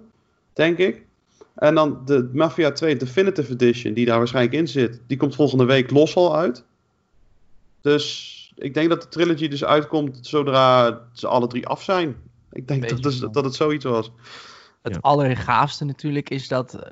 [0.54, 1.06] Denk ik.
[1.56, 5.02] En dan de Mafia 2 Definitive Edition, die daar waarschijnlijk in zit.
[5.08, 6.66] Die komt volgende week los al uit.
[7.82, 12.16] Dus ik denk dat de trilogy dus uitkomt zodra ze alle drie af zijn.
[12.52, 14.12] Ik denk dat, dus, dat het zoiets was.
[14.82, 15.00] Het ja.
[15.02, 16.92] allergaafste natuurlijk is dat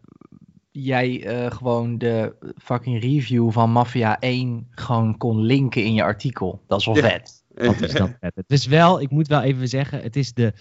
[0.74, 6.62] jij uh, gewoon de fucking review van Mafia 1 gewoon kon linken in je artikel.
[6.68, 7.02] Dat is wel ja.
[7.02, 7.44] vet.
[7.54, 8.36] Wat is dat vet.
[8.36, 10.54] Het is wel, ik moet wel even zeggen, het is de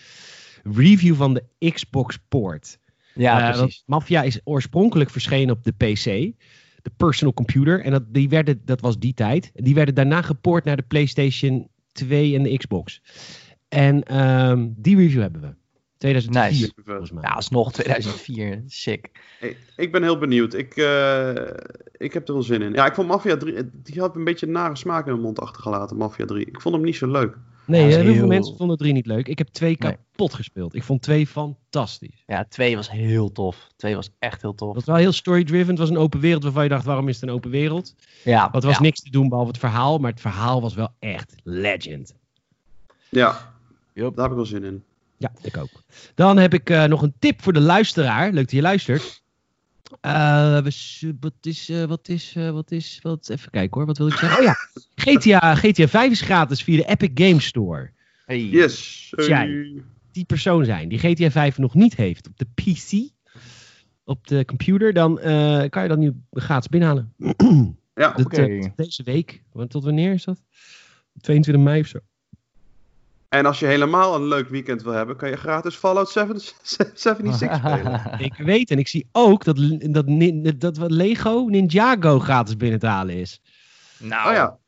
[0.63, 2.79] review van de Xbox port.
[3.15, 3.83] Ja, uh, precies.
[3.87, 6.33] Mafia is oorspronkelijk verschenen op de PC
[6.83, 7.85] de personal computer.
[7.85, 9.51] En dat, die werden, dat was die tijd.
[9.55, 13.03] Die werden daarna gepoord naar de PlayStation 2 en de Xbox.
[13.69, 15.55] En um, die review hebben we.
[16.03, 16.73] 2004 nice.
[16.85, 17.23] volgens mij.
[17.23, 18.63] Ja, alsnog 2004.
[18.67, 19.11] Sick.
[19.39, 20.55] Hey, ik ben heel benieuwd.
[20.55, 21.31] Ik, uh,
[21.97, 22.73] ik heb er wel zin in.
[22.73, 23.71] Ja, ik vond Mafia 3...
[23.73, 26.47] Die had een beetje nare smaak in mijn mond achtergelaten, Mafia 3.
[26.47, 27.37] Ik vond hem niet zo leuk.
[27.67, 29.29] Nee, ja, heel veel mensen vonden 3 niet leuk.
[29.29, 30.75] Ik heb 2 kapot gespeeld.
[30.75, 32.23] Ik vond 2 fantastisch.
[32.27, 33.69] Ja, 2 was heel tof.
[33.77, 34.69] 2 was echt heel tof.
[34.69, 35.69] Het was wel heel story-driven.
[35.69, 37.95] Het was een open wereld waarvan je dacht, waarom is het een open wereld?
[38.25, 38.51] Ja.
[38.51, 38.83] Wat was ja.
[38.83, 39.99] niks te doen behalve het verhaal.
[39.99, 42.15] Maar het verhaal was wel echt legend.
[43.09, 43.55] Ja,
[43.93, 44.15] yep.
[44.15, 44.85] daar heb ik wel zin in.
[45.23, 45.83] Ja, ik ook.
[46.15, 48.33] Dan heb ik uh, nog een tip voor de luisteraar.
[48.33, 49.23] Leuk dat je luistert.
[50.07, 50.53] Uh,
[51.21, 54.17] wat is, uh, wat is, uh, wat is, wat, even kijken hoor, wat wil ik
[54.17, 54.39] zeggen?
[54.39, 54.55] Oh ja,
[54.95, 57.91] GTA, GTA 5 is gratis via de Epic Games Store.
[58.27, 58.45] Hey.
[58.45, 59.13] Yes.
[59.17, 59.73] Als jij
[60.13, 63.11] die persoon zijn die GTA 5 nog niet heeft op de PC,
[64.05, 65.17] op de computer, dan
[65.69, 67.13] kan je dat nu gratis binnenhalen.
[67.95, 68.21] ja, oké.
[68.21, 68.73] Okay.
[68.77, 70.43] deze week, want tot wanneer is dat?
[71.21, 71.99] 22 mei of zo.
[73.33, 76.99] En als je helemaal een leuk weekend wil hebben, kan je gratis Fallout 76
[77.39, 78.19] spelen.
[78.29, 80.07] Ik weet en ik zie ook dat, dat,
[80.61, 83.41] dat, Lego Ninjago gratis binnen te halen is.
[83.99, 84.29] Nou.
[84.29, 84.59] Oh ja.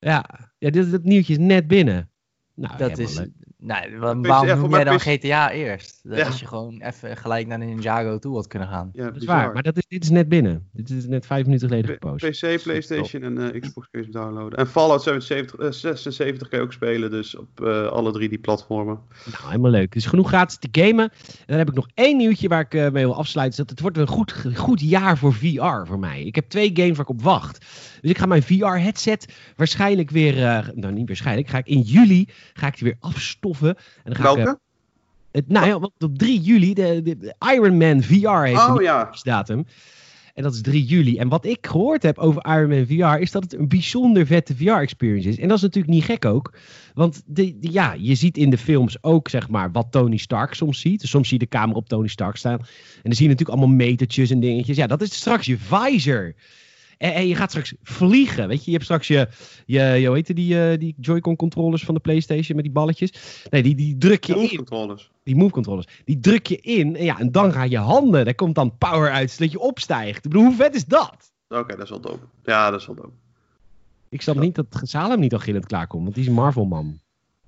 [0.00, 2.10] Ja, ja dit, dat nieuwtje is net binnen.
[2.54, 3.30] Nou, dat is, leuk.
[3.62, 4.20] Nou, waarom
[4.60, 5.02] noem jij dan PC...
[5.02, 6.00] GTA eerst?
[6.02, 6.26] Ja.
[6.26, 8.90] Als je gewoon even gelijk naar de Ninjago toe had kunnen gaan.
[8.92, 10.68] Ja, dat is waar, maar dat is, dit is net binnen.
[10.72, 12.40] Dit is net vijf minuten geleden gepost.
[12.40, 14.58] PC, Playstation en uh, Xbox kun je downloaden.
[14.58, 18.38] En Fallout 77, uh, 76 kan je ook spelen, dus op uh, alle drie die
[18.38, 18.98] platformen.
[19.24, 19.92] Nou, helemaal leuk.
[19.92, 21.10] Dus genoeg gratis te gamen.
[21.10, 23.58] En dan heb ik nog één nieuwtje waar ik mee wil afsluiten.
[23.58, 26.22] Dat het wordt een goed, goed jaar voor VR voor mij.
[26.22, 27.64] Ik heb twee games waar ik op wacht.
[28.00, 30.34] Dus ik ga mijn VR-headset waarschijnlijk weer,
[30.74, 33.68] nou niet waarschijnlijk, ga ik in juli ga ik die weer afstoffen.
[33.68, 34.40] En dan ga Welke?
[34.40, 34.54] Ik, uh,
[35.32, 38.74] het, nou ja, want op 3 juli, de, de, de Iron Man VR heeft oh,
[38.76, 39.10] een ja.
[39.22, 39.66] datum.
[40.34, 41.18] En dat is 3 juli.
[41.18, 44.56] En wat ik gehoord heb over Iron Man VR is dat het een bijzonder vette
[44.56, 45.38] VR-experience is.
[45.38, 46.52] En dat is natuurlijk niet gek ook.
[46.94, 50.54] Want de, de, ja, je ziet in de films ook zeg maar wat Tony Stark
[50.54, 51.00] soms ziet.
[51.00, 52.58] Dus soms zie je de camera op Tony Stark staan.
[52.58, 52.66] En
[53.02, 54.76] dan zie je natuurlijk allemaal metertjes en dingetjes.
[54.76, 56.34] Ja, dat is straks je visor.
[57.00, 58.48] En, en, je gaat straks vliegen.
[58.48, 59.28] Weet je, je hebt straks je,
[59.66, 63.12] je, je hoe heet die, uh, die Joy-Con controllers van de PlayStation met die balletjes.
[63.50, 64.56] Nee, die, die druk je move in.
[64.56, 65.10] Controllers.
[65.22, 65.86] Die move controllers.
[66.04, 66.96] Die druk je in.
[66.96, 68.24] En ja, en dan gaan je handen.
[68.24, 70.16] Daar komt dan power uit, zodat je opstijgt.
[70.24, 71.32] Ik bedoel, hoe vet is dat?
[71.48, 72.26] Oké, okay, dat is wel dope.
[72.44, 73.12] Ja, dat is wel dope.
[74.08, 76.98] Ik snap niet dat Salem niet al gillend klaarkomt, want die is een Marvel-man.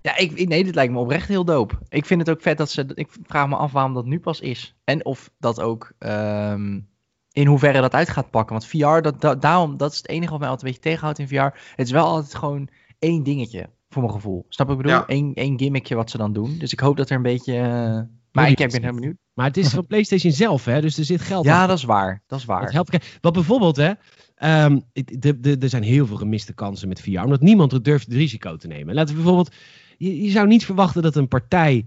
[0.00, 1.74] Ja, ik, nee, dit lijkt me oprecht heel dope.
[1.88, 2.86] Ik vind het ook vet dat ze.
[2.94, 4.74] Ik vraag me af waarom dat nu pas is.
[4.84, 5.92] En of dat ook.
[5.98, 6.90] Um,
[7.32, 8.52] in hoeverre dat uit gaat pakken.
[8.52, 11.18] Want VR, dat, dat, daarom, dat is het enige wat mij altijd een beetje tegenhoudt
[11.18, 11.58] in VR.
[11.76, 12.68] Het is wel altijd gewoon
[12.98, 14.46] één dingetje, voor mijn gevoel.
[14.48, 14.92] Snap ik bedoel?
[14.92, 15.04] Ja.
[15.06, 16.58] Eén, één gimmickje wat ze dan doen.
[16.58, 17.54] Dus ik hoop dat er een beetje...
[17.54, 18.00] Uh...
[18.32, 19.16] Maar ik ben heel benieuwd.
[19.34, 20.80] Maar het is van PlayStation zelf, hè?
[20.80, 21.68] Dus er zit geld Ja, aan.
[21.68, 22.22] dat is waar.
[22.26, 22.62] Dat is waar.
[22.62, 23.18] Dat helpt.
[23.20, 23.92] Wat bijvoorbeeld, hè?
[24.64, 27.20] Um, de, de, er zijn heel veel gemiste kansen met VR.
[27.20, 28.94] Omdat niemand durft het risico te nemen.
[28.94, 29.54] Laten we bijvoorbeeld...
[29.96, 31.86] Je, je zou niet verwachten dat een partij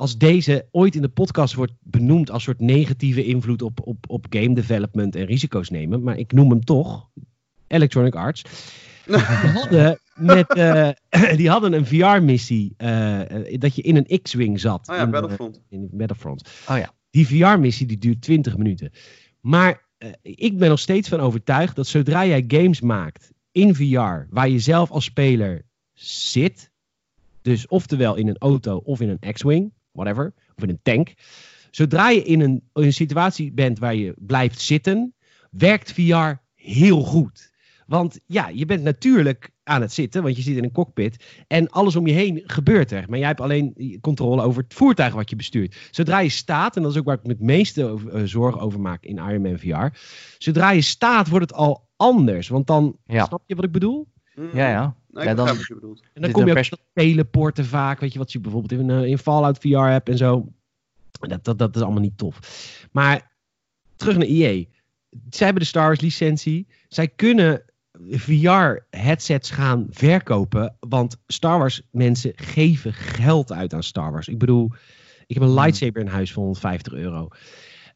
[0.00, 4.26] als deze ooit in de podcast wordt benoemd als soort negatieve invloed op, op, op
[4.30, 7.08] game development en risico's nemen, maar ik noem hem toch
[7.66, 8.42] Electronic Arts.
[9.06, 9.16] Die
[9.54, 10.90] hadden, met, uh,
[11.40, 13.20] die hadden een VR-missie uh,
[13.58, 14.88] dat je in een X-Wing zat.
[14.88, 15.60] Oh ja, in, Battlefront.
[15.68, 16.48] In Battlefront.
[16.68, 16.92] Oh ja.
[17.10, 18.90] Die VR-missie die duurt 20 minuten.
[19.40, 24.26] Maar uh, ik ben nog steeds van overtuigd dat zodra jij games maakt in VR,
[24.30, 25.62] waar je zelf als speler
[25.92, 26.70] zit,
[27.42, 31.14] dus oftewel in een auto of in een X-Wing, whatever, of in een tank.
[31.70, 35.14] Zodra je in een, in een situatie bent waar je blijft zitten,
[35.50, 37.50] werkt VR heel goed.
[37.86, 41.24] Want ja, je bent natuurlijk aan het zitten, want je zit in een cockpit.
[41.46, 43.04] En alles om je heen gebeurt er.
[43.08, 45.76] Maar jij hebt alleen controle over het voertuig wat je bestuurt.
[45.90, 48.60] Zodra je staat, en dat is ook waar ik me het meeste over, uh, zorgen
[48.60, 49.98] over maak in Iron Man VR.
[50.38, 52.48] Zodra je staat, wordt het al anders.
[52.48, 53.24] Want dan, ja.
[53.24, 54.08] snap je wat ik bedoel?
[54.34, 54.56] Mhm.
[54.56, 54.94] Ja, ja.
[55.10, 56.02] Nee, Ja, ik dan- wat je bedoelt.
[56.14, 59.18] En dan kom je ook teleporten vaak, weet je, wat je bijvoorbeeld in, eh, in
[59.18, 60.52] Fallout VR hebt en zo.
[61.20, 62.38] Dat, dat, dat is allemaal niet tof.
[62.92, 63.30] Maar
[63.96, 64.64] terug naar EA.
[65.30, 66.66] Zij hebben de Star Wars licentie.
[66.88, 67.62] Zij kunnen
[68.10, 74.28] VR-headsets gaan verkopen, want Star Wars mensen geven geld uit aan Star Wars.
[74.28, 74.70] Ik bedoel,
[75.26, 77.28] ik heb een lightsaber in huis voor 150 euro.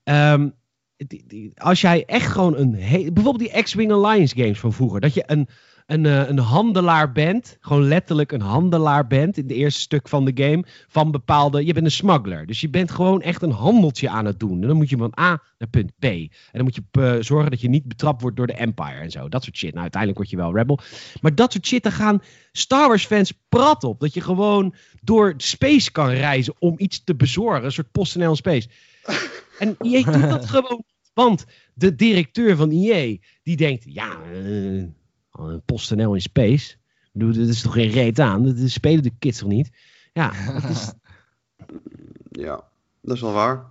[0.05, 0.49] Ehm,
[0.97, 2.71] die- die- als jij echt gewoon een...
[3.13, 5.01] bijvoorbeeld die X-Wing Alliance games van vroeger.
[5.01, 5.49] Dat je een,
[5.87, 7.57] een, eh, een handelaar bent.
[7.61, 9.37] Gewoon letterlijk een handelaar bent.
[9.37, 10.65] In het eerste stuk van de game.
[10.89, 11.65] Van bepaalde...
[11.65, 12.47] Je bent een smuggler.
[12.47, 14.61] Dus je bent gewoon echt een handeltje aan het doen.
[14.63, 16.05] En dan moet je van A naar punt B.
[16.05, 19.11] En dan moet je eh, zorgen dat je niet betrapt wordt door de Empire en
[19.11, 19.29] zo.
[19.29, 19.71] Dat soort shit.
[19.71, 20.79] Nou, uiteindelijk word je wel rebel.
[21.21, 24.01] Maar dat soort shit, daar gaan Star Wars fans prat op.
[24.01, 27.65] Dat je gewoon door space kan reizen om iets te bezorgen.
[27.65, 28.69] Een soort PostNL space.
[29.59, 30.85] En EA doet dat gewoon.
[31.15, 31.45] Want
[31.75, 34.85] de directeur van EA, die denkt, ja, eh,
[35.65, 36.73] PostNL in space.
[36.73, 38.43] Ik bedoel, dat is toch geen reet aan?
[38.45, 39.71] Dat spelen de kids toch niet?
[40.13, 40.93] Ja, dat is,
[42.45, 42.65] Ja,
[43.03, 43.65] dat is wel waar.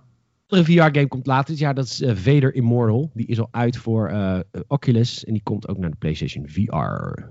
[0.48, 1.74] een VR-game komt later dit jaar.
[1.74, 3.10] Dat is eh, Vader Immortal.
[3.14, 5.24] Die is al uit voor eh, Oculus.
[5.24, 7.22] En die komt ook naar de PlayStation VR.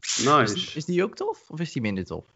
[0.00, 0.54] Is, Nice.
[0.54, 1.50] die- is die ook tof?
[1.50, 2.26] Of is die minder tof?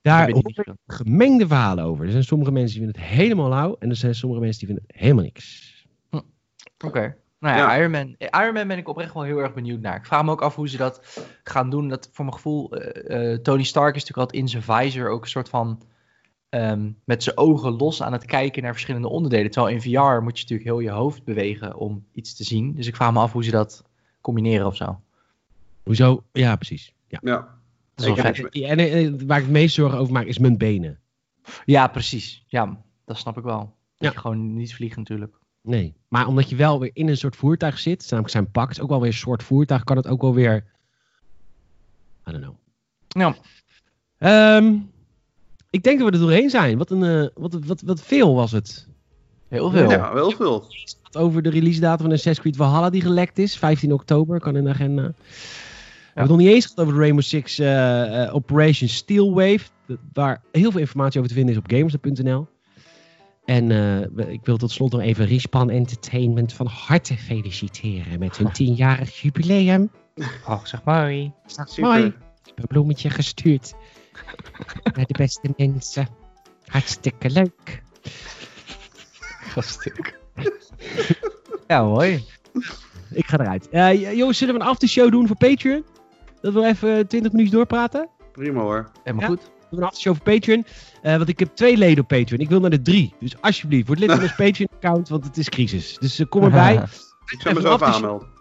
[0.00, 2.04] Daar hoor gemengde verhalen over.
[2.04, 3.76] Er zijn sommige mensen die vinden het helemaal lauw.
[3.78, 5.76] En er zijn sommige mensen die vinden het helemaal niks.
[6.84, 7.16] Oké.
[7.40, 7.78] Nou ja, Ja.
[7.78, 9.96] Iron, Man, Iron Man ben ik oprecht wel heel erg benieuwd naar.
[9.96, 11.88] Ik vraag me ook af hoe ze dat gaan doen.
[11.88, 15.22] Dat, voor mijn gevoel, eh, eh, Tony Stark is natuurlijk altijd in zijn visor ook
[15.22, 15.82] een soort van...
[16.48, 19.50] ehm, met zijn ogen los aan het kijken naar verschillende onderdelen.
[19.50, 22.74] Terwijl in VR moet je natuurlijk heel je hoofd bewegen om iets te zien.
[22.74, 23.84] Dus ik vraag me af hoe ze dat
[24.20, 25.00] combineren of zo.
[25.82, 26.22] Hoezo?
[26.32, 26.94] Ja, precies.
[27.08, 27.18] Ja.
[27.22, 27.36] Ja.
[27.36, 27.48] Dat
[27.94, 28.62] is wel Ik heb vet.
[28.62, 30.98] En, en, en waar ik het meest zorgen over maak is mijn benen.
[31.64, 32.44] Ja, precies.
[32.46, 33.58] Ja, dat snap ik wel.
[33.58, 34.10] Dat Ja.
[34.10, 35.37] je gewoon niet vliegt natuurlijk.
[35.62, 35.94] Nee.
[36.08, 38.02] Maar omdat je wel weer in een soort voertuig zit.
[38.02, 38.68] Namelijk zijn pak.
[38.68, 39.84] Het is ook wel weer een soort voertuig.
[39.84, 40.64] Kan het ook wel weer...
[42.28, 42.54] I don't know.
[43.08, 43.36] Ja,
[44.18, 44.76] Ehm,
[45.70, 46.78] ik denk dat we er doorheen zijn.
[46.78, 48.88] Wat, een, eh, wat, wat, wat veel was het.
[49.48, 49.90] heel veel.
[49.90, 50.64] Ja, wel veel.
[51.12, 53.56] Over de release datum van Assassin's Creed Valhalla die gelekt is.
[53.56, 55.02] 15 oktober, kan in de agenda.
[55.02, 55.14] We
[56.14, 59.60] hebben het nog niet eens gehad over de Rainbow Six eh, eh, Operation Steelwave.
[60.12, 62.46] Waar heel veel informatie over te vinden is op gamers.nl.
[63.48, 68.48] En eh, ik wil tot slot nog even Respawn Entertainment van harte feliciteren met hun
[68.76, 69.90] 10-jarig jubileum.
[70.44, 71.12] Ach, zeg maar.
[71.46, 72.04] Straks mooi.
[72.04, 72.12] Ik
[72.44, 73.74] heb een bloemetje gestuurd
[74.94, 76.08] naar de beste mensen.
[76.66, 77.82] Hartstikke leuk.
[79.40, 80.18] Gaststuk.
[81.68, 82.24] ja, mooi.
[83.10, 83.68] Ik ga eruit.
[83.68, 85.84] Eh, jongens, zullen we een aftershow doen voor Patreon?
[86.40, 88.08] Dat we even 20 minuutjes doorpraten?
[88.32, 88.90] Prima hoor.
[89.04, 89.36] Helemaal Ja.
[89.36, 89.50] goed.
[89.70, 90.64] Doen een aftershow voor Patreon?
[91.02, 92.40] Eh, want ik heb twee leden op Patreon.
[92.40, 93.14] Ik wil naar de drie.
[93.20, 95.96] Dus alsjeblieft, word lid van ons Patreon-account, want het is crisis.
[95.98, 96.74] Dus eh, kom erbij.
[97.26, 98.36] Ik mezelf af te- aanmelden.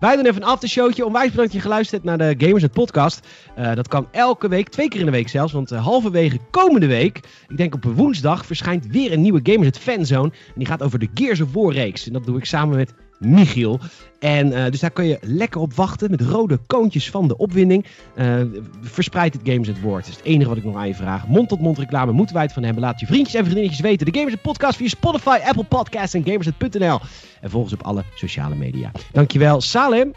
[0.00, 1.06] Wij doen even een aftershowtje.
[1.06, 3.26] Onwijs bedankt dat je geluisterd hebt naar de Gamers het podcast.
[3.54, 5.52] Eh, dat kan elke week, twee keer in de week zelfs.
[5.52, 9.78] Want halverwege komende week, ik denk op een woensdag, verschijnt weer een nieuwe Gamers het
[9.78, 10.30] Fanzone.
[10.30, 12.06] En die gaat over de Gears of War reeks.
[12.06, 13.80] En dat doe ik samen met Michiel.
[14.18, 17.86] En eh, dus daar kun je lekker op wachten met rode koontjes van de opwinding.
[18.14, 18.40] Eh
[18.80, 20.04] verspreid het Gamers het woord.
[20.04, 21.26] Dat is het enige wat ik nog aan je vraag.
[21.26, 22.82] Mond-tot-mond reclame moeten wij het van hebben.
[22.82, 24.06] Laat je vriendjes en vriendinnetjes weten.
[24.06, 27.00] De Gamers het podcast via Spotify, Apple Podcasts en Gamers.nl.
[27.40, 28.90] En volg ons op alle sociale media.
[29.12, 30.12] Dankjewel Salim.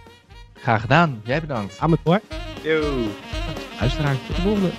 [0.54, 1.22] Graag gedaan.
[1.24, 1.78] Jij bedankt.
[2.04, 2.22] Hoor.
[2.64, 2.82] Yo.
[3.80, 4.70] Luisteraar, tot de volgende.